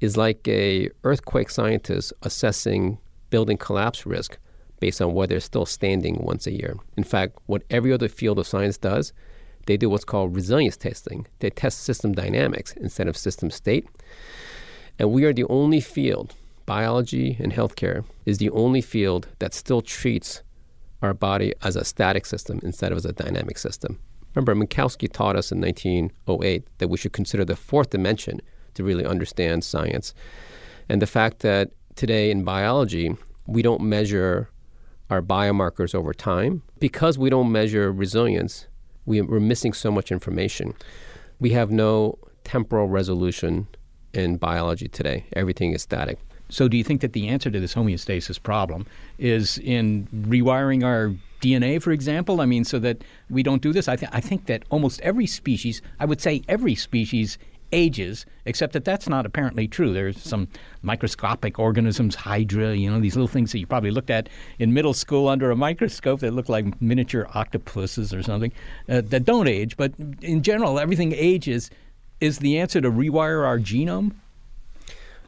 is 0.00 0.16
like 0.16 0.46
a 0.48 0.88
earthquake 1.04 1.50
scientist 1.50 2.12
assessing 2.22 2.98
building 3.30 3.56
collapse 3.56 4.04
risk 4.04 4.38
based 4.82 5.00
on 5.00 5.14
whether 5.14 5.36
it's 5.36 5.44
still 5.44 5.64
standing 5.64 6.16
once 6.24 6.44
a 6.48 6.50
year. 6.50 6.74
In 6.96 7.04
fact, 7.04 7.38
what 7.46 7.62
every 7.70 7.92
other 7.92 8.08
field 8.08 8.40
of 8.40 8.48
science 8.48 8.76
does, 8.76 9.12
they 9.66 9.76
do 9.76 9.88
what's 9.88 10.04
called 10.04 10.34
resilience 10.34 10.76
testing. 10.76 11.24
They 11.38 11.50
test 11.50 11.84
system 11.84 12.10
dynamics 12.14 12.72
instead 12.72 13.06
of 13.06 13.16
system 13.16 13.48
state. 13.52 13.86
And 14.98 15.12
we 15.12 15.24
are 15.24 15.32
the 15.32 15.44
only 15.44 15.80
field, 15.80 16.34
biology 16.66 17.36
and 17.38 17.52
healthcare 17.52 18.04
is 18.26 18.38
the 18.38 18.50
only 18.50 18.80
field 18.80 19.28
that 19.38 19.54
still 19.54 19.82
treats 19.82 20.42
our 21.00 21.14
body 21.14 21.54
as 21.62 21.76
a 21.76 21.84
static 21.84 22.26
system 22.26 22.58
instead 22.64 22.90
of 22.90 22.98
as 22.98 23.04
a 23.04 23.12
dynamic 23.12 23.58
system. 23.58 24.00
Remember, 24.34 24.52
Minkowski 24.56 25.08
taught 25.12 25.36
us 25.36 25.52
in 25.52 25.60
1908 25.60 26.66
that 26.78 26.88
we 26.88 26.98
should 26.98 27.12
consider 27.12 27.44
the 27.44 27.54
fourth 27.54 27.90
dimension 27.90 28.40
to 28.74 28.82
really 28.82 29.06
understand 29.06 29.62
science. 29.62 30.12
And 30.88 31.00
the 31.00 31.06
fact 31.06 31.38
that 31.40 31.70
today 31.94 32.32
in 32.32 32.42
biology, 32.42 33.14
we 33.46 33.62
don't 33.62 33.82
measure 33.82 34.48
our 35.12 35.22
biomarkers 35.22 35.94
over 35.94 36.14
time. 36.14 36.62
Because 36.80 37.18
we 37.18 37.30
don't 37.30 37.52
measure 37.52 37.92
resilience, 37.92 38.66
we, 39.04 39.20
we're 39.20 39.40
missing 39.40 39.72
so 39.72 39.92
much 39.92 40.10
information. 40.10 40.74
We 41.38 41.50
have 41.50 41.70
no 41.70 42.18
temporal 42.44 42.88
resolution 42.88 43.68
in 44.14 44.38
biology 44.38 44.88
today. 44.88 45.26
Everything 45.34 45.72
is 45.72 45.82
static. 45.82 46.18
So, 46.48 46.68
do 46.68 46.76
you 46.76 46.84
think 46.84 47.00
that 47.00 47.14
the 47.14 47.28
answer 47.28 47.50
to 47.50 47.60
this 47.60 47.74
homeostasis 47.74 48.42
problem 48.42 48.86
is 49.18 49.58
in 49.58 50.06
rewiring 50.14 50.84
our 50.84 51.14
DNA, 51.40 51.80
for 51.80 51.92
example? 51.92 52.42
I 52.42 52.46
mean, 52.46 52.64
so 52.64 52.78
that 52.80 53.02
we 53.30 53.42
don't 53.42 53.62
do 53.62 53.72
this? 53.72 53.88
I, 53.88 53.96
th- 53.96 54.12
I 54.12 54.20
think 54.20 54.46
that 54.46 54.64
almost 54.68 55.00
every 55.00 55.26
species, 55.26 55.80
I 55.98 56.04
would 56.04 56.20
say 56.20 56.42
every 56.48 56.74
species, 56.74 57.38
ages, 57.72 58.26
except 58.44 58.72
that 58.72 58.84
that's 58.84 59.08
not 59.08 59.26
apparently 59.26 59.66
true. 59.66 59.92
There's 59.92 60.20
some 60.20 60.48
microscopic 60.82 61.58
organisms, 61.58 62.14
hydra, 62.14 62.74
you 62.74 62.90
know, 62.90 63.00
these 63.00 63.16
little 63.16 63.28
things 63.28 63.52
that 63.52 63.58
you 63.58 63.66
probably 63.66 63.90
looked 63.90 64.10
at 64.10 64.28
in 64.58 64.72
middle 64.72 64.94
school 64.94 65.28
under 65.28 65.50
a 65.50 65.56
microscope 65.56 66.20
that 66.20 66.32
look 66.32 66.48
like 66.48 66.80
miniature 66.80 67.26
octopuses 67.34 68.12
or 68.12 68.22
something 68.22 68.52
uh, 68.88 69.02
that 69.04 69.24
don't 69.24 69.48
age. 69.48 69.76
But 69.76 69.92
in 70.20 70.42
general, 70.42 70.78
everything 70.78 71.12
ages. 71.12 71.70
Is 72.20 72.38
the 72.38 72.58
answer 72.58 72.80
to 72.80 72.90
rewire 72.90 73.44
our 73.44 73.58
genome? 73.58 74.12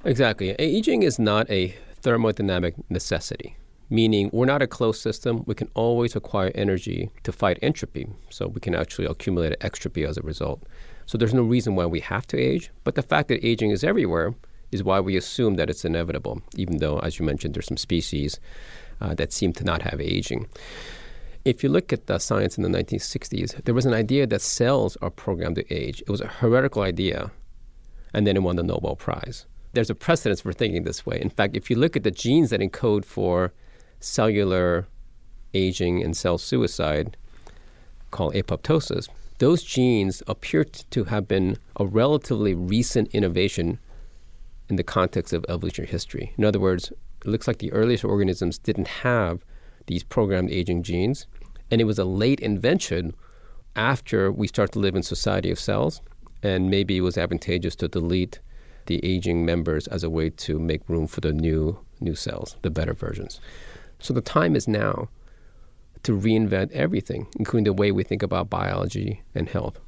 Exactly. 0.05 0.51
Aging 0.61 1.03
is 1.03 1.19
not 1.19 1.51
a 1.51 1.75
thermodynamic 2.03 2.75
necessity 2.89 3.57
meaning 3.91 4.31
we're 4.33 4.47
not 4.47 4.63
a 4.63 4.67
closed 4.67 5.01
system. 5.01 5.45
We 5.47 5.55
can 5.55 5.71
always 5.75 6.17
acquire 6.17 6.51
energy 6.55 7.11
to 7.23 7.33
fight 7.33 7.59
entropy, 7.63 8.09
so 8.31 8.49
we 8.49 8.61
can 8.61 8.75
actually 8.75 9.07
accumulate 9.07 9.59
extropy 9.61 10.07
as 10.07 10.17
a 10.17 10.23
result. 10.23 10.63
So 11.07 11.19
there's 11.19 11.35
no 11.35 11.43
reason 11.43 11.75
why 11.75 11.87
we 11.87 12.01
have 12.01 12.27
to 12.29 12.39
age, 12.39 12.71
but 12.83 12.95
the 12.95 13.03
fact 13.03 13.29
that 13.29 13.45
aging 13.47 13.71
is 13.71 13.85
everywhere 13.85 14.35
is 14.73 14.83
why 14.83 15.01
we 15.01 15.17
assume 15.17 15.55
that 15.55 15.71
it's 15.71 15.85
inevitable, 15.85 16.43
even 16.57 16.79
though, 16.79 16.99
as 16.99 17.19
you 17.19 17.25
mentioned, 17.25 17.55
there's 17.55 17.67
some 17.67 17.77
species 17.77 18.41
uh, 19.01 19.15
that 19.15 19.33
seem 19.33 19.53
to 19.53 19.65
not 19.65 19.83
have 19.83 20.01
aging. 20.01 20.49
If 21.45 21.63
you 21.63 21.69
look 21.69 21.93
at 21.93 22.07
the 22.07 22.19
science 22.19 22.57
in 22.57 22.63
the 22.63 22.71
1960s, 22.71 23.65
there 23.65 23.75
was 23.75 23.87
an 23.87 23.93
idea 23.93 24.27
that 24.27 24.41
cells 24.41 24.97
are 25.03 25.11
programmed 25.11 25.57
to 25.57 25.73
age. 25.73 26.01
It 26.01 26.11
was 26.11 26.23
a 26.23 26.27
heretical 26.27 26.83
idea, 26.83 27.31
and 28.15 28.27
then 28.27 28.37
it 28.37 28.43
won 28.43 28.57
the 28.57 28.63
Nobel 28.63 28.97
Prize. 28.97 29.47
There's 29.75 29.91
a 29.91 29.95
precedence 29.95 30.41
for 30.41 30.53
thinking 30.53 30.85
this 30.85 31.05
way. 31.05 31.21
In 31.21 31.29
fact, 31.29 31.57
if 31.57 31.69
you 31.69 31.77
look 31.77 31.97
at 31.97 32.03
the 32.03 32.11
genes 32.11 32.51
that 32.51 32.61
encode 32.61 33.05
for 33.05 33.53
cellular 34.01 34.87
aging 35.53 36.03
and 36.03 36.17
cell 36.17 36.39
suicide, 36.39 37.17
called 38.11 38.35
apoptosis, 38.35 39.09
those 39.39 39.63
genes 39.63 40.23
appear 40.27 40.65
to 40.65 41.05
have 41.05 41.27
been 41.27 41.59
a 41.77 41.85
relatively 41.85 42.55
recent 42.55 43.09
innovation 43.15 43.79
in 44.69 44.77
the 44.77 44.83
context 44.83 45.33
of 45.33 45.45
evolutionary 45.49 45.91
history. 45.91 46.33
In 46.39 46.45
other 46.45 46.61
words, 46.61 46.93
it 47.25 47.27
looks 47.27 47.47
like 47.47 47.59
the 47.59 47.73
earliest 47.73 48.05
organisms 48.05 48.59
didn't 48.59 48.89
have 48.89 49.45
these 49.87 50.05
programmed 50.05 50.51
aging 50.51 50.83
genes, 50.83 51.27
and 51.71 51.81
it 51.81 51.85
was 51.85 51.99
a 51.99 52.05
late 52.05 52.41
invention 52.41 53.15
after 53.77 54.31
we 54.31 54.47
start 54.47 54.73
to 54.73 54.79
live 54.79 54.95
in 54.95 55.03
society 55.03 55.51
of 55.51 55.59
cells, 55.59 56.01
and 56.43 56.71
maybe 56.71 56.97
it 56.97 57.03
was 57.03 57.19
advantageous 57.19 57.75
to 57.77 57.89
delete 57.89 58.39
the 58.87 59.05
aging 59.05 59.45
members 59.45 59.87
as 59.89 60.05
a 60.05 60.11
way 60.11 60.31
to 60.31 60.59
make 60.59 60.89
room 60.89 61.07
for 61.07 61.21
the 61.21 61.33
new 61.33 61.79
new 62.01 62.15
cells, 62.15 62.57
the 62.63 62.71
better 62.71 62.93
versions. 62.93 63.41
So 63.99 64.13
the 64.13 64.21
time 64.21 64.55
is 64.55 64.69
now 64.69 65.09
to 66.05 66.13
reinvent 66.13 66.71
everything, 66.73 67.27
including 67.37 67.65
the 67.65 67.73
way 67.73 67.91
we 67.91 68.05
think 68.05 68.23
about 68.23 68.49
biology 68.49 69.23
and 69.35 69.49
health. 69.49 69.79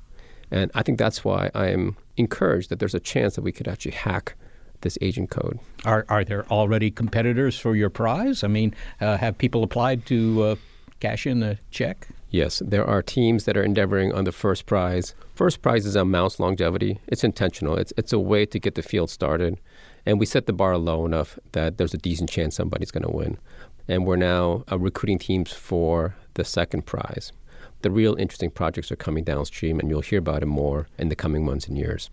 And 0.50 0.70
I 0.74 0.82
think 0.82 0.98
that's 0.98 1.24
why 1.24 1.50
I'm 1.54 1.96
encouraged 2.16 2.70
that 2.70 2.78
there's 2.78 2.94
a 2.94 3.00
chance 3.00 3.34
that 3.34 3.42
we 3.42 3.52
could 3.52 3.68
actually 3.68 3.92
hack 3.92 4.34
this 4.82 4.98
aging 5.00 5.28
code. 5.28 5.58
Are, 5.84 6.04
are 6.08 6.24
there 6.24 6.46
already 6.50 6.90
competitors 6.90 7.58
for 7.58 7.74
your 7.74 7.90
prize? 7.90 8.44
I 8.44 8.48
mean, 8.48 8.74
uh, 9.00 9.16
have 9.16 9.38
people 9.38 9.62
applied 9.62 10.06
to 10.06 10.42
uh, 10.42 10.56
cash 11.00 11.26
in 11.26 11.40
the 11.40 11.58
check? 11.70 12.08
Yes, 12.30 12.62
there 12.64 12.84
are 12.84 13.02
teams 13.02 13.44
that 13.44 13.56
are 13.56 13.62
endeavoring 13.62 14.12
on 14.12 14.24
the 14.24 14.32
first 14.32 14.66
prize. 14.66 15.14
First 15.34 15.62
prize 15.62 15.86
is 15.86 15.96
on 15.96 16.10
mouse 16.10 16.38
longevity. 16.38 16.98
It's 17.06 17.24
intentional. 17.24 17.76
It's 17.76 17.92
it's 17.96 18.12
a 18.12 18.18
way 18.18 18.44
to 18.46 18.58
get 18.58 18.74
the 18.74 18.82
field 18.82 19.10
started, 19.10 19.58
and 20.04 20.18
we 20.18 20.26
set 20.26 20.46
the 20.46 20.52
bar 20.52 20.76
low 20.76 21.06
enough 21.06 21.38
that 21.52 21.78
there's 21.78 21.94
a 21.94 21.98
decent 21.98 22.28
chance 22.28 22.56
somebody's 22.56 22.90
going 22.90 23.04
to 23.04 23.10
win 23.10 23.38
and 23.88 24.06
we're 24.06 24.16
now 24.16 24.64
uh, 24.70 24.78
recruiting 24.78 25.18
teams 25.18 25.52
for 25.52 26.16
the 26.34 26.44
second 26.44 26.86
prize. 26.86 27.32
The 27.82 27.90
real 27.90 28.14
interesting 28.16 28.50
projects 28.50 28.90
are 28.90 28.96
coming 28.96 29.24
downstream, 29.24 29.78
and 29.78 29.88
you'll 29.88 30.00
hear 30.00 30.18
about 30.18 30.42
it 30.42 30.46
more 30.46 30.88
in 30.98 31.08
the 31.08 31.16
coming 31.16 31.44
months 31.44 31.66
and 31.66 31.76
years. 31.76 32.10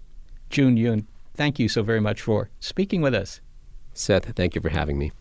Joon 0.50 0.78
Yun, 0.78 1.08
thank 1.36 1.58
you 1.60 1.68
so 1.68 1.84
very 1.84 2.02
much 2.02 2.22
for 2.22 2.50
speaking 2.60 3.02
with 3.02 3.16
us. 3.16 3.42
Seth, 3.94 4.36
thank 4.36 4.56
you 4.56 4.62
for 4.62 4.70
having 4.70 4.98
me. 4.98 5.12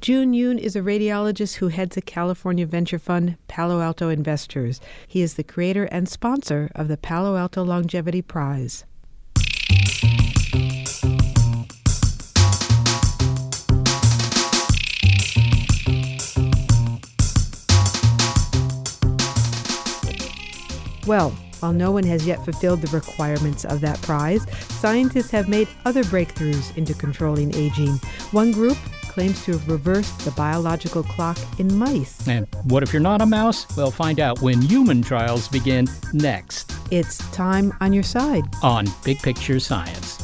Joon 0.00 0.34
Yun 0.34 0.58
is 0.58 0.76
a 0.76 0.80
radiologist 0.80 1.56
who 1.56 1.68
heads 1.68 1.96
a 1.96 2.02
California 2.02 2.66
venture 2.66 2.98
fund, 2.98 3.38
Palo 3.48 3.80
Alto 3.80 4.10
Investors. 4.10 4.80
He 5.06 5.22
is 5.22 5.34
the 5.34 5.44
creator 5.44 5.84
and 5.84 6.08
sponsor 6.08 6.70
of 6.74 6.88
the 6.88 6.96
Palo 6.96 7.36
Alto 7.36 7.62
Longevity 7.62 8.20
Prize. 8.20 8.84
Well, 21.06 21.30
while 21.60 21.72
no 21.72 21.92
one 21.92 22.04
has 22.04 22.26
yet 22.26 22.44
fulfilled 22.44 22.82
the 22.82 22.94
requirements 22.96 23.64
of 23.64 23.80
that 23.80 24.00
prize, 24.02 24.46
scientists 24.68 25.30
have 25.30 25.48
made 25.48 25.68
other 25.84 26.02
breakthroughs 26.04 26.76
into 26.76 26.94
controlling 26.94 27.54
aging. 27.54 27.94
One 28.32 28.52
group 28.52 28.76
claims 29.02 29.44
to 29.44 29.52
have 29.52 29.68
reversed 29.68 30.18
the 30.24 30.30
biological 30.32 31.02
clock 31.02 31.38
in 31.58 31.74
mice. 31.76 32.26
And 32.26 32.46
what 32.64 32.82
if 32.82 32.92
you're 32.92 33.00
not 33.00 33.22
a 33.22 33.26
mouse? 33.26 33.66
We'll 33.76 33.90
find 33.90 34.18
out 34.18 34.42
when 34.42 34.60
human 34.60 35.02
trials 35.02 35.46
begin 35.48 35.88
next. 36.12 36.72
It's 36.90 37.18
time 37.30 37.72
on 37.80 37.92
your 37.92 38.02
side 38.02 38.44
on 38.62 38.86
Big 39.04 39.18
Picture 39.20 39.60
Science. 39.60 40.23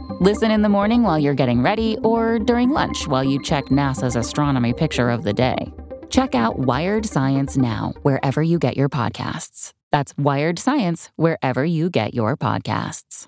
Listen 0.21 0.51
in 0.51 0.61
the 0.61 0.69
morning 0.69 1.01
while 1.01 1.17
you're 1.17 1.33
getting 1.33 1.63
ready 1.63 1.97
or 2.03 2.37
during 2.37 2.69
lunch 2.69 3.07
while 3.07 3.23
you 3.23 3.41
check 3.41 3.69
NASA's 3.69 4.15
astronomy 4.15 4.71
picture 4.71 5.09
of 5.09 5.23
the 5.23 5.33
day. 5.33 5.57
Check 6.11 6.35
out 6.35 6.59
Wired 6.59 7.07
Science 7.07 7.57
now, 7.57 7.93
wherever 8.03 8.43
you 8.43 8.59
get 8.59 8.77
your 8.77 8.87
podcasts. 8.87 9.73
That's 9.91 10.13
Wired 10.19 10.59
Science, 10.59 11.09
wherever 11.15 11.65
you 11.65 11.89
get 11.89 12.13
your 12.13 12.37
podcasts. 12.37 13.25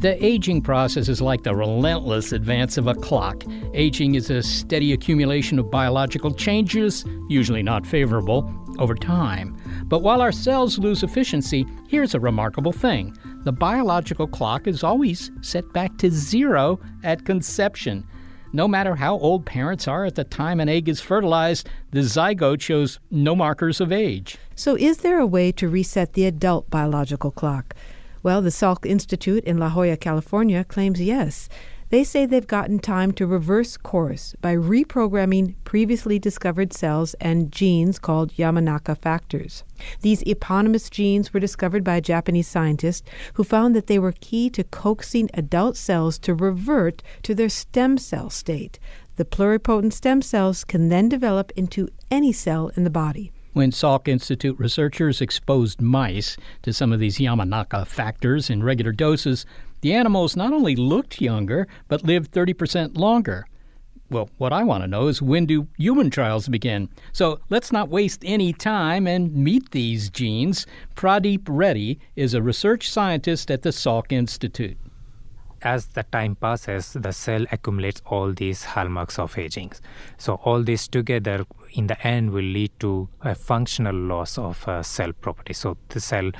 The 0.00 0.16
aging 0.24 0.62
process 0.62 1.10
is 1.10 1.20
like 1.20 1.42
the 1.42 1.54
relentless 1.54 2.32
advance 2.32 2.78
of 2.78 2.86
a 2.86 2.94
clock. 2.94 3.44
Aging 3.74 4.14
is 4.14 4.30
a 4.30 4.42
steady 4.42 4.94
accumulation 4.94 5.58
of 5.58 5.70
biological 5.70 6.32
changes, 6.32 7.04
usually 7.28 7.62
not 7.62 7.86
favorable, 7.86 8.50
over 8.78 8.94
time. 8.94 9.58
But 9.84 9.98
while 9.98 10.22
our 10.22 10.32
cells 10.32 10.78
lose 10.78 11.02
efficiency, 11.02 11.66
here's 11.86 12.14
a 12.14 12.20
remarkable 12.20 12.72
thing 12.72 13.14
the 13.44 13.52
biological 13.52 14.26
clock 14.26 14.66
is 14.66 14.82
always 14.82 15.30
set 15.42 15.70
back 15.74 15.98
to 15.98 16.10
zero 16.10 16.80
at 17.04 17.26
conception. 17.26 18.06
No 18.54 18.66
matter 18.66 18.94
how 18.94 19.18
old 19.18 19.44
parents 19.44 19.86
are 19.86 20.06
at 20.06 20.14
the 20.14 20.24
time 20.24 20.60
an 20.60 20.70
egg 20.70 20.88
is 20.88 21.02
fertilized, 21.02 21.68
the 21.90 22.00
zygote 22.00 22.62
shows 22.62 22.98
no 23.10 23.36
markers 23.36 23.82
of 23.82 23.92
age. 23.92 24.38
So, 24.54 24.76
is 24.76 24.98
there 24.98 25.18
a 25.18 25.26
way 25.26 25.52
to 25.52 25.68
reset 25.68 26.14
the 26.14 26.24
adult 26.24 26.70
biological 26.70 27.30
clock? 27.30 27.74
Well, 28.22 28.42
the 28.42 28.50
Salk 28.50 28.84
Institute 28.84 29.44
in 29.44 29.56
La 29.56 29.70
Jolla, 29.70 29.96
California 29.96 30.62
claims 30.64 31.00
yes. 31.00 31.48
They 31.88 32.04
say 32.04 32.26
they've 32.26 32.46
gotten 32.46 32.78
time 32.78 33.12
to 33.12 33.26
reverse 33.26 33.76
course 33.76 34.36
by 34.40 34.54
reprogramming 34.54 35.54
previously 35.64 36.18
discovered 36.18 36.72
cells 36.72 37.14
and 37.14 37.50
genes 37.50 37.98
called 37.98 38.34
Yamanaka 38.34 38.96
factors. 38.98 39.64
These 40.02 40.22
eponymous 40.22 40.90
genes 40.90 41.32
were 41.32 41.40
discovered 41.40 41.82
by 41.82 41.96
a 41.96 42.00
Japanese 42.00 42.46
scientist 42.46 43.08
who 43.34 43.42
found 43.42 43.74
that 43.74 43.86
they 43.86 43.98
were 43.98 44.12
key 44.12 44.50
to 44.50 44.64
coaxing 44.64 45.30
adult 45.34 45.76
cells 45.76 46.18
to 46.20 46.34
revert 46.34 47.02
to 47.22 47.34
their 47.34 47.48
stem 47.48 47.98
cell 47.98 48.28
state. 48.28 48.78
The 49.16 49.24
pluripotent 49.24 49.94
stem 49.94 50.22
cells 50.22 50.62
can 50.62 50.90
then 50.90 51.08
develop 51.08 51.50
into 51.56 51.88
any 52.10 52.32
cell 52.32 52.70
in 52.76 52.84
the 52.84 52.90
body. 52.90 53.32
When 53.52 53.72
Salk 53.72 54.06
Institute 54.06 54.56
researchers 54.60 55.20
exposed 55.20 55.80
mice 55.80 56.36
to 56.62 56.72
some 56.72 56.92
of 56.92 57.00
these 57.00 57.18
Yamanaka 57.18 57.84
factors 57.84 58.48
in 58.48 58.62
regular 58.62 58.92
doses, 58.92 59.44
the 59.80 59.92
animals 59.92 60.36
not 60.36 60.52
only 60.52 60.76
looked 60.76 61.20
younger, 61.20 61.66
but 61.88 62.04
lived 62.04 62.30
30% 62.30 62.96
longer. 62.96 63.46
Well, 64.08 64.30
what 64.38 64.52
I 64.52 64.62
want 64.62 64.84
to 64.84 64.88
know 64.88 65.08
is 65.08 65.20
when 65.20 65.46
do 65.46 65.66
human 65.76 66.10
trials 66.10 66.48
begin? 66.48 66.90
So 67.12 67.40
let's 67.48 67.72
not 67.72 67.88
waste 67.88 68.22
any 68.24 68.52
time 68.52 69.08
and 69.08 69.34
meet 69.34 69.72
these 69.72 70.10
genes. 70.10 70.64
Pradeep 70.94 71.42
Reddy 71.48 71.98
is 72.14 72.34
a 72.34 72.42
research 72.42 72.88
scientist 72.88 73.50
at 73.50 73.62
the 73.62 73.70
Salk 73.70 74.12
Institute 74.12 74.78
as 75.62 75.86
the 75.86 76.02
time 76.04 76.34
passes, 76.36 76.92
the 76.92 77.12
cell 77.12 77.46
accumulates 77.52 78.02
all 78.06 78.32
these 78.32 78.64
hallmarks 78.64 79.18
of 79.18 79.36
aging. 79.38 79.72
So 80.18 80.34
all 80.44 80.62
this 80.62 80.88
together, 80.88 81.44
in 81.72 81.86
the 81.86 82.06
end, 82.06 82.30
will 82.30 82.44
lead 82.44 82.72
to 82.80 83.08
a 83.22 83.34
functional 83.34 83.94
loss 83.94 84.38
of 84.38 84.66
uh, 84.68 84.82
cell 84.82 85.12
property. 85.12 85.52
So 85.52 85.76
the 85.88 86.00
cell 86.00 86.30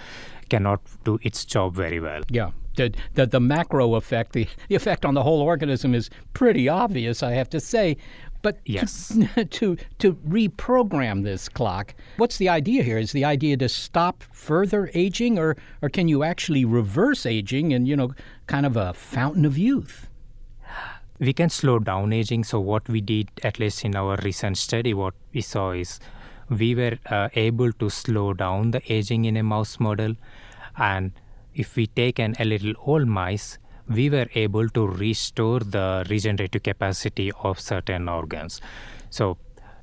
cannot 0.48 0.80
do 1.04 1.18
its 1.22 1.44
job 1.44 1.74
very 1.74 2.00
well. 2.00 2.22
Yeah. 2.30 2.50
The, 2.76 2.94
the, 3.14 3.26
the 3.26 3.40
macro 3.40 3.94
effect, 3.96 4.32
the, 4.32 4.46
the 4.68 4.74
effect 4.74 5.04
on 5.04 5.14
the 5.14 5.22
whole 5.22 5.42
organism 5.42 5.94
is 5.94 6.08
pretty 6.32 6.68
obvious, 6.68 7.22
I 7.22 7.32
have 7.32 7.50
to 7.50 7.60
say. 7.60 7.96
But 8.43 8.59
yes. 8.64 9.09
to, 9.34 9.45
to, 9.59 9.76
to 9.99 10.12
reprogram 10.14 11.24
this 11.24 11.49
clock, 11.49 11.95
what's 12.16 12.38
the 12.38 12.49
idea 12.49 12.82
here? 12.82 12.99
Is 12.99 13.12
the 13.12 13.24
idea 13.24 13.57
to 13.59 13.68
stop 13.68 14.22
further 14.32 14.91
aging, 14.95 15.38
or 15.38 15.57
or 15.82 15.88
can 15.88 16.09
you 16.09 16.22
actually 16.22 16.64
reverse 16.64 17.26
aging 17.26 17.72
and 17.72 17.86
you 17.86 17.97
know 17.97 18.14
kind 18.47 18.66
of 18.66 18.76
a 18.76 18.95
fountain 18.95 19.45
of 19.45 19.59
youth? 19.59 20.09
We 21.18 21.34
can 21.34 21.51
slow 21.51 21.78
down 21.78 22.14
aging. 22.14 22.45
So 22.45 22.61
what 22.61 22.88
we 22.88 23.03
did, 23.03 23.28
at 23.43 23.59
least 23.59 23.84
in 23.84 23.95
our 23.95 24.16
recent 24.24 24.57
study, 24.57 24.95
what 24.95 25.12
we 25.34 25.43
saw 25.43 25.72
is 25.72 26.01
we 26.49 26.74
were 26.74 26.99
uh, 27.07 27.28
able 27.34 27.72
to 27.72 27.91
slow 27.91 28.32
down 28.32 28.70
the 28.70 28.80
aging 28.91 29.26
in 29.26 29.36
a 29.36 29.43
mouse 29.43 29.78
model, 29.78 30.16
and 30.76 31.12
if 31.55 31.76
we 31.76 31.86
take 31.86 32.18
an, 32.18 32.36
a 32.38 32.45
little 32.45 32.72
old 32.86 33.07
mice 33.07 33.59
we 33.91 34.09
were 34.09 34.28
able 34.34 34.68
to 34.70 34.86
restore 34.86 35.61
the 35.61 36.07
regenerative 36.09 36.62
capacity 36.62 37.32
of 37.43 37.59
certain 37.59 38.09
organs. 38.09 38.61
So, 39.11 39.36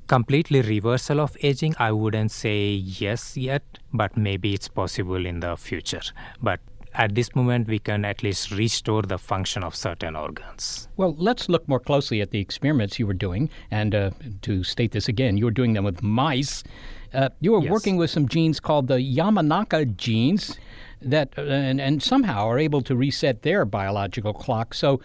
completely 0.07 0.61
reversal 0.61 1.19
of 1.19 1.35
aging, 1.41 1.75
I 1.77 1.91
wouldn't 1.91 2.31
say 2.31 2.69
yes 2.69 3.35
yet, 3.35 3.63
but 3.93 4.15
maybe 4.15 4.53
it's 4.53 4.69
possible 4.69 5.25
in 5.25 5.41
the 5.41 5.57
future. 5.57 6.01
But 6.41 6.61
at 6.93 7.13
this 7.13 7.35
moment, 7.35 7.67
we 7.67 7.79
can 7.79 8.05
at 8.05 8.23
least 8.23 8.51
restore 8.51 9.03
the 9.03 9.17
function 9.17 9.63
of 9.63 9.75
certain 9.75 10.15
organs. 10.15 10.87
Well, 10.95 11.13
let's 11.17 11.49
look 11.49 11.67
more 11.67 11.79
closely 11.79 12.21
at 12.21 12.31
the 12.31 12.39
experiments 12.39 12.97
you 12.97 13.05
were 13.05 13.13
doing. 13.13 13.49
And 13.69 13.93
uh, 13.93 14.11
to 14.43 14.63
state 14.63 14.93
this 14.93 15.07
again, 15.07 15.37
you 15.37 15.45
were 15.45 15.51
doing 15.51 15.73
them 15.73 15.83
with 15.83 16.01
mice. 16.01 16.63
Uh, 17.13 17.29
you 17.39 17.51
were 17.51 17.61
yes. 17.61 17.71
working 17.71 17.97
with 17.97 18.09
some 18.09 18.27
genes 18.27 18.59
called 18.59 18.87
the 18.87 18.95
Yamanaka 18.95 19.95
genes 19.95 20.57
that 21.01 21.33
uh, 21.37 21.41
and, 21.41 21.79
and 21.79 22.01
somehow 22.01 22.47
are 22.47 22.59
able 22.59 22.81
to 22.81 22.95
reset 22.95 23.41
their 23.41 23.65
biological 23.65 24.33
clock. 24.33 24.73
So, 24.73 25.01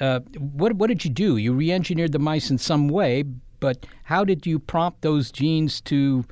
uh, 0.00 0.20
what 0.38 0.74
what 0.74 0.88
did 0.88 1.04
you 1.04 1.10
do? 1.10 1.36
You 1.36 1.52
re-engineered 1.52 2.12
the 2.12 2.18
mice 2.18 2.50
in 2.50 2.58
some 2.58 2.88
way, 2.88 3.24
but 3.60 3.86
how 4.04 4.24
did 4.24 4.46
you 4.46 4.58
prompt 4.58 5.02
those 5.02 5.30
genes 5.30 5.80
to, 5.82 6.24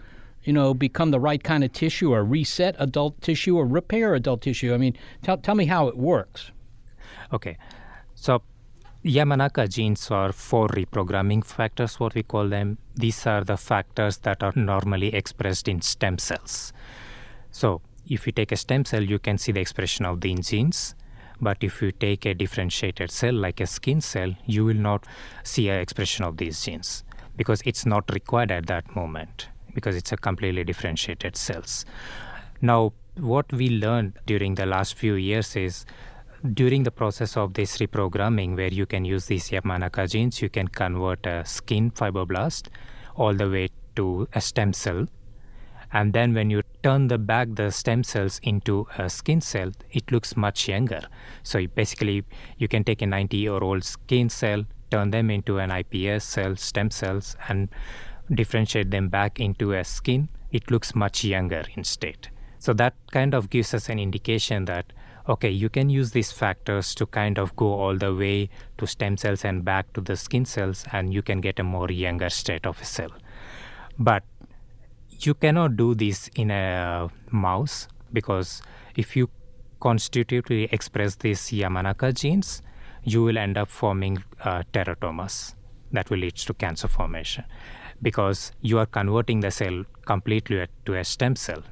you 0.44 0.52
know, 0.52 0.74
become 0.74 1.10
the 1.10 1.20
right 1.20 1.42
kind 1.42 1.64
of 1.64 1.72
tissue, 1.72 2.12
or 2.12 2.24
reset 2.24 2.74
adult 2.78 3.20
tissue, 3.20 3.56
or 3.56 3.66
repair 3.66 4.14
adult 4.14 4.42
tissue? 4.42 4.74
I 4.74 4.78
mean, 4.78 4.96
tell 5.22 5.38
tell 5.38 5.54
me 5.54 5.66
how 5.66 5.88
it 5.88 5.96
works. 5.96 6.50
Okay, 7.32 7.56
so 8.14 8.42
Yamanaka 9.04 9.68
genes 9.68 10.10
are 10.10 10.32
four 10.32 10.68
reprogramming 10.68 11.44
factors, 11.44 11.98
what 11.98 12.14
we 12.14 12.22
call 12.22 12.48
them. 12.48 12.78
These 12.94 13.26
are 13.26 13.42
the 13.42 13.56
factors 13.56 14.18
that 14.18 14.42
are 14.42 14.52
normally 14.54 15.12
expressed 15.14 15.66
in 15.66 15.82
stem 15.82 16.18
cells. 16.18 16.72
So, 17.50 17.80
if 18.08 18.26
you 18.26 18.32
take 18.32 18.52
a 18.52 18.56
stem 18.56 18.84
cell, 18.84 19.02
you 19.02 19.18
can 19.18 19.38
see 19.38 19.52
the 19.52 19.60
expression 19.60 20.04
of 20.04 20.20
the 20.20 20.34
genes. 20.34 20.94
But 21.40 21.58
if 21.62 21.82
you 21.82 21.92
take 21.92 22.24
a 22.24 22.34
differentiated 22.34 23.10
cell 23.10 23.34
like 23.34 23.60
a 23.60 23.66
skin 23.66 24.00
cell, 24.00 24.34
you 24.46 24.64
will 24.64 24.76
not 24.76 25.06
see 25.42 25.68
an 25.68 25.80
expression 25.80 26.24
of 26.24 26.36
these 26.36 26.64
genes 26.64 27.04
because 27.36 27.62
it's 27.64 27.84
not 27.84 28.12
required 28.12 28.52
at 28.52 28.66
that 28.66 28.94
moment 28.94 29.48
because 29.74 29.96
it's 29.96 30.12
a 30.12 30.16
completely 30.16 30.64
differentiated 30.64 31.36
cells. 31.36 31.84
Now, 32.60 32.92
what 33.16 33.52
we 33.52 33.70
learned 33.70 34.18
during 34.26 34.54
the 34.54 34.66
last 34.66 34.94
few 34.94 35.14
years 35.14 35.56
is 35.56 35.84
during 36.54 36.82
the 36.82 36.90
process 36.90 37.36
of 37.36 37.54
this 37.54 37.78
reprogramming 37.78 38.56
where 38.56 38.72
you 38.72 38.86
can 38.86 39.04
use 39.04 39.26
these 39.26 39.50
Yamanaka 39.50 40.10
genes, 40.10 40.42
you 40.42 40.48
can 40.48 40.68
convert 40.68 41.24
a 41.26 41.44
skin 41.44 41.90
fibroblast 41.90 42.68
all 43.16 43.34
the 43.34 43.48
way 43.48 43.68
to 43.96 44.28
a 44.34 44.40
stem 44.40 44.72
cell 44.72 45.06
and 45.92 46.12
then 46.12 46.34
when 46.34 46.50
you 46.50 46.62
turn 46.82 47.08
the 47.08 47.18
back 47.18 47.48
the 47.54 47.70
stem 47.70 48.02
cells 48.02 48.40
into 48.42 48.86
a 48.98 49.08
skin 49.08 49.40
cell 49.40 49.70
it 49.90 50.10
looks 50.10 50.36
much 50.36 50.68
younger. 50.68 51.02
So 51.42 51.66
basically 51.66 52.24
you 52.58 52.68
can 52.68 52.84
take 52.84 53.02
a 53.02 53.06
90 53.06 53.36
year 53.36 53.58
old 53.58 53.84
skin 53.84 54.28
cell 54.28 54.64
turn 54.90 55.10
them 55.10 55.30
into 55.30 55.58
an 55.58 55.70
ips 55.70 56.24
cell 56.24 56.56
stem 56.56 56.90
cells 56.90 57.36
and 57.48 57.68
differentiate 58.32 58.90
them 58.90 59.08
back 59.08 59.40
into 59.40 59.72
a 59.72 59.84
skin. 59.84 60.28
It 60.50 60.70
looks 60.70 60.94
much 60.94 61.24
younger 61.24 61.64
in 61.76 61.84
state 61.84 62.30
so 62.62 62.72
that 62.72 62.94
kind 63.10 63.34
of 63.34 63.50
gives 63.50 63.74
us 63.74 63.88
an 63.88 63.98
indication 63.98 64.66
that 64.66 64.92
okay 65.28 65.50
you 65.50 65.68
can 65.68 65.90
use 65.90 66.12
these 66.12 66.30
factors 66.30 66.94
to 66.94 67.06
kind 67.06 67.36
of 67.36 67.54
go 67.56 67.72
all 67.74 67.96
the 67.96 68.14
way 68.14 68.48
to 68.78 68.86
stem 68.86 69.16
cells 69.16 69.44
and 69.44 69.64
back 69.64 69.92
to 69.94 70.00
the 70.00 70.16
skin 70.16 70.44
cells 70.44 70.84
and 70.92 71.12
you 71.12 71.22
can 71.22 71.40
get 71.40 71.58
a 71.58 71.64
more 71.64 71.90
younger 71.90 72.30
state 72.30 72.64
of 72.64 72.80
a 72.80 72.84
cell. 72.84 73.10
But 73.98 74.22
you 75.26 75.34
cannot 75.34 75.76
do 75.76 75.94
this 75.94 76.28
in 76.34 76.50
a 76.50 77.08
mouse 77.30 77.88
because 78.12 78.62
if 78.96 79.16
you 79.16 79.28
constitutively 79.80 80.68
express 80.70 81.16
these 81.16 81.40
Yamanaka 81.50 82.14
genes, 82.14 82.62
you 83.04 83.22
will 83.22 83.38
end 83.38 83.58
up 83.58 83.68
forming 83.68 84.22
uh, 84.44 84.62
teratomas 84.72 85.54
that 85.92 86.08
will 86.10 86.18
lead 86.18 86.36
to 86.36 86.54
cancer 86.54 86.88
formation 86.88 87.44
because 88.00 88.52
you 88.60 88.78
are 88.78 88.86
converting 88.86 89.40
the 89.40 89.50
cell 89.50 89.84
completely 90.06 90.66
to 90.86 90.94
a 90.94 91.04
stem 91.04 91.36
cell. 91.36 91.62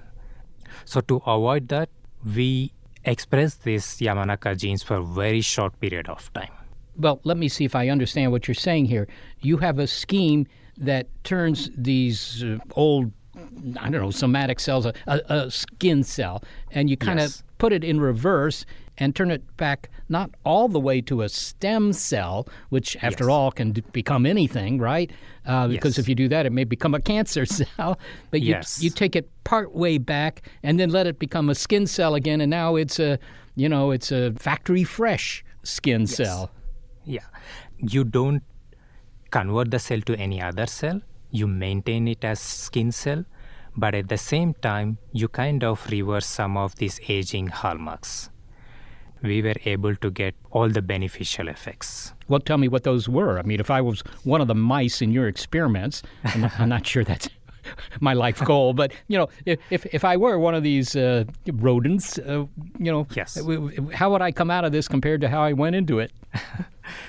So 0.84 1.00
to 1.02 1.16
avoid 1.26 1.68
that, 1.68 1.88
we 2.36 2.72
express 3.04 3.54
these 3.54 3.84
Yamanaka 3.98 4.56
genes 4.56 4.82
for 4.82 4.96
a 4.96 5.04
very 5.04 5.40
short 5.40 5.78
period 5.80 6.08
of 6.08 6.32
time. 6.32 6.52
Well, 6.96 7.20
let 7.24 7.36
me 7.36 7.48
see 7.48 7.64
if 7.64 7.74
I 7.74 7.88
understand 7.88 8.30
what 8.30 8.46
you're 8.46 8.54
saying 8.54 8.86
here. 8.86 9.08
You 9.40 9.56
have 9.58 9.78
a 9.78 9.86
scheme 9.86 10.46
that 10.76 11.06
turns 11.24 11.70
these 11.76 12.44
uh, 12.44 12.58
old 12.74 13.12
I 13.80 13.90
don't 13.90 14.00
know, 14.00 14.10
somatic 14.10 14.60
cells, 14.60 14.86
a, 14.86 14.92
a, 15.06 15.20
a 15.28 15.50
skin 15.50 16.02
cell, 16.04 16.42
and 16.70 16.88
you 16.90 16.96
kind 16.96 17.18
yes. 17.18 17.40
of 17.40 17.58
put 17.58 17.72
it 17.72 17.84
in 17.84 18.00
reverse, 18.00 18.64
and 18.98 19.16
turn 19.16 19.30
it 19.30 19.56
back 19.56 19.88
not 20.10 20.30
all 20.44 20.68
the 20.68 20.80
way 20.80 21.00
to 21.00 21.22
a 21.22 21.28
stem 21.28 21.92
cell, 21.94 22.46
which 22.68 22.96
after 23.02 23.24
Yes. 23.24 23.30
all 23.30 23.50
can 23.50 23.72
d- 23.72 23.82
become 23.92 24.26
anything, 24.26 24.78
right? 24.78 25.10
Uh, 25.46 25.68
because 25.68 25.96
Yes. 25.96 25.98
if 26.00 26.08
you 26.08 26.14
do 26.14 26.28
that, 26.28 26.44
it 26.44 26.52
may 26.52 26.64
become 26.64 26.94
a 26.94 27.00
cancer 27.12 27.46
cell. 27.46 27.98
But 28.30 28.42
you, 28.42 28.50
Yes. 28.50 28.82
you 28.82 28.90
take 28.90 29.16
it 29.16 29.28
part 29.44 29.74
way 29.74 29.96
back 29.98 30.42
and 30.62 30.78
then 30.78 30.90
let 30.90 31.06
it 31.06 31.18
become 31.18 31.48
a 31.48 31.54
skin 31.54 31.86
cell 31.86 32.14
again, 32.14 32.40
and 32.42 32.50
now 32.50 32.76
it's 32.76 32.98
a, 32.98 33.18
you 33.56 33.68
know, 33.70 33.90
it's 33.90 34.12
a 34.12 34.32
factory 34.32 34.84
fresh 34.84 35.42
skin 35.62 36.06
cell. 36.06 36.50
Yeah. 37.04 37.24
You 37.78 38.04
don't 38.04 38.42
convert 39.30 39.70
the 39.70 39.78
cell 39.78 40.00
to 40.02 40.14
any 40.16 40.42
other 40.42 40.66
cell. 40.66 41.00
You 41.30 41.46
maintain 41.46 42.08
it 42.08 42.24
as 42.24 42.40
skin 42.40 42.92
cell, 42.92 43.24
but 43.76 43.94
at 43.94 44.08
the 44.08 44.18
same 44.18 44.54
time, 44.54 44.98
you 45.12 45.28
kind 45.28 45.62
of 45.64 45.86
reverse 45.90 46.26
some 46.26 46.56
of 46.56 46.74
these 46.76 47.00
aging 47.08 47.48
hallmarks. 47.48 48.30
We 49.22 49.42
were 49.42 49.54
able 49.66 49.94
to 49.96 50.10
get 50.10 50.34
all 50.50 50.68
the 50.70 50.80
beneficial 50.80 51.48
effects. 51.48 52.14
Well, 52.28 52.40
tell 52.40 52.56
me 52.56 52.68
what 52.68 52.84
those 52.84 53.06
were. 53.08 53.38
I 53.38 53.42
mean, 53.42 53.60
if 53.60 53.70
I 53.70 53.80
was 53.82 54.00
one 54.24 54.40
of 54.40 54.48
the 54.48 54.54
mice 54.54 55.02
in 55.02 55.12
your 55.12 55.28
experiments, 55.28 56.02
I'm 56.24 56.40
not, 56.40 56.60
I'm 56.60 56.68
not 56.70 56.86
sure 56.86 57.04
that's 57.04 57.28
my 58.00 58.14
life 58.14 58.42
goal, 58.42 58.72
but 58.72 58.92
you 59.08 59.18
know, 59.18 59.28
if 59.44 59.84
if, 59.92 60.04
I 60.04 60.16
were 60.16 60.38
one 60.38 60.54
of 60.54 60.62
these 60.62 60.96
uh, 60.96 61.24
rodents, 61.52 62.18
uh, 62.18 62.46
you 62.78 62.90
know, 62.90 63.06
Yes. 63.14 63.38
how 63.92 64.10
would 64.10 64.22
I 64.22 64.32
come 64.32 64.50
out 64.50 64.64
of 64.64 64.72
this 64.72 64.88
compared 64.88 65.20
to 65.20 65.28
how 65.28 65.42
I 65.42 65.52
went 65.52 65.76
into 65.76 65.98
it? 65.98 66.12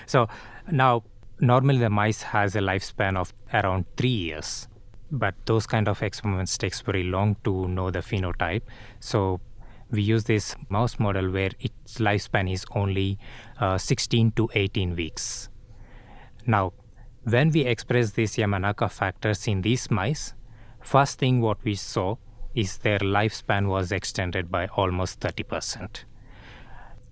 So 0.05 0.27
now, 0.69 1.03
normally 1.41 1.79
the 1.79 1.89
mice 1.89 2.21
has 2.21 2.55
a 2.55 2.59
lifespan 2.59 3.17
of 3.17 3.33
around 3.53 3.85
three 3.97 4.09
years, 4.09 4.67
but 5.11 5.33
those 5.45 5.65
kind 5.65 5.87
of 5.87 6.01
experiments 6.03 6.57
takes 6.57 6.81
very 6.81 7.03
long 7.03 7.35
to 7.43 7.67
know 7.67 7.89
the 7.89 7.99
phenotype. 7.99 8.61
So 8.99 9.41
we 9.89 10.03
use 10.03 10.23
this 10.25 10.55
mouse 10.69 10.99
model 10.99 11.31
where 11.31 11.49
its 11.59 11.97
lifespan 11.97 12.51
is 12.51 12.63
only 12.75 13.17
uh, 13.59 13.77
16 13.77 14.31
to 14.33 14.49
18 14.53 14.95
weeks. 14.95 15.49
Now, 16.45 16.73
when 17.23 17.49
we 17.51 17.61
express 17.61 18.11
these 18.11 18.35
Yamanaka 18.35 18.89
factors 18.89 19.47
in 19.47 19.61
these 19.63 19.91
mice, 19.91 20.33
first 20.79 21.19
thing 21.19 21.41
what 21.41 21.57
we 21.63 21.75
saw 21.75 22.15
is 22.53 22.77
their 22.79 22.99
lifespan 22.99 23.67
was 23.67 23.91
extended 23.91 24.51
by 24.51 24.67
almost 24.67 25.19
30% 25.19 26.05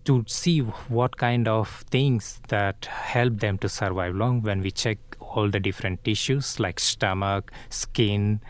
to 0.10 0.24
see 0.26 0.60
what 0.98 1.18
kind 1.18 1.48
of 1.48 1.70
things 1.92 2.42
that 2.48 2.86
help 2.86 3.40
them 3.40 3.60
to 3.60 3.70
survive 3.70 4.16
long 4.16 4.42
when 4.42 4.60
we 4.60 4.72
check 4.72 4.98
all 5.20 5.48
the 5.50 5.60
different 5.60 6.04
tissues 6.04 6.60
like 6.60 6.80
stomach 6.80 7.52
skin 7.70 8.42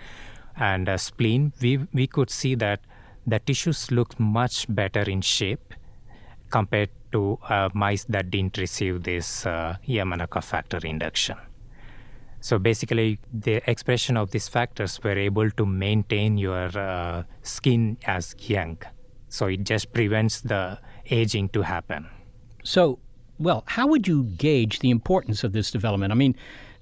and 0.55 0.87
uh, 0.87 0.97
spleen 0.97 1.51
we 1.61 1.73
we 1.93 2.07
could 2.07 2.29
see 2.29 2.55
that 2.55 2.79
the 3.27 3.39
tissues 3.39 3.91
look 3.91 4.17
much 4.19 4.65
better 4.69 5.01
in 5.01 5.19
shape 5.21 5.73
compared 6.49 6.89
to 7.11 7.37
uh, 7.49 7.67
mice 7.73 8.05
that 8.05 8.31
didn't 8.31 8.57
receive 8.57 9.03
this 9.03 9.45
uh, 9.45 9.75
Yamanaka 9.87 10.43
factor 10.43 10.79
induction. 10.83 11.37
So 12.41 12.57
basically, 12.57 13.19
the 13.33 13.61
expression 13.69 14.15
of 14.15 14.31
these 14.31 14.47
factors 14.47 14.99
were 15.03 15.17
able 15.17 15.51
to 15.51 15.65
maintain 15.65 16.37
your 16.37 16.69
uh, 16.77 17.23
skin 17.41 17.97
as 18.05 18.33
young. 18.39 18.77
So 19.27 19.47
it 19.47 19.63
just 19.63 19.91
prevents 19.93 20.41
the 20.41 20.79
aging 21.11 21.49
to 21.49 21.61
happen. 21.61 22.07
So, 22.63 22.99
well, 23.39 23.63
how 23.67 23.87
would 23.87 24.07
you 24.07 24.23
gauge 24.23 24.79
the 24.79 24.89
importance 24.89 25.43
of 25.43 25.53
this 25.53 25.71
development? 25.71 26.11
I 26.11 26.15
mean, 26.15 26.35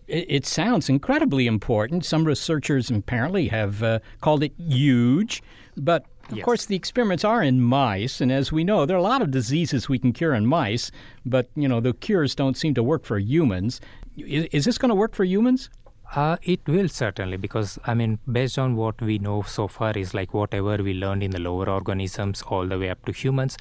it, 0.07 0.25
it 0.27 0.45
sounds 0.45 0.89
incredibly 0.89 1.47
important. 1.47 2.05
Some 2.05 2.25
researchers 2.25 2.89
apparently 2.89 3.47
have 3.49 3.83
uh, 3.83 3.99
called 4.21 4.43
it 4.43 4.53
huge, 4.57 5.43
but 5.75 6.05
of 6.29 6.35
Yes. 6.37 6.43
course, 6.43 6.65
the 6.65 6.75
experiments 6.75 7.23
are 7.23 7.41
in 7.41 7.61
mice, 7.61 8.19
and 8.19 8.33
as 8.33 8.51
we 8.51 8.65
know, 8.65 8.85
there 8.85 8.97
are 8.97 8.99
a 8.99 9.03
lot 9.03 9.21
of 9.21 9.31
diseases 9.31 9.87
we 9.87 9.97
can 9.97 10.11
cure 10.11 10.33
in 10.33 10.45
mice, 10.45 10.91
but 11.25 11.47
you 11.55 11.69
know 11.69 11.79
the 11.79 11.93
cures 11.93 12.35
don't 12.35 12.57
seem 12.57 12.73
to 12.73 12.83
work 12.83 13.05
for 13.05 13.17
humans. 13.17 13.79
Is, 14.17 14.45
is 14.51 14.65
this 14.65 14.77
going 14.77 14.89
to 14.89 14.95
work 14.95 15.15
for 15.15 15.23
humans? 15.23 15.69
Uh, 16.15 16.37
it 16.41 16.61
will 16.67 16.87
certainly 16.87 17.35
because 17.35 17.77
I 17.85 17.93
mean, 17.93 18.19
based 18.31 18.57
on 18.57 18.75
what 18.75 19.01
we 19.01 19.19
know 19.19 19.41
so 19.41 19.67
far, 19.67 19.91
is 19.91 20.13
like 20.13 20.33
whatever 20.33 20.77
we 20.77 20.93
learned 20.93 21.21
in 21.21 21.31
the 21.31 21.39
lower 21.39 21.69
organisms 21.69 22.41
all 22.43 22.65
the 22.65 22.79
way 22.79 22.89
up 22.89 23.03
to 23.05 23.11
humans, 23.11 23.57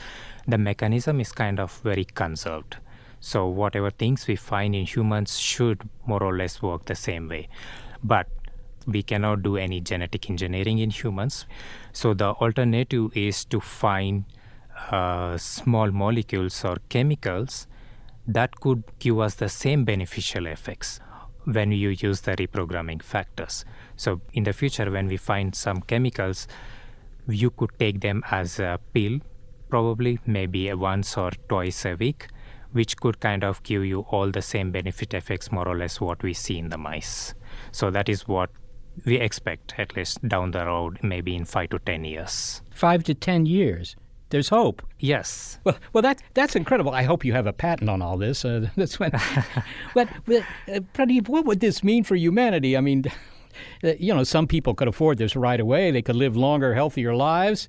the 0.46 0.56
mechanism 0.56 1.20
is 1.20 1.32
kind 1.32 1.58
of 1.58 1.72
very 1.82 2.04
conserved. 2.04 2.76
So 3.18 3.46
whatever 3.48 3.90
things 3.90 4.28
we 4.28 4.36
find 4.36 4.74
in 4.76 4.86
humans 4.86 5.38
should 5.38 5.88
more 6.06 6.22
or 6.22 6.36
less 6.36 6.62
work 6.62 6.84
the 6.84 6.94
same 6.94 7.28
way, 7.28 7.48
but 8.04 8.28
we 8.86 9.02
cannot 9.02 9.42
do 9.42 9.56
any 9.56 9.80
genetic 9.80 10.30
engineering 10.30 10.78
in 10.78 10.90
humans. 10.90 11.46
So 11.92 12.14
the 12.14 12.30
alternative 12.30 13.16
is 13.16 13.44
to 13.46 13.58
find 13.58 14.24
uh, 14.92 15.36
small 15.38 15.90
molecules 15.90 16.64
or 16.64 16.76
chemicals 16.88 17.66
that 18.28 18.54
could 18.60 18.84
give 19.00 19.18
us 19.18 19.34
the 19.34 19.48
same 19.48 19.84
beneficial 19.84 20.46
effects 20.46 21.00
when 21.46 21.72
you 21.72 21.90
use 21.90 22.20
the 22.22 22.32
reprogramming 22.32 23.02
factors. 23.02 23.64
So 23.96 24.20
in 24.32 24.44
the 24.44 24.52
future, 24.52 24.90
when 24.90 25.06
we 25.06 25.16
find 25.16 25.54
some 25.54 25.80
chemicals, 25.80 26.46
you 27.28 27.50
could 27.50 27.70
take 27.78 28.00
them 28.00 28.22
as 28.30 28.58
a 28.58 28.78
pill, 28.92 29.20
probably 29.68 30.18
maybe 30.26 30.72
once 30.74 31.16
or 31.16 31.30
twice 31.48 31.84
a 31.84 31.94
week, 31.94 32.28
which 32.72 32.96
could 32.96 33.20
kind 33.20 33.42
of 33.42 33.62
give 33.62 33.84
you 33.84 34.00
all 34.10 34.30
the 34.30 34.42
same 34.42 34.70
benefit 34.70 35.14
effects, 35.14 35.50
more 35.50 35.66
or 35.66 35.76
less 35.76 36.00
what 36.00 36.22
we 36.22 36.34
see 36.34 36.58
in 36.58 36.68
the 36.68 36.78
mice. 36.78 37.34
So 37.72 37.90
that 37.90 38.08
is 38.08 38.28
what 38.28 38.50
we 39.04 39.18
expect, 39.18 39.74
at 39.78 39.96
least 39.96 40.26
down 40.26 40.50
the 40.50 40.66
road, 40.66 40.98
maybe 41.02 41.34
in 41.34 41.44
five 41.44 41.70
to 41.70 41.78
ten 41.78 42.04
years. 42.04 42.62
Five 42.70 43.04
to 43.04 43.14
ten 43.14 43.46
years. 43.46 43.96
There's 44.30 44.48
hope. 44.48 44.82
Yes. 44.98 45.58
Well, 45.64 45.76
well, 45.92 46.02
that 46.02 46.20
that's 46.34 46.56
incredible. 46.56 46.92
I 46.92 47.04
hope 47.04 47.24
you 47.24 47.32
have 47.32 47.46
a 47.46 47.52
patent 47.52 47.88
on 47.88 48.02
all 48.02 48.16
this. 48.16 48.44
Uh, 48.44 48.68
that's 48.76 48.98
when. 48.98 49.12
but, 49.94 50.08
but 50.24 50.42
uh, 50.68 50.80
Pradeep, 50.94 51.28
what 51.28 51.44
would 51.44 51.60
this 51.60 51.84
mean 51.84 52.02
for 52.02 52.16
humanity? 52.16 52.76
I 52.76 52.80
mean, 52.80 53.04
uh, 53.84 53.92
you 53.98 54.12
know, 54.12 54.24
some 54.24 54.46
people 54.46 54.74
could 54.74 54.88
afford 54.88 55.18
this 55.18 55.36
right 55.36 55.60
away. 55.60 55.90
They 55.90 56.02
could 56.02 56.16
live 56.16 56.36
longer, 56.36 56.74
healthier 56.74 57.14
lives. 57.14 57.68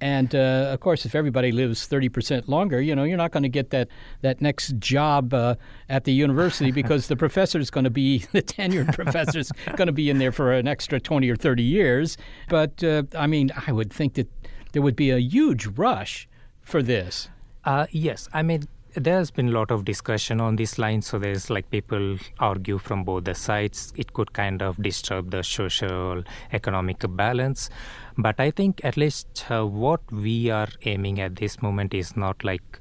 And 0.00 0.34
uh, 0.34 0.70
of 0.72 0.80
course, 0.80 1.06
if 1.06 1.14
everybody 1.14 1.52
lives 1.52 1.88
30% 1.88 2.48
longer, 2.48 2.82
you 2.82 2.94
know, 2.94 3.04
you're 3.04 3.16
not 3.16 3.30
going 3.30 3.44
to 3.44 3.48
get 3.48 3.70
that, 3.70 3.88
that 4.20 4.42
next 4.42 4.78
job 4.78 5.32
uh, 5.32 5.54
at 5.88 6.04
the 6.04 6.12
university 6.12 6.70
because 6.82 7.08
the 7.08 7.16
professor 7.16 7.58
is 7.58 7.70
going 7.70 7.84
to 7.84 7.90
be, 7.90 8.18
the 8.32 8.42
tenured 8.42 8.94
professor 8.94 9.38
is 9.38 9.50
going 9.76 9.86
to 9.86 9.92
be 9.92 10.10
in 10.10 10.18
there 10.18 10.32
for 10.32 10.52
an 10.52 10.68
extra 10.68 11.00
20 11.00 11.30
or 11.30 11.36
30 11.36 11.62
years. 11.62 12.18
But 12.48 12.84
uh, 12.84 13.04
I 13.14 13.26
mean, 13.26 13.50
I 13.66 13.72
would 13.72 13.90
think 13.90 14.14
that 14.14 14.28
there 14.76 14.82
would 14.82 14.94
be 14.94 15.08
a 15.10 15.16
huge 15.16 15.66
rush 15.68 16.28
for 16.60 16.82
this. 16.82 17.30
Uh, 17.64 17.86
yes, 17.92 18.28
I 18.34 18.42
mean 18.42 18.64
there 18.94 19.16
has 19.16 19.30
been 19.30 19.48
a 19.48 19.52
lot 19.52 19.70
of 19.70 19.86
discussion 19.86 20.38
on 20.38 20.56
this 20.56 20.78
line. 20.78 21.00
So 21.00 21.18
there's 21.18 21.48
like 21.48 21.70
people 21.70 22.18
argue 22.40 22.76
from 22.76 23.02
both 23.02 23.24
the 23.24 23.34
sides. 23.34 23.94
It 23.96 24.12
could 24.12 24.34
kind 24.34 24.60
of 24.60 24.76
disturb 24.82 25.30
the 25.30 25.42
social 25.42 26.24
economic 26.52 27.06
balance. 27.08 27.70
But 28.18 28.38
I 28.38 28.50
think 28.50 28.84
at 28.84 28.98
least 28.98 29.46
uh, 29.48 29.64
what 29.64 30.02
we 30.12 30.50
are 30.50 30.68
aiming 30.82 31.20
at 31.20 31.36
this 31.36 31.62
moment 31.62 31.94
is 31.94 32.14
not 32.14 32.44
like 32.44 32.78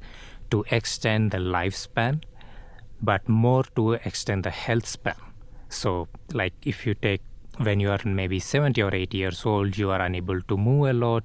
to 0.52 0.66
extend 0.72 1.32
the 1.32 1.38
lifespan, 1.38 2.24
but 3.02 3.30
more 3.30 3.64
to 3.78 3.94
extend 3.94 4.44
the 4.44 4.52
health 4.52 4.86
span. 4.86 5.16
So 5.70 6.10
like 6.34 6.56
if 6.62 6.86
you 6.86 6.94
take 6.94 7.22
when 7.58 7.80
you 7.80 7.90
are 7.90 8.00
maybe 8.04 8.40
70 8.40 8.82
or 8.82 8.94
80 8.94 9.18
years 9.18 9.46
old, 9.46 9.78
you 9.78 9.92
are 9.92 10.02
unable 10.02 10.42
to 10.42 10.58
move 10.58 10.90
a 10.90 10.94
lot 10.94 11.24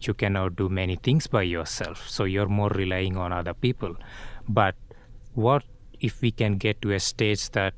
you 0.00 0.14
cannot 0.14 0.56
do 0.56 0.68
many 0.68 0.96
things 0.96 1.26
by 1.26 1.42
yourself 1.42 2.08
so 2.08 2.24
you're 2.24 2.48
more 2.48 2.70
relying 2.70 3.16
on 3.16 3.32
other 3.32 3.54
people. 3.54 3.96
But 4.48 4.74
what 5.34 5.64
if 6.00 6.20
we 6.20 6.30
can 6.30 6.58
get 6.58 6.82
to 6.82 6.92
a 6.92 7.00
stage 7.00 7.50
that 7.50 7.74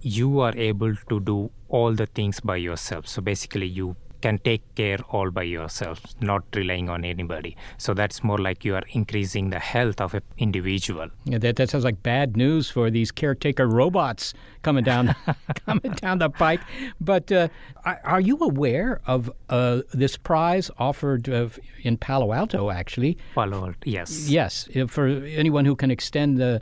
you 0.00 0.40
are 0.40 0.56
able 0.56 0.94
to 1.08 1.20
do 1.20 1.50
all 1.68 1.94
the 1.94 2.06
things 2.06 2.40
by 2.40 2.56
yourself? 2.56 3.06
So 3.08 3.22
basically 3.22 3.66
you 3.66 3.96
can 4.22 4.38
take 4.38 4.62
care 4.74 4.98
all 5.10 5.30
by 5.30 5.42
yourself 5.42 6.00
not 6.20 6.44
relying 6.54 6.88
on 6.88 7.04
anybody. 7.04 7.56
So 7.76 7.92
that's 7.92 8.22
more 8.24 8.38
like 8.38 8.64
you 8.64 8.74
are 8.74 8.84
increasing 8.90 9.50
the 9.50 9.58
health 9.58 10.00
of 10.00 10.14
an 10.14 10.22
individual. 10.38 11.08
Yeah, 11.24 11.38
that, 11.38 11.56
that 11.56 11.70
sounds 11.70 11.84
like 11.84 12.02
bad 12.02 12.36
news 12.36 12.70
for 12.70 12.90
these 12.90 13.10
caretaker 13.10 13.66
robots 13.66 14.32
coming 14.62 14.84
down 14.84 15.14
coming 15.66 15.92
down 15.92 16.18
the 16.18 16.30
pike 16.30 16.60
but 17.00 17.30
uh, 17.32 17.48
are 17.84 18.20
you 18.20 18.38
aware 18.40 19.00
of 19.06 19.30
uh, 19.48 19.82
this 19.92 20.16
prize 20.16 20.70
offered 20.78 21.28
uh, 21.28 21.48
in 21.82 21.96
Palo 21.96 22.32
Alto 22.32 22.70
actually? 22.70 23.18
Palo 23.34 23.66
Alto 23.66 23.78
yes. 23.84 24.28
Yes 24.28 24.68
for 24.88 25.06
anyone 25.08 25.64
who 25.64 25.76
can 25.76 25.90
extend 25.90 26.38
the 26.38 26.60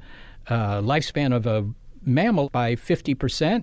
uh, 0.49 0.81
lifespan 0.81 1.35
of 1.35 1.47
a 1.47 1.67
mammal 2.05 2.49
by 2.51 2.75
50% 2.75 3.63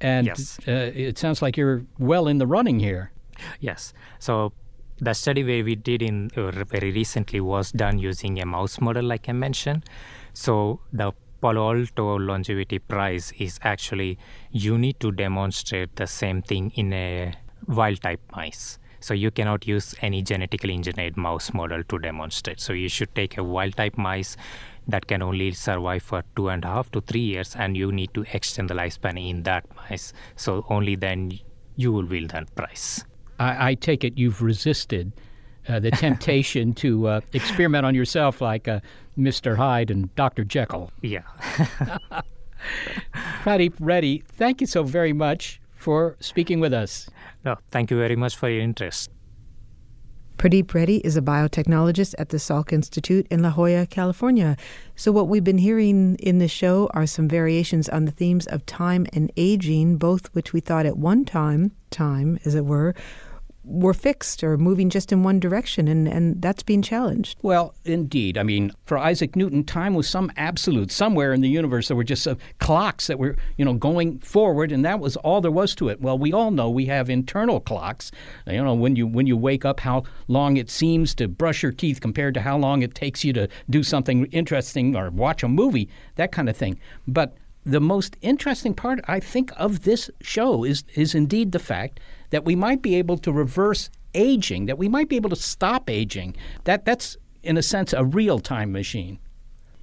and 0.00 0.26
yes. 0.26 0.58
Uh, 0.66 0.92
it 0.94 1.18
sounds 1.18 1.42
like 1.42 1.56
you're 1.56 1.84
well 1.98 2.28
in 2.28 2.38
the 2.38 2.46
running 2.46 2.78
here 2.78 3.10
Yes. 3.60 3.92
So 4.18 4.52
the 4.98 5.14
study 5.14 5.44
where 5.44 5.64
we 5.64 5.76
did 5.76 6.02
in 6.02 6.30
uh, 6.36 6.50
very 6.50 6.90
recently 6.92 7.40
was 7.40 7.70
done 7.72 7.98
using 7.98 8.40
a 8.40 8.46
mouse 8.46 8.80
model, 8.80 9.04
like 9.04 9.28
I 9.28 9.32
mentioned. 9.32 9.84
So 10.32 10.80
the 10.92 11.12
Palo 11.40 11.72
Alto 11.72 12.18
Longevity 12.18 12.80
Prize 12.80 13.32
is 13.38 13.60
actually 13.62 14.18
you 14.50 14.76
need 14.76 14.98
to 15.00 15.12
demonstrate 15.12 15.94
the 15.96 16.06
same 16.06 16.42
thing 16.42 16.72
in 16.74 16.92
a 16.92 17.34
wild 17.68 18.00
type 18.02 18.20
mice. 18.34 18.78
So 19.00 19.14
you 19.14 19.30
cannot 19.30 19.66
use 19.66 19.94
any 20.02 20.22
genetically 20.22 20.74
engineered 20.74 21.16
mouse 21.16 21.54
model 21.54 21.84
to 21.84 21.98
demonstrate. 22.00 22.58
So 22.60 22.72
you 22.72 22.88
should 22.88 23.14
take 23.14 23.38
a 23.38 23.44
wild 23.44 23.76
type 23.76 23.96
mice 23.96 24.36
that 24.88 25.06
can 25.06 25.22
only 25.22 25.52
survive 25.52 26.02
for 26.02 26.24
two 26.34 26.48
and 26.48 26.64
a 26.64 26.68
half 26.68 26.90
to 26.92 27.00
three 27.00 27.20
years, 27.20 27.54
and 27.54 27.76
you 27.76 27.92
need 27.92 28.12
to 28.14 28.24
extend 28.32 28.70
the 28.70 28.74
lifespan 28.74 29.16
in 29.30 29.44
that 29.44 29.64
mice. 29.76 30.12
So 30.34 30.66
only 30.68 30.96
then 30.96 31.38
you 31.76 31.92
will 31.92 32.06
win 32.06 32.26
that 32.28 32.52
prize. 32.56 33.04
I, 33.38 33.70
I 33.70 33.74
take 33.74 34.04
it 34.04 34.18
you've 34.18 34.42
resisted 34.42 35.12
uh, 35.68 35.78
the 35.80 35.90
temptation 36.06 36.72
to 36.74 37.06
uh, 37.06 37.20
experiment 37.32 37.86
on 37.86 37.94
yourself 37.94 38.40
like 38.40 38.68
uh, 38.68 38.80
Mr. 39.18 39.56
Hyde 39.56 39.90
and 39.90 40.14
Dr. 40.14 40.44
Jekyll. 40.44 40.90
Yeah. 41.02 41.22
Pradeep 43.42 43.74
Reddy, 43.78 44.24
thank 44.28 44.60
you 44.60 44.66
so 44.66 44.82
very 44.82 45.12
much 45.12 45.60
for 45.74 46.16
speaking 46.20 46.60
with 46.60 46.72
us. 46.72 47.08
No, 47.44 47.56
thank 47.70 47.90
you 47.90 47.96
very 47.96 48.16
much 48.16 48.36
for 48.36 48.48
your 48.48 48.60
interest. 48.60 49.10
Pradeep 50.38 50.72
Reddy 50.72 50.98
is 50.98 51.16
a 51.16 51.20
biotechnologist 51.20 52.14
at 52.16 52.28
the 52.28 52.36
Salk 52.36 52.72
Institute 52.72 53.26
in 53.28 53.42
La 53.42 53.50
Jolla, 53.50 53.86
California. 53.86 54.56
So, 54.94 55.10
what 55.10 55.26
we've 55.26 55.42
been 55.42 55.58
hearing 55.58 56.14
in 56.20 56.38
this 56.38 56.52
show 56.52 56.88
are 56.94 57.08
some 57.08 57.26
variations 57.26 57.88
on 57.88 58.04
the 58.04 58.12
themes 58.12 58.46
of 58.46 58.64
time 58.64 59.04
and 59.12 59.32
aging, 59.36 59.96
both 59.96 60.32
which 60.34 60.52
we 60.52 60.60
thought 60.60 60.86
at 60.86 60.96
one 60.96 61.24
time, 61.24 61.72
time 61.90 62.38
as 62.44 62.54
it 62.54 62.64
were, 62.64 62.94
were 63.68 63.94
fixed 63.94 64.42
or 64.42 64.56
moving 64.56 64.90
just 64.90 65.12
in 65.12 65.22
one 65.22 65.38
direction, 65.38 65.86
and, 65.88 66.08
and 66.08 66.40
that's 66.40 66.62
being 66.62 66.82
challenged. 66.82 67.38
Well, 67.42 67.74
indeed. 67.84 68.38
I 68.38 68.42
mean, 68.42 68.72
for 68.84 68.98
Isaac 68.98 69.36
Newton, 69.36 69.64
time 69.64 69.94
was 69.94 70.08
some 70.08 70.32
absolute. 70.36 70.90
Somewhere 70.90 71.32
in 71.32 71.40
the 71.40 71.48
universe, 71.48 71.88
there 71.88 71.96
were 71.96 72.04
just 72.04 72.26
uh, 72.26 72.36
clocks 72.60 73.06
that 73.08 73.18
were, 73.18 73.36
you 73.56 73.64
know, 73.64 73.74
going 73.74 74.18
forward, 74.20 74.72
and 74.72 74.84
that 74.84 75.00
was 75.00 75.16
all 75.16 75.40
there 75.40 75.50
was 75.50 75.74
to 75.76 75.88
it. 75.88 76.00
Well, 76.00 76.18
we 76.18 76.32
all 76.32 76.50
know 76.50 76.70
we 76.70 76.86
have 76.86 77.10
internal 77.10 77.60
clocks. 77.60 78.10
You 78.46 78.64
know, 78.64 78.74
when 78.74 78.96
you 78.96 79.06
when 79.06 79.26
you 79.26 79.36
wake 79.36 79.64
up, 79.64 79.80
how 79.80 80.04
long 80.28 80.56
it 80.56 80.70
seems 80.70 81.14
to 81.16 81.28
brush 81.28 81.62
your 81.62 81.72
teeth 81.72 82.00
compared 82.00 82.34
to 82.34 82.40
how 82.40 82.56
long 82.56 82.82
it 82.82 82.94
takes 82.94 83.24
you 83.24 83.32
to 83.34 83.48
do 83.68 83.82
something 83.82 84.24
interesting 84.26 84.96
or 84.96 85.10
watch 85.10 85.42
a 85.42 85.48
movie, 85.48 85.88
that 86.16 86.32
kind 86.32 86.48
of 86.48 86.56
thing. 86.56 86.78
But 87.06 87.36
the 87.64 87.80
most 87.80 88.16
interesting 88.22 88.72
part, 88.72 89.00
I 89.06 89.20
think, 89.20 89.52
of 89.56 89.82
this 89.82 90.10
show 90.22 90.64
is 90.64 90.84
is 90.94 91.14
indeed 91.14 91.52
the 91.52 91.58
fact 91.58 92.00
that 92.30 92.44
we 92.44 92.54
might 92.54 92.82
be 92.82 92.94
able 92.96 93.18
to 93.18 93.32
reverse 93.32 93.90
aging, 94.14 94.66
that 94.66 94.78
we 94.78 94.88
might 94.88 95.08
be 95.08 95.16
able 95.16 95.30
to 95.30 95.36
stop 95.36 95.88
aging. 95.90 96.36
That 96.64 96.84
that's 96.84 97.16
in 97.42 97.56
a 97.56 97.62
sense 97.62 97.92
a 97.92 98.04
real 98.04 98.38
time 98.38 98.72
machine. 98.72 99.18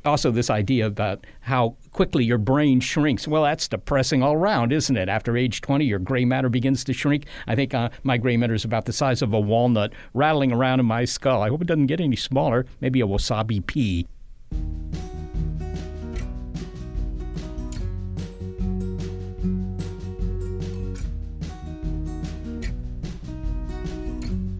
Also, 0.05 0.29
this 0.29 0.51
idea 0.51 0.85
about 0.85 1.25
how 1.41 1.75
quickly 1.91 2.23
your 2.23 2.37
brain 2.37 2.79
shrinks. 2.79 3.27
Well, 3.27 3.41
that's 3.41 3.67
depressing 3.67 4.21
all 4.21 4.33
around, 4.33 4.71
isn't 4.71 4.95
it? 4.95 5.09
After 5.09 5.35
age 5.35 5.61
20, 5.61 5.83
your 5.83 5.97
gray 5.97 6.25
matter 6.25 6.47
begins 6.47 6.83
to 6.83 6.93
shrink. 6.93 7.25
I 7.47 7.55
think 7.55 7.73
uh, 7.73 7.89
my 8.03 8.17
gray 8.17 8.37
matter 8.37 8.53
is 8.53 8.65
about 8.65 8.85
the 8.85 8.93
size 8.93 9.23
of 9.23 9.33
a 9.33 9.39
walnut 9.39 9.93
rattling 10.13 10.51
around 10.51 10.79
in 10.79 10.85
my 10.85 11.05
skull. 11.05 11.41
I 11.41 11.49
hope 11.49 11.63
it 11.63 11.67
doesn't 11.67 11.87
get 11.87 11.99
any 11.99 12.15
smaller. 12.15 12.67
Maybe 12.81 13.01
a 13.01 13.07
wasabi 13.07 13.65
pea. 13.65 14.05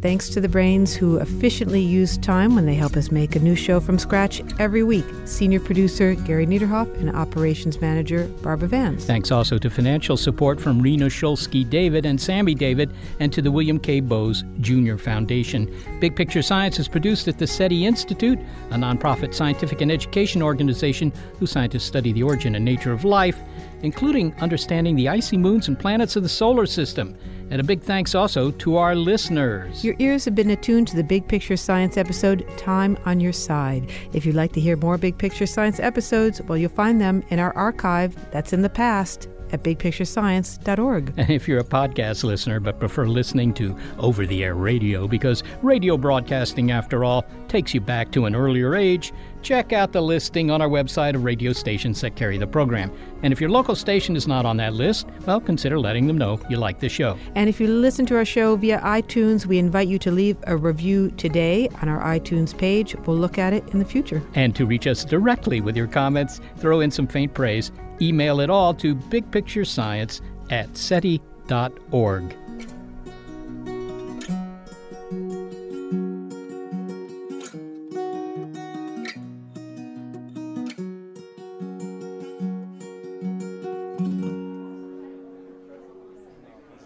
Thanks 0.05 0.29
to 0.29 0.39
the 0.39 0.47
brains 0.47 0.93
who 0.93 1.17
efficiently 1.17 1.81
use 1.81 2.15
time 2.19 2.53
when 2.53 2.67
they 2.67 2.75
help 2.75 2.95
us 2.95 3.09
make 3.09 3.35
a 3.35 3.39
new 3.39 3.55
show 3.55 3.79
from 3.79 3.97
scratch 3.97 4.43
every 4.59 4.83
week. 4.83 5.03
Senior 5.25 5.59
producer 5.59 6.13
Gary 6.13 6.45
Niederhoff 6.45 6.93
and 6.99 7.09
operations 7.15 7.81
manager 7.81 8.27
Barbara 8.43 8.67
Vance. 8.67 9.03
Thanks 9.05 9.31
also 9.31 9.57
to 9.57 9.67
financial 9.67 10.15
support 10.15 10.61
from 10.61 10.79
Rena 10.79 11.07
Shulsky 11.07 11.67
David 11.67 12.05
and 12.05 12.21
Sammy 12.21 12.53
David 12.53 12.93
and 13.19 13.33
to 13.33 13.41
the 13.41 13.51
William 13.51 13.79
K. 13.79 13.99
Bowes 13.99 14.43
Jr. 14.61 14.97
Foundation. 14.97 15.75
Big 15.99 16.15
Picture 16.15 16.43
Science 16.43 16.77
is 16.77 16.87
produced 16.87 17.27
at 17.27 17.39
the 17.39 17.47
SETI 17.47 17.87
Institute, 17.87 18.37
a 18.69 18.75
nonprofit 18.75 19.33
scientific 19.33 19.81
and 19.81 19.91
education 19.91 20.43
organization 20.43 21.11
whose 21.39 21.49
scientists 21.49 21.85
study 21.85 22.13
the 22.13 22.21
origin 22.21 22.53
and 22.53 22.63
nature 22.63 22.91
of 22.91 23.05
life, 23.05 23.39
including 23.81 24.35
understanding 24.35 24.95
the 24.95 25.09
icy 25.09 25.35
moons 25.35 25.67
and 25.67 25.79
planets 25.79 26.15
of 26.15 26.21
the 26.21 26.29
solar 26.29 26.67
system. 26.67 27.17
And 27.51 27.61
a 27.61 27.63
big 27.63 27.81
thanks 27.81 28.15
also 28.15 28.49
to 28.51 28.77
our 28.77 28.95
listeners. 28.95 29.85
Your 29.97 30.11
ears 30.11 30.25
have 30.25 30.35
been 30.35 30.49
attuned 30.49 30.89
to 30.89 30.97
the 30.97 31.03
Big 31.05 31.25
Picture 31.25 31.55
Science 31.55 31.95
episode, 31.95 32.45
Time 32.57 32.97
on 33.05 33.21
Your 33.21 33.31
Side. 33.31 33.89
If 34.11 34.25
you'd 34.25 34.35
like 34.35 34.51
to 34.53 34.59
hear 34.59 34.75
more 34.75 34.97
Big 34.97 35.17
Picture 35.17 35.45
Science 35.45 35.79
episodes, 35.79 36.41
well, 36.41 36.57
you'll 36.57 36.69
find 36.69 36.99
them 36.99 37.23
in 37.29 37.39
our 37.39 37.55
archive 37.55 38.13
that's 38.29 38.51
in 38.51 38.61
the 38.61 38.69
past 38.69 39.29
at 39.53 39.63
bigpicturescience.org. 39.63 41.13
And 41.15 41.29
if 41.29 41.47
you're 41.47 41.59
a 41.59 41.63
podcast 41.63 42.25
listener 42.25 42.59
but 42.59 42.77
prefer 42.77 43.05
listening 43.05 43.53
to 43.53 43.77
over 43.97 44.25
the 44.25 44.43
air 44.43 44.55
radio, 44.55 45.07
because 45.07 45.43
radio 45.61 45.95
broadcasting, 45.95 46.71
after 46.71 47.05
all, 47.05 47.25
takes 47.47 47.73
you 47.73 47.79
back 47.79 48.11
to 48.11 48.25
an 48.25 48.35
earlier 48.35 48.75
age, 48.75 49.13
check 49.45 49.71
out 49.73 49.91
the 49.91 50.01
listing 50.01 50.49
on 50.49 50.59
our 50.59 50.67
website 50.67 51.13
of 51.13 51.23
radio 51.23 51.53
stations 51.53 52.01
that 52.01 52.15
carry 52.15 52.37
the 52.37 52.47
program. 52.47 52.91
And 53.21 53.31
if 53.31 53.39
your 53.39 53.51
local 53.51 53.75
station 53.75 54.15
is 54.15 54.27
not 54.27 54.43
on 54.43 54.57
that 54.57 54.73
list, 54.73 55.07
well, 55.27 55.39
consider 55.39 55.79
letting 55.79 56.07
them 56.07 56.17
know 56.17 56.39
you 56.49 56.57
like 56.57 56.79
the 56.79 56.89
show. 56.89 57.15
And 57.35 57.47
if 57.47 57.59
you 57.59 57.67
listen 57.67 58.07
to 58.07 58.15
our 58.15 58.25
show 58.25 58.55
via 58.55 58.79
iTunes, 58.79 59.45
we 59.45 59.59
invite 59.59 59.87
you 59.87 59.99
to 59.99 60.11
leave 60.11 60.35
a 60.47 60.57
review 60.57 61.11
today 61.11 61.69
on 61.81 61.87
our 61.87 62.01
iTunes 62.01 62.57
page. 62.57 62.95
We'll 63.05 63.17
look 63.17 63.37
at 63.37 63.53
it 63.53 63.63
in 63.69 63.77
the 63.77 63.85
future. 63.85 64.23
And 64.33 64.55
to 64.55 64.65
reach 64.65 64.87
us 64.87 65.05
directly 65.05 65.61
with 65.61 65.77
your 65.77 65.87
comments, 65.87 66.41
throw 66.57 66.79
in 66.79 66.89
some 66.89 67.07
faint 67.07 67.35
praise. 67.35 67.71
Email 68.01 68.39
it 68.39 68.49
all 68.49 68.73
to 68.73 68.95
bigpicturescience 68.95 70.21
at 70.49 70.75
SETI.org. 70.75 72.35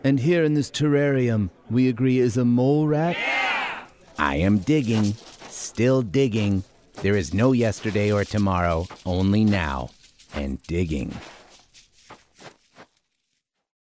And 0.04 0.20
here 0.20 0.43
in 0.45 0.54
this 0.54 0.72
terrarium, 0.72 1.50
we 1.70 1.89
agree 1.89 2.20
is 2.20 2.38
a 2.38 2.45
mole 2.45 2.88
rat? 2.88 3.18
Yeah! 3.18 3.86
I 4.18 4.36
am 4.36 4.60
digging, 4.60 5.16
still 5.50 6.02
digging. 6.02 6.64
There 7.02 7.18
is 7.18 7.34
no 7.34 7.52
yesterday 7.52 8.12
or 8.12 8.24
tomorrow, 8.24 8.88
only 9.06 9.43
now, 9.43 9.89
and 10.34 10.62
digging. 10.64 11.14